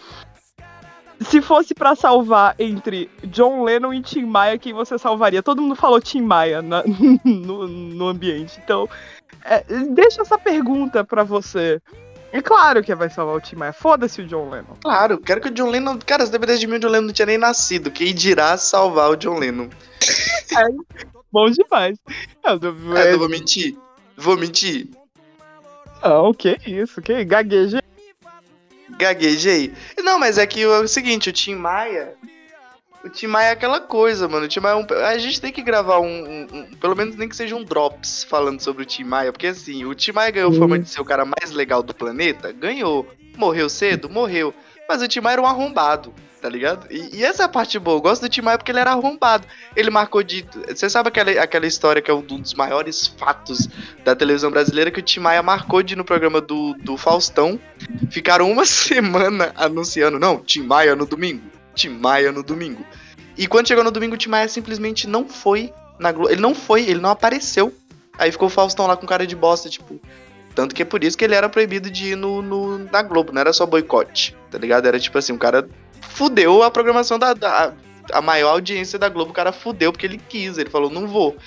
Se 1.19 1.41
fosse 1.41 1.73
pra 1.73 1.95
salvar 1.95 2.55
entre 2.59 3.09
John 3.23 3.63
Lennon 3.63 3.91
e 3.93 4.01
Tim 4.01 4.23
Maia, 4.25 4.57
quem 4.57 4.71
você 4.71 4.97
salvaria? 4.99 5.41
Todo 5.43 5.61
mundo 5.61 5.75
falou 5.75 5.99
Tim 5.99 6.21
Maia 6.21 6.61
na- 6.61 6.83
no, 7.25 7.67
no 7.67 8.07
ambiente. 8.07 8.59
Então, 8.63 8.87
é, 9.43 9.63
deixa 9.93 10.21
essa 10.21 10.37
pergunta 10.37 11.03
pra 11.03 11.23
você. 11.23 11.81
É 12.31 12.41
claro 12.41 12.83
que 12.83 12.93
vai 12.93 13.09
salvar 13.09 13.35
o 13.35 13.41
Tim 13.41 13.55
Maia. 13.55 13.73
Foda-se 13.73 14.21
o 14.21 14.27
John 14.27 14.49
Lennon. 14.49 14.75
Claro, 14.81 15.17
quero 15.17 15.41
que 15.41 15.47
o 15.47 15.51
John 15.51 15.69
Lennon. 15.69 15.97
Cara, 16.05 16.23
os 16.23 16.29
DVDs 16.29 16.59
de 16.59 16.67
mim, 16.67 16.75
o 16.75 16.79
John 16.79 16.89
Lennon 16.89 17.07
não 17.07 17.13
tinha 17.13 17.25
nem 17.25 17.37
nascido. 17.37 17.89
Quem 17.89 18.13
dirá 18.13 18.57
salvar 18.57 19.11
o 19.11 19.15
John 19.15 19.39
Lennon? 19.39 19.69
Bom 21.31 21.49
demais. 21.49 21.97
Eu, 22.43 22.97
É, 22.97 23.13
eu 23.13 23.19
vou 23.19 23.29
mentir. 23.29 23.77
Vou 24.15 24.37
mentir. 24.37 24.89
Não, 26.03 26.33
que 26.33 26.57
isso, 26.65 27.01
que 27.01 27.23
gagueja. 27.23 27.81
Gaguejei. 28.97 29.73
Não, 29.99 30.19
mas 30.19 30.37
é 30.37 30.47
que 30.47 30.63
é 30.63 30.67
o 30.67 30.87
seguinte, 30.87 31.29
o 31.29 31.33
Tim 31.33 31.55
Maia. 31.55 32.15
O 33.07 33.09
Tim 33.09 33.27
Maia 33.27 33.47
é 33.47 33.51
aquela 33.51 33.79
coisa, 33.79 34.27
mano. 34.27 34.45
O 34.45 34.47
Tim 34.47 34.59
Maia 34.59 34.73
é 34.73 34.75
um, 34.75 34.85
A 35.05 35.17
gente 35.17 35.39
tem 35.41 35.51
que 35.51 35.61
gravar 35.63 35.99
um, 35.99 36.05
um- 36.07 36.47
um- 36.59 36.65
Pelo 36.79 36.95
menos 36.95 37.15
nem 37.15 37.27
que 37.29 37.35
seja 37.35 37.55
um 37.55 37.63
Drops 37.63 38.23
falando 38.23 38.59
sobre 38.61 38.83
o 38.83 38.85
Tim 38.85 39.03
Maia. 39.03 39.31
Porque 39.31 39.47
assim, 39.47 39.85
o 39.85 39.95
Tim 39.95 40.11
Maia 40.11 40.31
ganhou 40.31 40.51
fama 40.53 40.77
de 40.77 40.89
ser 40.89 41.01
o 41.01 41.05
cara 41.05 41.25
mais 41.25 41.51
legal 41.51 41.81
do 41.81 41.93
planeta? 41.93 42.51
Ganhou. 42.51 43.07
Morreu 43.37 43.69
cedo? 43.69 44.09
Morreu. 44.09 44.53
Mas 44.89 45.01
o 45.01 45.07
Tim 45.07 45.19
Maia 45.21 45.33
era 45.33 45.41
um 45.41 45.45
arrombado, 45.45 46.13
tá 46.41 46.47
ligado? 46.47 46.87
E, 46.89 47.17
e 47.17 47.23
essa 47.25 47.43
é 47.43 47.45
a 47.45 47.49
parte 47.49 47.77
boa. 47.77 47.97
Eu 47.97 48.01
gosto 48.01 48.21
do 48.21 48.29
Tim 48.29 48.41
Maia 48.41 48.57
porque 48.57 48.71
ele 48.71 48.79
era 48.79 48.91
arrombado. 48.91 49.45
Ele 49.75 49.89
marcou 49.89 50.23
de. 50.23 50.45
Você 50.67 50.89
sabe 50.89 51.09
aquela, 51.09 51.31
aquela 51.41 51.67
história 51.67 52.01
que 52.01 52.09
é 52.09 52.13
um 52.13 52.21
dos 52.21 52.53
maiores 52.53 53.05
fatos 53.07 53.67
da 54.05 54.15
televisão 54.15 54.49
brasileira 54.49 54.89
que 54.89 54.99
o 54.99 55.03
Tim 55.03 55.19
Maia 55.19 55.43
marcou 55.43 55.83
de 55.83 55.95
no 55.95 56.05
programa 56.05 56.39
do, 56.39 56.73
do 56.75 56.95
Faustão. 56.97 57.59
Ficaram 58.09 58.49
uma 58.51 58.63
semana 58.67 59.51
anunciando, 59.55 60.17
não, 60.19 60.39
Tim 60.39 60.61
Maia 60.63 60.95
no 60.95 61.05
domingo. 61.05 61.43
Tim 61.77 61.89
Maia 61.89 62.31
no 62.31 62.43
domingo. 62.43 62.83
E 63.37 63.47
quando 63.47 63.67
chegou 63.67 63.83
no 63.83 63.91
domingo, 63.91 64.15
o 64.15 64.17
Tim 64.17 64.29
Maia 64.29 64.49
simplesmente 64.49 65.07
não 65.07 65.27
foi 65.29 65.71
na 65.99 66.11
Globo. 66.11 66.29
Ele 66.31 66.41
não 66.41 66.53
foi, 66.55 66.81
ele 66.83 66.99
não 66.99 67.11
apareceu. 67.11 67.73
Aí 68.17 68.31
ficou 68.31 68.47
o 68.47 68.51
Faustão 68.51 68.87
lá 68.87 68.97
com 68.97 69.05
cara 69.05 69.25
de 69.27 69.35
bosta, 69.35 69.69
tipo. 69.69 69.99
Tanto 70.55 70.73
que 70.73 70.81
é 70.81 70.85
por 70.85 71.03
isso 71.03 71.15
que 71.15 71.23
ele 71.23 71.35
era 71.35 71.47
proibido 71.47 71.89
de 71.91 72.13
ir 72.13 72.15
no, 72.15 72.41
no- 72.41 72.79
na 72.79 73.03
Globo, 73.03 73.31
não 73.31 73.39
era 73.39 73.53
só 73.53 73.63
boicote, 73.65 74.35
tá 74.49 74.57
ligado? 74.57 74.87
Era 74.87 74.99
tipo 74.99 75.15
assim, 75.15 75.31
o 75.33 75.37
cara 75.37 75.69
fudeu 76.09 76.63
a 76.63 76.71
programação 76.71 77.19
da, 77.19 77.33
da- 77.35 77.73
a 78.11 78.21
maior 78.23 78.49
audiência 78.53 78.97
da 78.97 79.07
Globo, 79.07 79.29
o 79.29 79.33
cara 79.35 79.51
fudeu 79.51 79.91
porque 79.91 80.07
ele 80.07 80.17
quis, 80.17 80.57
ele 80.57 80.71
falou, 80.71 80.89
não 80.89 81.05
vou. 81.07 81.37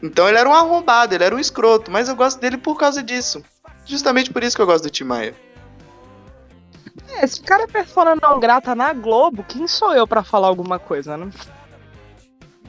Então 0.00 0.28
ele 0.28 0.38
era 0.38 0.48
um 0.48 0.52
arrombado, 0.54 1.12
ele 1.12 1.24
era 1.24 1.34
um 1.34 1.40
escroto, 1.40 1.90
mas 1.90 2.08
eu 2.08 2.14
gosto 2.14 2.40
dele 2.40 2.56
por 2.56 2.78
causa 2.78 3.02
disso. 3.02 3.42
Justamente 3.84 4.30
por 4.32 4.44
isso 4.44 4.54
que 4.54 4.62
eu 4.62 4.66
gosto 4.66 4.84
do 4.84 4.90
Tim 4.90 5.04
Maia. 5.04 5.34
É, 7.08 7.26
cara 7.44 7.64
é 7.64 7.66
persona 7.66 8.16
não 8.20 8.40
grata 8.40 8.74
na 8.74 8.92
Globo, 8.92 9.44
quem 9.44 9.66
sou 9.66 9.94
eu 9.94 10.06
pra 10.06 10.22
falar 10.22 10.48
alguma 10.48 10.78
coisa, 10.78 11.16
né? 11.16 11.30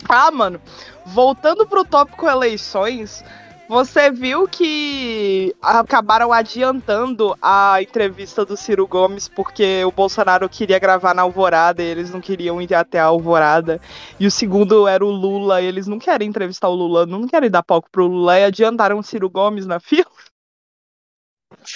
Ah, 0.07 0.31
mano, 0.31 0.61
voltando 1.05 1.65
pro 1.65 1.85
tópico 1.85 2.27
eleições, 2.27 3.23
você 3.67 4.11
viu 4.11 4.47
que 4.47 5.55
acabaram 5.61 6.33
adiantando 6.33 7.35
a 7.41 7.81
entrevista 7.81 8.45
do 8.45 8.57
Ciro 8.57 8.85
Gomes 8.85 9.29
porque 9.29 9.83
o 9.85 9.91
Bolsonaro 9.91 10.49
queria 10.49 10.77
gravar 10.77 11.13
na 11.13 11.21
Alvorada 11.21 11.81
e 11.81 11.85
eles 11.85 12.11
não 12.11 12.19
queriam 12.19 12.61
ir 12.61 12.73
até 12.73 12.99
a 12.99 13.05
Alvorada. 13.05 13.79
E 14.19 14.27
o 14.27 14.31
segundo 14.31 14.87
era 14.87 15.03
o 15.03 15.09
Lula, 15.09 15.61
e 15.61 15.65
eles 15.65 15.87
não 15.87 15.97
querem 15.97 16.27
entrevistar 16.27 16.67
o 16.67 16.75
Lula, 16.75 17.05
não 17.05 17.27
querem 17.27 17.49
dar 17.49 17.63
palco 17.63 17.89
pro 17.89 18.05
Lula 18.05 18.37
e 18.37 18.43
adiantaram 18.43 18.99
o 18.99 19.03
Ciro 19.03 19.29
Gomes 19.29 19.65
na 19.65 19.79
fila. 19.79 20.11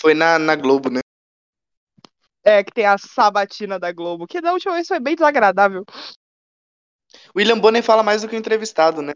Foi 0.01 0.13
na, 0.13 0.37
na 0.37 0.55
Globo, 0.55 0.89
né? 0.89 0.99
É, 2.47 2.63
que 2.63 2.71
tem 2.71 2.85
a 2.85 2.97
sabatina 2.97 3.77
da 3.77 3.91
Globo, 3.91 4.25
que 4.25 4.39
da 4.39 4.53
última 4.53 4.75
vez 4.75 4.87
foi 4.87 5.01
bem 5.01 5.15
desagradável. 5.15 5.83
William 7.35 7.59
Bonner 7.59 7.83
fala 7.83 8.01
mais 8.01 8.21
do 8.21 8.29
que 8.29 8.37
o 8.37 8.39
entrevistado, 8.39 9.01
né? 9.01 9.11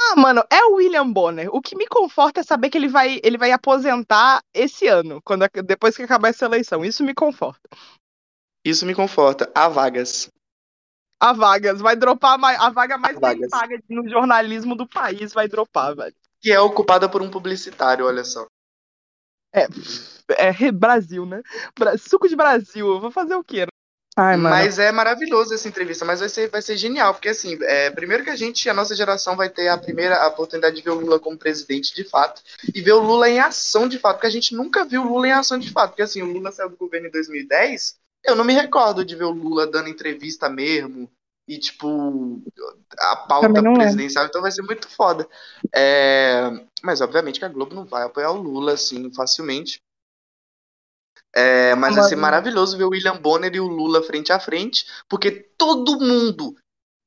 Ah, 0.00 0.16
mano, 0.16 0.42
é 0.50 0.64
o 0.64 0.76
William 0.76 1.12
Bonner. 1.12 1.54
O 1.54 1.60
que 1.60 1.76
me 1.76 1.86
conforta 1.86 2.40
é 2.40 2.42
saber 2.42 2.70
que 2.70 2.78
ele 2.78 2.88
vai, 2.88 3.20
ele 3.22 3.36
vai 3.36 3.52
aposentar 3.52 4.42
esse 4.54 4.86
ano, 4.86 5.20
quando 5.22 5.46
depois 5.62 5.94
que 5.94 6.02
acabar 6.02 6.28
essa 6.28 6.46
eleição. 6.46 6.82
Isso 6.82 7.04
me 7.04 7.12
conforta. 7.12 7.68
Isso 8.64 8.86
me 8.86 8.94
conforta. 8.94 9.52
Há 9.54 9.68
vagas. 9.68 10.30
A 11.20 11.34
vagas 11.34 11.80
vai 11.80 11.96
dropar 11.96 12.38
mais, 12.38 12.58
a 12.58 12.70
vaga 12.70 12.96
mais 12.96 13.18
bem 13.18 13.40
vagas. 13.40 13.50
paga 13.50 13.78
no 13.90 14.08
jornalismo 14.08 14.74
do 14.74 14.88
país 14.88 15.34
vai 15.34 15.46
dropar, 15.46 15.94
velho. 15.94 16.16
Que 16.40 16.50
é 16.50 16.58
ocupada 16.58 17.10
por 17.10 17.20
um 17.20 17.30
publicitário, 17.30 18.06
olha 18.06 18.24
só. 18.24 18.46
É 19.52 20.70
Brasil, 20.70 21.24
né? 21.24 21.42
Suco 21.98 22.28
de 22.28 22.36
Brasil. 22.36 22.86
Eu 22.86 23.00
vou 23.00 23.10
fazer 23.10 23.34
o 23.34 23.42
quê? 23.42 23.66
Ai. 24.20 24.36
Mas 24.36 24.80
é 24.80 24.90
maravilhoso 24.90 25.54
essa 25.54 25.68
entrevista, 25.68 26.04
mas 26.04 26.18
vai 26.18 26.28
ser, 26.28 26.50
vai 26.50 26.60
ser 26.60 26.76
genial, 26.76 27.14
porque 27.14 27.28
assim, 27.28 27.56
é, 27.62 27.88
primeiro 27.88 28.24
que 28.24 28.30
a 28.30 28.34
gente, 28.34 28.68
a 28.68 28.74
nossa 28.74 28.92
geração 28.96 29.36
vai 29.36 29.48
ter 29.48 29.68
a 29.68 29.78
primeira 29.78 30.26
oportunidade 30.26 30.74
de 30.74 30.82
ver 30.82 30.90
o 30.90 30.98
Lula 30.98 31.20
como 31.20 31.38
presidente 31.38 31.94
de 31.94 32.02
fato, 32.02 32.42
e 32.74 32.80
ver 32.80 32.94
o 32.94 33.00
Lula 33.00 33.30
em 33.30 33.38
ação 33.38 33.88
de 33.88 33.96
fato, 33.96 34.16
porque 34.16 34.26
a 34.26 34.30
gente 34.30 34.56
nunca 34.56 34.84
viu 34.84 35.02
o 35.02 35.08
Lula 35.08 35.28
em 35.28 35.32
ação 35.32 35.56
de 35.56 35.70
fato, 35.70 35.90
porque 35.90 36.02
assim, 36.02 36.20
o 36.20 36.32
Lula 36.32 36.50
saiu 36.50 36.68
do 36.68 36.76
governo 36.76 37.06
em 37.06 37.12
2010, 37.12 37.94
eu 38.24 38.34
não 38.34 38.44
me 38.44 38.54
recordo 38.54 39.04
de 39.04 39.14
ver 39.14 39.22
o 39.22 39.30
Lula 39.30 39.68
dando 39.68 39.88
entrevista 39.88 40.48
mesmo, 40.48 41.08
e 41.48 41.58
tipo, 41.58 42.42
a 42.98 43.16
pauta 43.16 43.46
é. 43.58 43.74
presidencial, 43.74 44.26
então 44.26 44.42
vai 44.42 44.50
ser 44.52 44.62
muito 44.62 44.86
foda. 44.88 45.26
É, 45.74 46.42
mas 46.82 47.00
obviamente 47.00 47.38
que 47.38 47.44
a 47.44 47.48
Globo 47.48 47.74
não 47.74 47.84
vai 47.86 48.04
apoiar 48.04 48.30
o 48.30 48.40
Lula, 48.40 48.72
assim, 48.74 49.10
facilmente. 49.14 49.78
É, 51.34 51.74
mas 51.74 51.94
vai 51.94 52.04
ser 52.04 52.16
maravilhoso 52.16 52.76
ver 52.76 52.84
o 52.84 52.90
William 52.90 53.16
Bonner 53.16 53.54
e 53.54 53.60
o 53.60 53.66
Lula 53.66 54.02
frente 54.02 54.32
a 54.32 54.40
frente, 54.40 54.86
porque 55.08 55.30
todo 55.56 55.98
mundo 56.00 56.54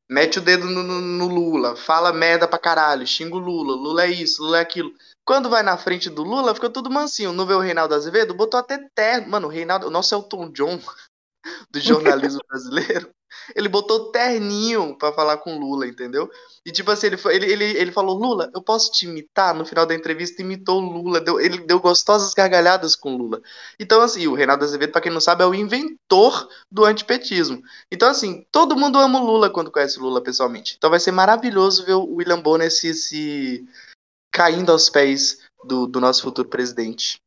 mete 0.10 0.39
o 0.39 0.42
dedo 0.42 0.66
no, 0.66 0.84
no- 0.84 1.02
no 1.02 1.28
Lula, 1.28 1.76
fala 1.76 2.12
merda 2.14 2.48
pra 2.48 2.60
caralho, 2.60 3.06
xinga 3.08 3.36
o 3.36 3.39
Lula, 3.39 3.76
Lula 3.76 4.04
é 4.06 4.12
isso, 4.12 4.44
Lula 4.44 4.58
é 4.58 4.62
aquilo. 4.62 4.94
Quando 5.26 5.50
vai 5.50 5.64
na 5.64 5.78
frente 5.78 6.10
do 6.10 6.24
Lula, 6.24 6.54
fica 6.56 6.70
tudo 6.70 6.89
mansinho. 6.89 7.32
Não 7.32 7.46
vê 7.46 7.54
o 7.54 7.60
Reinaldo 7.60 7.94
Azevedo? 7.94 8.34
Botou 8.34 8.60
até 8.60 8.78
terno. 8.96 9.30
Mano, 9.30 9.48
o 9.48 9.52
Reinaldo, 9.52 9.88
o 9.88 9.92
nosso 9.92 10.14
Elton 10.16 10.52
John 10.52 10.80
do 11.72 11.80
jornalismo 11.80 12.42
brasileiro, 12.48 13.10
ele 13.55 13.69
botou 13.69 14.11
terninho 14.11 14.97
pra 14.97 15.13
falar 15.13 15.38
com 15.38 15.57
Lula, 15.57 15.88
entendeu? 15.88 16.29
E 16.65 16.71
tipo 16.71 16.91
assim, 16.91 17.07
ele, 17.07 17.17
ele, 17.25 17.51
ele, 17.51 17.63
ele 17.77 17.91
falou, 17.91 18.17
Lula, 18.17 18.51
eu 18.53 18.61
posso 18.61 18.91
te 18.91 19.05
imitar? 19.05 19.53
No 19.53 19.65
final 19.65 19.86
da 19.86 19.95
entrevista, 19.95 20.41
imitou 20.41 20.79
Lula, 20.79 21.19
deu, 21.19 21.39
ele 21.39 21.59
deu 21.59 21.79
gostosas 21.79 22.34
gargalhadas 22.34 22.95
com 22.95 23.15
Lula. 23.15 23.41
Então, 23.79 24.01
assim, 24.01 24.27
o 24.27 24.34
Reinaldo 24.34 24.63
Azevedo, 24.63 24.91
pra 24.91 25.01
quem 25.01 25.11
não 25.11 25.21
sabe, 25.21 25.43
é 25.43 25.47
o 25.47 25.55
inventor 25.55 26.47
do 26.69 26.86
antipetismo. 26.86 27.61
Então, 27.91 28.09
assim, 28.09 28.45
todo 28.51 28.75
mundo 28.75 28.99
ama 28.99 29.21
o 29.21 29.25
Lula 29.25 29.49
quando 29.49 29.71
conhece 29.71 29.99
o 29.99 30.03
Lula 30.03 30.21
pessoalmente. 30.21 30.75
Então 30.77 30.89
vai 30.89 30.99
ser 30.99 31.11
maravilhoso 31.11 31.86
ver 31.86 31.93
o 31.93 32.15
William 32.15 32.41
Bonner 32.41 32.71
se, 32.71 32.93
se 32.93 33.65
caindo 34.32 34.71
aos 34.71 34.89
pés 34.89 35.39
do, 35.63 35.88
do 35.88 35.99
nosso 35.99 36.21
futuro 36.21 36.47
presidente. 36.47 37.19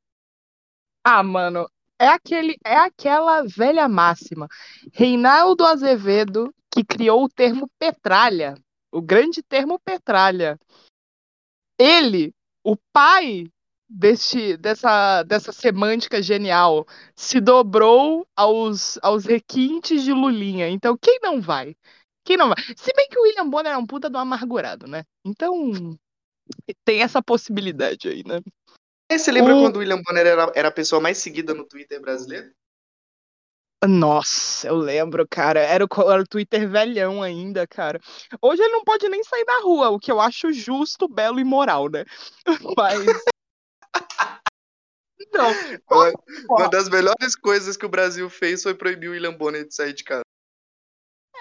Ah, 1.05 1.23
mano, 1.23 1.69
é 2.05 2.09
aquele, 2.09 2.57
é 2.65 2.77
aquela 2.77 3.43
velha 3.45 3.89
máxima. 3.89 4.47
Reinaldo 4.93 5.65
Azevedo 5.65 6.55
que 6.71 6.85
criou 6.85 7.25
o 7.25 7.29
termo 7.29 7.69
petralha, 7.79 8.55
o 8.93 9.01
grande 9.01 9.43
termo 9.43 9.79
petralha. 9.79 10.59
Ele, 11.79 12.33
o 12.63 12.77
pai 12.93 13.47
deste, 13.89 14.57
dessa, 14.57 15.23
dessa 15.23 15.51
semântica 15.51 16.21
genial, 16.21 16.87
se 17.17 17.41
dobrou 17.41 18.27
aos, 18.37 18.99
aos 19.03 19.25
requintes 19.25 20.03
de 20.03 20.13
Lulinha. 20.13 20.69
Então, 20.69 20.99
quem 21.01 21.19
não 21.23 21.41
vai? 21.41 21.75
Quem 22.25 22.37
não 22.37 22.49
vai? 22.49 22.57
Se 22.77 22.93
bem 22.95 23.09
que 23.09 23.19
o 23.19 23.23
William 23.23 23.49
Bonner 23.49 23.73
é 23.73 23.79
um 23.79 23.87
puta 23.87 24.11
do 24.11 24.19
amargurado, 24.19 24.87
né? 24.87 25.05
Então, 25.25 25.97
tem 26.85 27.03
essa 27.03 27.23
possibilidade 27.23 28.09
aí, 28.09 28.23
né? 28.27 28.41
Você 29.19 29.33
lembra 29.33 29.55
O- 29.55 29.61
quando 29.63 29.77
o 29.77 29.79
William 29.81 30.01
Bonner 30.03 30.27
era, 30.27 30.53
era 30.55 30.69
a 30.69 30.73
pessoa 30.73 31.01
mais 31.01 31.19
seguida 31.19 31.55
no 31.55 31.65
Twitter 31.65 32.01
brasileiro? 32.01 32.51
Nossa, 33.87 34.69
eu 34.69 34.77
lembro, 34.77 35.27
cara. 35.29 35.61
Era 35.61 35.85
o, 35.85 36.11
era 36.11 36.23
o 36.23 36.27
Twitter 36.27 36.69
velhão 36.69 37.23
ainda, 37.23 37.67
cara. 37.67 38.01
Hoje 38.41 38.63
ele 38.63 38.73
não 38.73 38.83
pode 38.85 39.09
nem 39.09 39.23
sair 39.23 39.45
da 39.45 39.61
rua, 39.61 39.91
o 39.91 39.99
que 39.99 40.11
eu 40.11 40.21
acho 40.21 40.53
justo, 40.53 41.07
belo 41.07 41.39
e 41.39 41.45
moral, 41.45 41.91
né? 41.91 42.05
Mas. 42.79 43.07
Não, 45.33 45.53
Uma, 45.91 46.13
uma 46.49 46.69
das 46.71 46.89
melhores 46.89 47.35
coisas 47.37 47.77
que 47.77 47.85
o 47.87 47.89
Brasil 47.89 48.29
fez 48.31 48.63
foi 48.63 48.75
proibir 48.75 49.09
o 49.09 49.13
William 49.13 49.33
Bonner 49.37 49.67
de 49.67 49.75
sair 49.75 49.93
de 49.93 50.05
casa. 50.05 50.24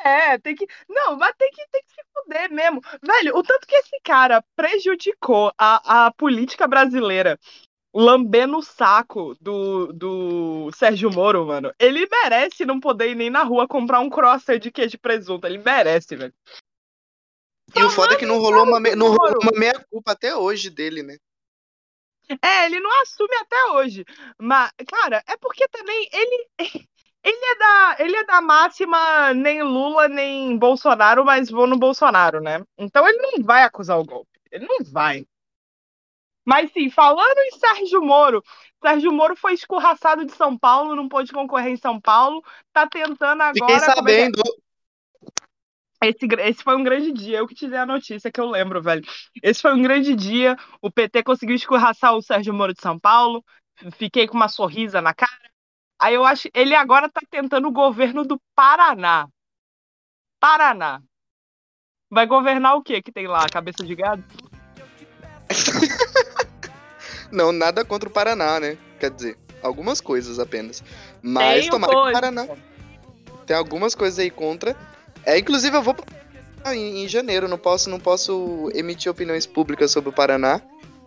É, 0.04 0.38
tem 0.38 0.56
que. 0.56 0.68
Não, 0.90 1.16
mas 1.18 1.34
tem 1.38 1.50
que, 1.52 1.66
tem 1.72 1.82
que 1.82 1.92
se 1.94 2.02
fuder 2.14 2.52
mesmo. 2.52 2.82
Velho, 3.02 3.38
o 3.38 3.44
tanto 3.44 3.66
que 3.66 3.76
esse 3.76 4.00
cara 4.04 4.44
prejudicou 4.56 5.54
a, 5.58 6.08
a 6.08 6.12
política 6.12 6.68
brasileira 6.68 7.40
lambendo 7.96 8.58
o 8.58 8.62
saco 8.64 9.36
do, 9.40 9.94
do 9.94 10.72
Sérgio 10.74 11.12
Moro, 11.12 11.46
mano. 11.46 11.72
Ele 11.80 12.08
merece 12.12 12.66
não 12.66 12.80
poder 12.80 13.12
ir 13.12 13.16
nem 13.16 13.30
na 13.30 13.44
rua 13.44 13.68
comprar 13.68 14.00
um 14.00 14.10
croissant 14.10 14.60
de 14.60 14.72
queijo 14.72 14.96
e 14.96 15.00
presunto. 15.00 15.46
Ele 15.46 15.60
merece, 15.60 16.16
velho. 16.16 16.34
E 17.76 17.84
o 17.84 17.90
foda 17.90 18.16
é 18.16 18.18
que 18.18 18.26
não 18.26 18.40
rolou 18.40 18.64
uma, 18.64 18.80
me- 18.80 18.96
não 18.96 19.08
rolou 19.08 19.40
uma 19.42 19.52
meia-culpa 19.58 20.12
até 20.12 20.36
hoje 20.36 20.70
dele, 20.70 21.02
né? 21.04 21.18
É, 22.42 22.66
ele 22.66 22.80
não 22.80 23.02
assume 23.02 23.36
até 23.38 23.66
hoje. 23.72 24.06
Mas, 24.40 24.72
cara, 24.88 25.24
é 25.28 25.38
porque 25.38 25.68
também 25.68 26.10
ele. 26.12 26.50
Ele 27.24 27.46
é 27.46 27.58
da, 27.58 27.96
ele 28.00 28.16
é 28.18 28.26
da 28.26 28.42
máxima 28.42 29.34
nem 29.34 29.64
Lula 29.64 30.10
nem 30.10 30.58
Bolsonaro, 30.58 31.24
mas 31.24 31.50
vou 31.50 31.66
no 31.66 31.78
Bolsonaro, 31.78 32.42
né? 32.42 32.62
Então 32.78 33.08
ele 33.08 33.18
não 33.20 33.44
vai 33.44 33.64
acusar 33.64 33.98
o 33.98 34.04
golpe. 34.04 34.40
Ele 34.52 34.66
não 34.68 34.80
vai. 34.92 35.26
Mas 36.46 36.72
sim, 36.74 36.90
falando 36.90 37.38
em 37.40 37.52
Sérgio 37.52 38.02
Moro, 38.02 38.44
Sérgio 38.82 39.14
Moro 39.14 39.36
foi 39.36 39.54
escorraçado 39.54 40.26
de 40.26 40.34
São 40.34 40.58
Paulo, 40.58 40.96
não 40.96 41.08
pôde 41.08 41.32
concorrer 41.32 41.72
em 41.72 41.78
São 41.78 42.02
Paulo, 42.02 42.44
tá 42.74 42.86
tentando 42.86 43.42
agora. 43.42 43.54
Fiquei 43.54 43.76
é 43.76 43.80
sabendo. 43.80 44.42
Esse, 46.04 46.28
esse 46.40 46.62
foi 46.62 46.76
um 46.76 46.84
grande 46.84 47.14
dia, 47.14 47.38
eu 47.38 47.48
que 47.48 47.56
te 47.56 47.66
dei 47.66 47.80
a 47.80 47.86
notícia 47.86 48.30
que 48.30 48.42
eu 48.42 48.50
lembro, 48.50 48.82
velho. 48.82 49.02
Esse 49.42 49.62
foi 49.62 49.74
um 49.74 49.82
grande 49.82 50.14
dia, 50.14 50.58
o 50.82 50.92
PT 50.92 51.24
conseguiu 51.24 51.56
escorraçar 51.56 52.14
o 52.14 52.22
Sérgio 52.22 52.54
Moro 52.54 52.74
de 52.74 52.82
São 52.82 53.00
Paulo, 53.00 53.42
fiquei 53.94 54.28
com 54.28 54.36
uma 54.36 54.50
sorrisa 54.50 55.02
na 55.02 55.14
cara. 55.14 55.53
Aí 56.04 56.16
eu 56.16 56.26
acho, 56.26 56.50
ele 56.54 56.76
agora 56.76 57.08
tá 57.08 57.22
tentando 57.32 57.66
o 57.66 57.72
governo 57.72 58.26
do 58.26 58.38
Paraná. 58.54 59.26
Paraná. 60.38 61.02
Vai 62.12 62.28
governar 62.28 62.76
o 62.76 62.84
que 62.84 63.02
que 63.02 63.10
tem 63.10 63.26
lá? 63.26 63.48
Cabeça 63.48 63.86
de 63.86 63.96
gado? 63.96 64.22
Não, 67.32 67.54
nada 67.54 67.86
contra 67.86 68.10
o 68.10 68.12
Paraná, 68.12 68.60
né? 68.60 68.78
Quer 69.00 69.12
dizer, 69.12 69.38
algumas 69.62 70.02
coisas 70.02 70.40
apenas. 70.40 70.84
Mas 71.22 71.62
Tenho 71.62 71.72
tomara 71.72 71.94
que 71.94 71.98
o. 71.98 72.12
Paraná. 72.12 72.48
Tem 73.46 73.56
algumas 73.56 73.96
coisas 73.96 74.20
aí 74.20 74.30
contra. 74.30 74.76
É, 75.26 75.40
inclusive 75.40 75.78
eu 75.78 75.82
vou 75.82 75.96
em, 76.66 77.06
em 77.06 77.08
janeiro, 77.08 77.48
não 77.48 77.58
posso, 77.58 77.90
não 77.90 77.98
posso 77.98 78.70
emitir 78.76 79.10
opiniões 79.10 79.46
públicas 79.46 79.90
sobre 79.90 80.10
o 80.10 80.14
Paraná, 80.14 80.62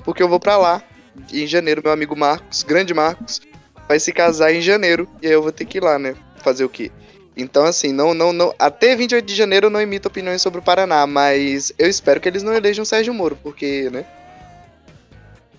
porque 0.06 0.22
eu 0.22 0.28
vou 0.28 0.40
pra 0.40 0.56
lá. 0.56 0.82
Em 1.30 1.46
janeiro, 1.46 1.82
meu 1.84 1.92
amigo 1.92 2.16
Marcos, 2.16 2.62
grande 2.62 2.94
Marcos, 2.94 3.42
vai 3.88 3.98
se 4.00 4.12
casar 4.12 4.52
em 4.52 4.60
janeiro. 4.60 5.08
E 5.22 5.26
aí 5.26 5.32
eu 5.32 5.42
vou 5.42 5.52
ter 5.52 5.64
que 5.64 5.78
ir 5.78 5.82
lá, 5.82 5.98
né? 5.98 6.14
Fazer 6.38 6.64
o 6.64 6.68
quê? 6.68 6.90
Então, 7.36 7.64
assim, 7.64 7.92
não, 7.92 8.14
não, 8.14 8.32
não. 8.32 8.54
Até 8.58 8.96
28 8.96 9.24
de 9.26 9.34
janeiro 9.34 9.66
eu 9.66 9.70
não 9.70 9.80
emito 9.80 10.08
opiniões 10.08 10.40
sobre 10.40 10.58
o 10.60 10.62
Paraná, 10.62 11.06
mas 11.06 11.72
eu 11.78 11.88
espero 11.88 12.20
que 12.20 12.28
eles 12.28 12.42
não 12.42 12.54
elejam 12.54 12.84
Sérgio 12.84 13.12
Moro, 13.12 13.36
porque, 13.42 13.90
né? 13.90 14.04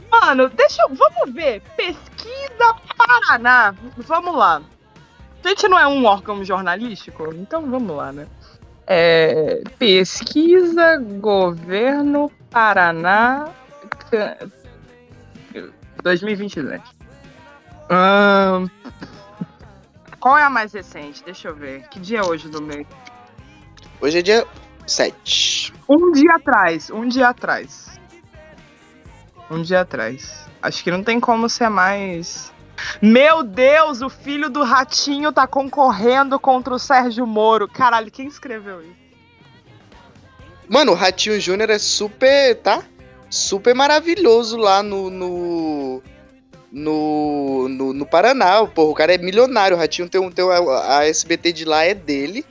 Mano, 0.09 0.49
deixa 0.49 0.81
eu. 0.83 0.95
Vamos 0.95 1.33
ver. 1.33 1.61
Pesquisa 1.75 2.73
Paraná. 2.97 3.75
Vamos 3.97 4.35
lá. 4.35 4.61
A 5.43 5.49
gente 5.49 5.67
não 5.67 5.77
é 5.79 5.87
um 5.87 6.03
órgão 6.05 6.43
jornalístico? 6.43 7.31
Então 7.35 7.69
vamos 7.69 7.95
lá, 7.95 8.11
né? 8.11 8.27
É, 8.87 9.61
pesquisa 9.77 10.97
Governo 11.19 12.31
Paraná 12.49 13.49
ca- 14.09 14.37
2022. 16.03 16.81
Ahn, 17.89 18.67
qual 20.19 20.37
é 20.37 20.43
a 20.43 20.49
mais 20.49 20.73
recente? 20.73 21.23
Deixa 21.23 21.47
eu 21.47 21.55
ver. 21.55 21.87
Que 21.89 21.99
dia 21.99 22.19
é 22.19 22.23
hoje 22.23 22.49
do 22.49 22.61
mês? 22.61 22.85
Hoje 24.01 24.19
é 24.19 24.21
dia 24.21 24.45
7. 24.85 25.73
Um 25.87 26.11
dia 26.11 26.35
atrás. 26.35 26.89
Um 26.89 27.07
dia 27.07 27.29
atrás. 27.29 27.99
Um 29.49 29.61
dia 29.61 29.81
atrás. 29.81 30.47
Acho 30.61 30.83
que 30.83 30.91
não 30.91 31.03
tem 31.03 31.19
como 31.19 31.47
ser 31.47 31.69
mais. 31.69 32.51
Meu 33.01 33.43
Deus, 33.43 34.01
o 34.01 34.09
filho 34.09 34.49
do 34.49 34.63
Ratinho 34.63 35.31
tá 35.31 35.47
concorrendo 35.47 36.39
contra 36.39 36.73
o 36.73 36.79
Sérgio 36.79 37.25
Moro. 37.25 37.67
Caralho, 37.67 38.11
quem 38.11 38.27
escreveu 38.27 38.81
isso? 38.81 39.07
Mano, 40.67 40.91
o 40.91 40.95
Ratinho 40.95 41.39
Júnior 41.39 41.69
é 41.69 41.79
super, 41.79 42.55
tá? 42.55 42.83
Super 43.29 43.73
maravilhoso 43.73 44.57
lá 44.57 44.83
no. 44.83 45.09
no. 45.09 46.03
No, 46.71 47.67
no, 47.69 47.93
no 47.93 48.05
Paraná. 48.05 48.65
Porra, 48.65 48.89
o 48.91 48.93
cara 48.93 49.13
é 49.15 49.17
milionário. 49.17 49.75
O 49.75 49.79
Ratinho 49.79 50.09
tem 50.09 50.19
um. 50.21 50.31
Tem 50.31 50.43
um- 50.45 50.69
a 50.69 51.05
SBT 51.05 51.51
de 51.51 51.65
lá 51.65 51.83
é 51.83 51.93
dele. 51.93 52.45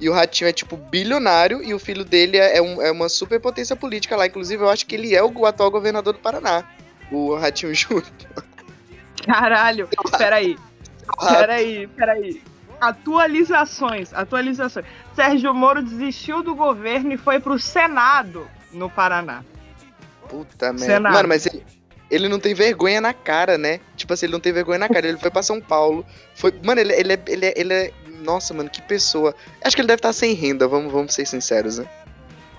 E 0.00 0.08
o 0.08 0.12
Ratinho 0.12 0.48
é, 0.48 0.52
tipo, 0.52 0.76
bilionário. 0.76 1.62
E 1.62 1.74
o 1.74 1.78
filho 1.78 2.04
dele 2.04 2.36
é, 2.38 2.56
é 2.58 2.62
um- 2.62 2.80
é 2.82 2.90
uma 2.90 3.08
super 3.08 3.38
potência 3.40 3.76
política 3.76 4.16
lá. 4.16 4.26
Inclusive, 4.26 4.62
eu 4.62 4.68
acho 4.70 4.86
que 4.86 4.94
ele 4.94 5.14
é 5.14 5.22
o 5.22 5.46
atual 5.46 5.70
governador 5.70 6.12
do 6.14 6.18
Paraná. 6.20 6.64
O 7.12 7.34
Ratinho 7.36 7.72
Júnior. 7.76 8.04
Caralho, 9.24 9.88
peraí. 10.16 10.56
Peraí, 11.28 11.86
peraí. 11.88 12.42
Atualizações, 12.80 14.14
atualizações. 14.14 14.86
Sérgio 15.14 15.52
Moro 15.52 15.82
desistiu 15.82 16.42
do 16.42 16.54
governo 16.54 17.12
e 17.12 17.16
foi 17.18 17.38
pro 17.40 17.58
Senado 17.58 18.46
no 18.72 18.88
Paraná. 18.88 19.42
Puta 20.28 20.72
merda. 20.72 20.86
Senado. 20.86 21.12
Mano, 21.12 21.28
mas 21.28 21.44
ele, 21.44 21.62
ele 22.10 22.28
não 22.28 22.40
tem 22.40 22.54
vergonha 22.54 23.00
na 23.00 23.14
cara, 23.14 23.56
né? 23.56 23.80
Tipo 23.96 24.12
assim, 24.12 24.26
ele 24.26 24.32
não 24.32 24.40
tem 24.40 24.52
vergonha 24.52 24.78
na 24.78 24.88
cara. 24.88 25.06
Ele 25.06 25.18
foi 25.18 25.30
pra 25.30 25.42
São 25.42 25.60
Paulo. 25.60 26.04
Foi... 26.34 26.52
Mano, 26.64 26.80
ele, 26.80 26.92
ele, 26.92 27.12
é, 27.12 27.22
ele, 27.26 27.46
é, 27.46 27.54
ele 27.56 27.72
é. 27.72 27.92
Nossa, 28.22 28.52
mano, 28.52 28.68
que 28.68 28.82
pessoa. 28.82 29.34
Acho 29.64 29.76
que 29.76 29.80
ele 29.80 29.88
deve 29.88 29.98
estar 29.98 30.12
sem 30.12 30.34
renda, 30.34 30.66
vamos, 30.66 30.92
vamos 30.92 31.14
ser 31.14 31.26
sinceros, 31.26 31.78
né? 31.78 31.86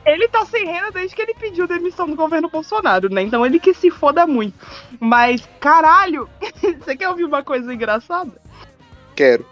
Ele 0.05 0.27
tá 0.27 0.43
sem 0.45 0.65
renda 0.65 0.91
desde 0.91 1.15
que 1.15 1.21
ele 1.21 1.35
pediu 1.35 1.67
demissão 1.67 2.09
do 2.09 2.15
governo 2.15 2.49
Bolsonaro, 2.49 3.13
né? 3.13 3.21
Então 3.21 3.45
ele 3.45 3.59
que 3.59 3.73
se 3.73 3.91
foda 3.91 4.25
muito. 4.25 4.55
Mas, 4.99 5.47
caralho, 5.59 6.27
você 6.79 6.95
quer 6.95 7.09
ouvir 7.09 7.25
uma 7.25 7.43
coisa 7.43 7.71
engraçada? 7.71 8.31
Quero. 9.15 9.45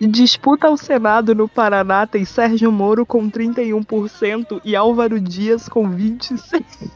Disputa 0.00 0.66
ao 0.66 0.76
Senado 0.76 1.34
no 1.34 1.48
Paraná 1.48 2.06
tem 2.06 2.24
Sérgio 2.24 2.70
Moro 2.70 3.06
com 3.06 3.30
31% 3.30 4.60
e 4.64 4.76
Álvaro 4.76 5.18
Dias 5.18 5.68
com 5.68 5.88
26%. 5.88 6.90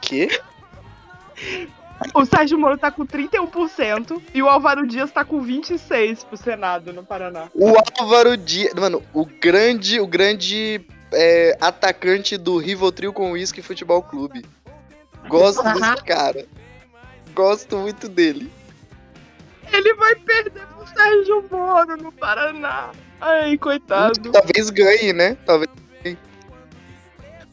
Que? 0.00 0.28
O 2.12 2.24
Sérgio 2.26 2.58
Moro 2.58 2.76
tá 2.76 2.90
com 2.90 3.06
31% 3.06 4.20
e 4.34 4.42
o 4.42 4.48
Álvaro 4.48 4.86
Dias 4.86 5.10
tá 5.10 5.24
com 5.24 5.42
26% 5.42 6.26
pro 6.26 6.36
Senado 6.36 6.92
no 6.92 7.02
Paraná. 7.02 7.48
O 7.54 7.72
Álvaro 7.98 8.36
Dias. 8.36 8.74
Mano, 8.74 9.02
o 9.14 9.24
grande, 9.24 9.98
o 9.98 10.06
grande 10.06 10.84
é, 11.12 11.56
atacante 11.60 12.36
do 12.36 12.58
Rivotril 12.58 13.12
com 13.12 13.32
Whisky 13.32 13.62
Futebol 13.62 14.02
Clube. 14.02 14.44
Gosto 15.28 15.62
desse 15.62 16.04
cara. 16.04 16.46
Gosto 17.34 17.78
muito 17.78 18.08
dele. 18.08 18.50
Ele 19.72 19.94
vai 19.94 20.14
perder 20.16 20.66
pro 20.66 20.86
Sérgio 20.86 21.44
Moro 21.50 21.96
no 21.96 22.12
Paraná. 22.12 22.90
Ai, 23.20 23.56
coitado. 23.56 24.30
Talvez 24.30 24.70
ganhe, 24.70 25.12
né? 25.12 25.36
Talvez. 25.46 25.70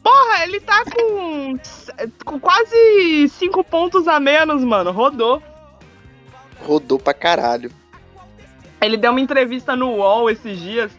Porra, 0.04 0.44
ele 0.44 0.60
tá 0.60 0.84
com, 0.84 1.58
com 2.26 2.38
quase 2.38 3.26
5 3.30 3.64
pontos 3.64 4.06
a 4.06 4.20
menos, 4.20 4.62
mano. 4.62 4.90
Rodou. 4.92 5.42
Rodou 6.60 6.98
pra 6.98 7.14
caralho. 7.14 7.70
Ele 8.82 8.98
deu 8.98 9.10
uma 9.12 9.20
entrevista 9.20 9.74
no 9.74 9.94
UOL 9.96 10.28
esses 10.30 10.60
dias 10.60 10.92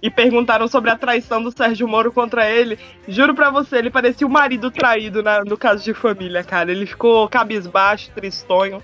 e 0.00 0.08
perguntaram 0.08 0.68
sobre 0.68 0.88
a 0.90 0.96
traição 0.96 1.42
do 1.42 1.50
Sérgio 1.50 1.88
Moro 1.88 2.12
contra 2.12 2.48
ele. 2.48 2.78
Juro 3.08 3.34
pra 3.34 3.50
você, 3.50 3.78
ele 3.78 3.90
parecia 3.90 4.24
o 4.24 4.30
marido 4.30 4.70
traído 4.70 5.20
na- 5.20 5.42
no 5.44 5.58
caso 5.58 5.82
de 5.82 5.92
família, 5.92 6.44
cara. 6.44 6.70
Ele 6.70 6.86
ficou 6.86 7.28
cabisbaixo, 7.28 8.12
tristonho. 8.14 8.80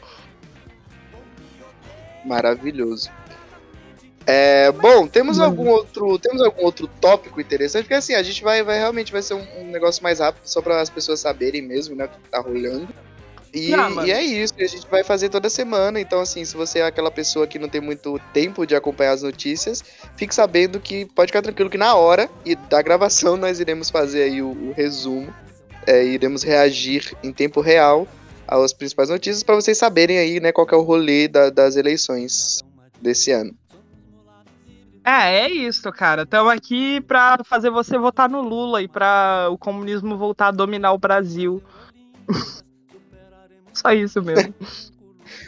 Maravilhoso. 2.25 3.09
É, 4.27 4.73
bom, 4.73 5.07
temos 5.07 5.39
algum 5.39 5.69
outro, 5.69 6.19
temos 6.19 6.41
algum 6.43 6.65
outro 6.65 6.89
tópico 7.01 7.41
interessante, 7.41 7.83
porque 7.85 7.95
assim, 7.95 8.15
a 8.15 8.23
gente 8.23 8.43
vai, 8.43 8.63
vai 8.63 8.79
realmente 8.79 9.13
vai 9.13 9.21
ser 9.23 9.35
um, 9.35 9.47
um 9.61 9.71
negócio 9.71 10.03
mais 10.03 10.19
rápido, 10.21 10.43
só 10.47 10.63
para 10.63 10.81
as 10.81 10.89
pessoas 10.89 11.21
saberem 11.21 11.61
mesmo, 11.61 11.95
né, 11.95 12.07
o 12.07 12.09
que 12.09 12.29
tá 12.31 12.41
rolando. 12.41 12.89
E, 13.53 13.73
Ah, 13.73 13.89
mano. 13.89 14.09
e 14.09 14.11
é 14.11 14.21
isso, 14.23 14.53
a 14.59 14.67
gente 14.67 14.87
vai 14.91 15.05
fazer 15.05 15.29
toda 15.29 15.49
semana. 15.49 16.01
Então, 16.01 16.21
assim, 16.21 16.45
se 16.45 16.57
você 16.57 16.81
é 16.81 16.87
aquela 16.87 17.11
pessoa 17.11 17.47
que 17.47 17.57
não 17.59 17.69
tem 17.69 17.81
muito 17.81 18.19
tempo 18.33 18.67
de 18.67 18.75
acompanhar 18.75 19.13
as 19.13 19.23
notícias, 19.23 19.85
fique 20.17 20.35
sabendo 20.35 20.81
que 20.81 21.05
pode 21.05 21.29
ficar 21.29 21.41
tranquilo 21.43 21.71
que 21.71 21.79
na 21.79 21.95
hora 21.95 22.29
e 22.45 22.57
da 22.57 22.83
gravação 22.83 23.37
nós 23.39 23.61
iremos 23.61 23.91
fazer 23.91 24.25
aí 24.25 24.43
o, 24.43 24.49
o 24.49 24.73
resumo, 24.77 25.33
é, 25.87 26.03
iremos 26.05 26.43
reagir 26.43 27.15
em 27.23 27.31
tempo 27.33 27.61
real 27.61 28.09
às 28.49 28.73
principais 28.73 29.09
notícias 29.09 29.43
para 29.45 29.55
vocês 29.55 29.79
saberem 29.79 30.19
aí, 30.19 30.41
né, 30.41 30.51
qual 30.51 30.67
é 30.73 30.75
o 30.77 30.83
rolê 30.83 31.29
da- 31.29 31.51
das 31.51 31.77
eleições 31.77 32.65
desse 33.01 33.31
ano. 33.31 33.55
É, 35.05 35.41
é 35.41 35.51
isso, 35.51 35.93
cara. 35.93 36.23
Estamos 36.23 36.51
aqui 36.53 37.01
pra 37.03 37.39
fazer 37.45 37.69
você 37.69 37.99
votar 37.99 38.29
no 38.29 38.41
Lula 38.41 38.83
e 38.83 38.89
pra 38.89 39.49
o 39.51 39.59
comunismo 39.59 40.17
voltar 40.17 40.49
a 40.49 40.53
dominar 40.53 40.93
o 40.93 40.99
Brasil. 40.99 41.63
Só 43.73 43.93
isso 43.93 44.23
mesmo. 44.23 44.55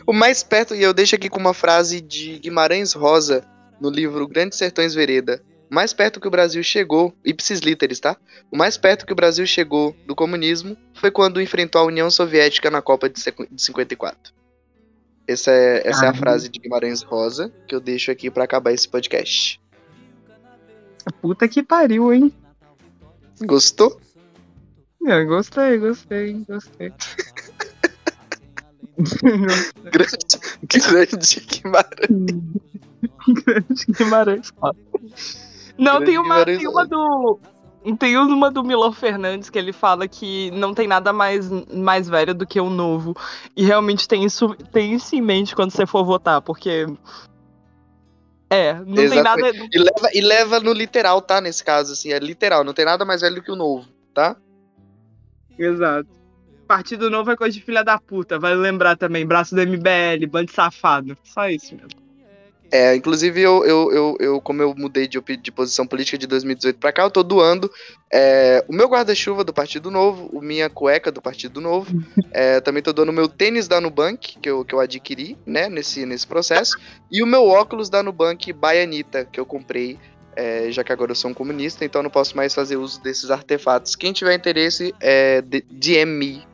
O 0.07 0.12
mais 0.12 0.42
perto, 0.42 0.74
e 0.74 0.82
eu 0.82 0.94
deixo 0.94 1.16
aqui 1.16 1.28
com 1.28 1.38
uma 1.38 1.52
frase 1.52 2.00
de 2.00 2.38
Guimarães 2.38 2.92
Rosa, 2.92 3.44
no 3.80 3.90
livro 3.90 4.26
Grandes 4.26 4.57
Sertões 4.57 4.94
Vereda. 4.94 5.42
o 5.70 5.74
mais 5.74 5.92
perto 5.92 6.20
que 6.20 6.28
o 6.28 6.30
Brasil 6.30 6.62
chegou, 6.62 7.12
ipsis 7.24 7.61
literis, 7.61 8.00
tá? 8.00 8.16
O 8.50 8.57
mais 8.57 8.76
perto 8.76 9.04
que 9.04 9.12
o 9.12 9.16
Brasil 9.16 9.44
chegou 9.46 9.94
do 10.07 10.14
comunismo 10.14 10.76
foi 10.94 11.11
quando 11.11 11.40
enfrentou 11.40 11.80
a 11.80 11.84
União 11.84 12.09
Soviética 12.09 12.70
na 12.70 12.80
Copa 12.80 13.09
de 13.09 13.20
54. 13.20 14.32
Essa 15.29 15.51
é, 15.51 15.89
essa 15.89 16.07
é 16.07 16.09
a 16.09 16.14
frase 16.14 16.49
de 16.49 16.61
Guimarães 16.61 17.03
Rosa 17.03 17.53
que 17.66 17.74
eu 17.74 17.81
deixo 17.81 18.11
aqui 18.11 18.31
para 18.31 18.45
acabar 18.45 18.72
esse 18.72 18.89
podcast. 18.89 19.61
Puta 21.20 21.49
que 21.49 21.62
pariu, 21.62 22.12
hein? 22.12 22.33
Gostou? 23.43 24.01
Eu 25.01 25.27
gostei, 25.27 25.79
gostei, 25.79 26.45
gostei. 26.49 26.93
grande, 29.85 30.16
grande 30.64 31.41
Guimarães. 31.41 32.11
grande 33.45 33.85
Guimarães. 33.89 34.53
Não, 35.79 36.03
tem 36.05 36.18
uma, 36.18 36.45
tem 36.45 36.66
uma 36.66 36.87
do. 36.87 37.39
Tem 37.95 38.16
uma 38.16 38.51
do 38.51 38.64
Milor 38.64 38.93
Fernandes 38.93 39.49
que 39.49 39.59
ele 39.59 39.72
fala 39.72 40.09
que 40.09 40.51
não 40.53 40.74
tem 40.74 40.89
nada 40.89 41.12
mais, 41.12 41.49
mais 41.72 42.09
velho 42.09 42.34
do 42.34 42.47
que 42.47 42.61
o 42.61 42.68
novo. 42.68 43.14
E 43.57 43.64
realmente 43.64 44.09
tem 44.09 44.24
isso, 44.24 44.55
tem 44.72 44.95
isso 44.95 45.14
em 45.14 45.20
mente 45.20 45.55
quando 45.55 45.70
você 45.70 45.87
for 45.87 46.05
votar, 46.05 46.43
porque. 46.43 46.87
É, 48.49 48.74
não 48.74 49.03
Exatamente. 49.03 49.53
tem 49.53 49.61
nada. 49.61 49.68
E 49.72 49.78
leva, 49.78 50.11
e 50.14 50.20
leva 50.20 50.61
no 50.61 50.72
literal, 50.72 51.20
tá? 51.20 51.41
Nesse 51.41 51.62
caso, 51.62 51.93
assim, 51.93 52.12
é 52.12 52.18
literal, 52.18 52.64
não 52.64 52.72
tem 52.72 52.84
nada 52.84 53.05
mais 53.05 53.20
velho 53.20 53.37
do 53.37 53.43
que 53.43 53.51
o 53.51 53.57
novo, 53.57 53.87
tá? 54.14 54.37
Exato. 55.59 56.09
Partido 56.66 57.09
Novo 57.09 57.30
é 57.30 57.37
coisa 57.37 57.57
de 57.57 57.62
filha 57.62 57.84
da 57.84 57.99
puta, 57.99 58.39
vale 58.39 58.57
lembrar 58.57 58.97
também. 58.97 59.24
Braço 59.24 59.55
do 59.55 59.61
MBL, 59.61 60.26
bando 60.28 60.51
safado. 60.51 61.16
Só 61.22 61.49
isso 61.49 61.74
mesmo. 61.76 62.05
É, 62.71 62.97
inclusive, 62.97 63.41
eu, 63.41 63.64
eu, 63.64 63.93
eu, 63.93 64.17
eu, 64.19 64.41
como 64.41 64.61
eu 64.61 64.75
mudei 64.77 65.07
de, 65.07 65.21
de 65.21 65.53
posição 65.53 65.87
política 65.87 66.19
de 66.19 66.27
2018 66.27 66.79
para 66.79 66.93
cá, 66.93 67.03
eu 67.03 67.11
tô 67.11 67.23
doando 67.23 67.71
é, 68.11 68.64
o 68.69 68.73
meu 68.73 68.89
guarda-chuva 68.89 69.45
do 69.45 69.53
Partido 69.53 69.91
Novo, 69.91 70.29
o 70.33 70.41
minha 70.41 70.69
cueca 70.69 71.12
do 71.12 71.23
Partido 71.23 71.61
Novo, 71.61 72.03
é, 72.33 72.61
também 72.61 72.83
tô 72.83 72.93
doando 72.93 73.12
o 73.12 73.14
meu 73.14 73.29
tênis 73.29 73.69
da 73.69 73.81
Nubank, 73.81 74.39
que 74.39 74.49
eu, 74.49 74.64
que 74.64 74.75
eu 74.75 74.81
adquiri, 74.81 75.37
né, 75.47 75.69
nesse, 75.69 76.05
nesse 76.05 76.27
processo, 76.27 76.77
e 77.11 77.23
o 77.23 77.27
meu 77.27 77.47
óculos 77.47 77.89
da 77.89 78.03
Nubank 78.03 78.53
Baianita, 78.53 79.25
que 79.25 79.39
eu 79.39 79.47
comprei, 79.47 79.99
é, 80.35 80.71
já 80.71 80.83
que 80.83 80.93
agora 80.93 81.12
eu 81.12 81.17
sou 81.17 81.31
um 81.31 81.35
comunista, 81.35 81.85
então 81.85 82.03
não 82.03 82.11
posso 82.11 82.37
mais 82.37 82.55
fazer 82.55 82.77
uso 82.77 83.01
desses 83.01 83.31
artefatos. 83.31 83.95
Quem 83.95 84.12
tiver 84.12 84.35
interesse, 84.35 84.95
é, 85.01 85.41
DM 85.43 86.12
me. 86.12 86.47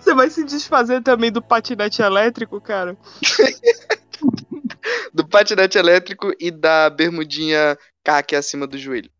Você 0.00 0.14
vai 0.14 0.28
se 0.28 0.44
desfazer 0.44 1.02
também 1.02 1.30
do 1.30 1.40
patinete 1.40 2.02
elétrico, 2.02 2.60
cara? 2.60 2.96
do 5.12 5.26
patinete 5.26 5.78
elétrico 5.78 6.32
e 6.38 6.50
da 6.50 6.90
bermudinha 6.90 7.78
caque 8.04 8.36
acima 8.36 8.66
do 8.66 8.78
joelho. 8.78 9.10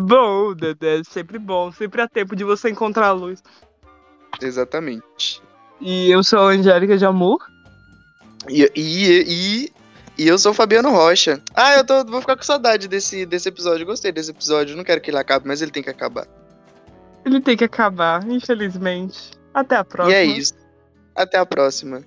Bom, 0.00 0.54
é 0.80 1.02
sempre 1.04 1.38
bom, 1.38 1.72
sempre 1.72 2.00
há 2.00 2.08
tempo 2.08 2.34
de 2.34 2.44
você 2.44 2.70
encontrar 2.70 3.08
a 3.08 3.12
luz. 3.12 3.42
Exatamente. 4.40 5.42
E 5.80 6.10
eu 6.10 6.22
sou 6.22 6.38
a 6.38 6.52
Angélica 6.52 6.96
de 6.96 7.04
Amor. 7.04 7.38
E, 8.48 8.70
e, 8.74 9.24
e, 9.26 9.72
e, 10.16 10.28
eu 10.28 10.38
sou 10.38 10.52
o 10.52 10.54
Fabiano 10.54 10.90
Rocha. 10.90 11.42
Ah, 11.54 11.76
eu 11.76 11.84
tô, 11.84 12.04
vou 12.04 12.20
ficar 12.20 12.36
com 12.36 12.42
saudade 12.42 12.88
desse, 12.88 13.26
desse 13.26 13.48
episódio. 13.48 13.84
Gostei 13.84 14.12
desse 14.12 14.30
episódio. 14.30 14.76
Não 14.76 14.84
quero 14.84 15.00
que 15.00 15.10
ele 15.10 15.18
acabe, 15.18 15.46
mas 15.46 15.60
ele 15.60 15.70
tem 15.70 15.82
que 15.82 15.90
acabar. 15.90 16.26
Ele 17.24 17.40
tem 17.40 17.56
que 17.56 17.64
acabar, 17.64 18.26
infelizmente. 18.28 19.30
Até 19.52 19.76
a 19.76 19.84
próxima. 19.84 20.16
E 20.16 20.16
é 20.16 20.24
isso. 20.24 20.54
Até 21.14 21.38
a 21.38 21.46
próxima. 21.46 22.02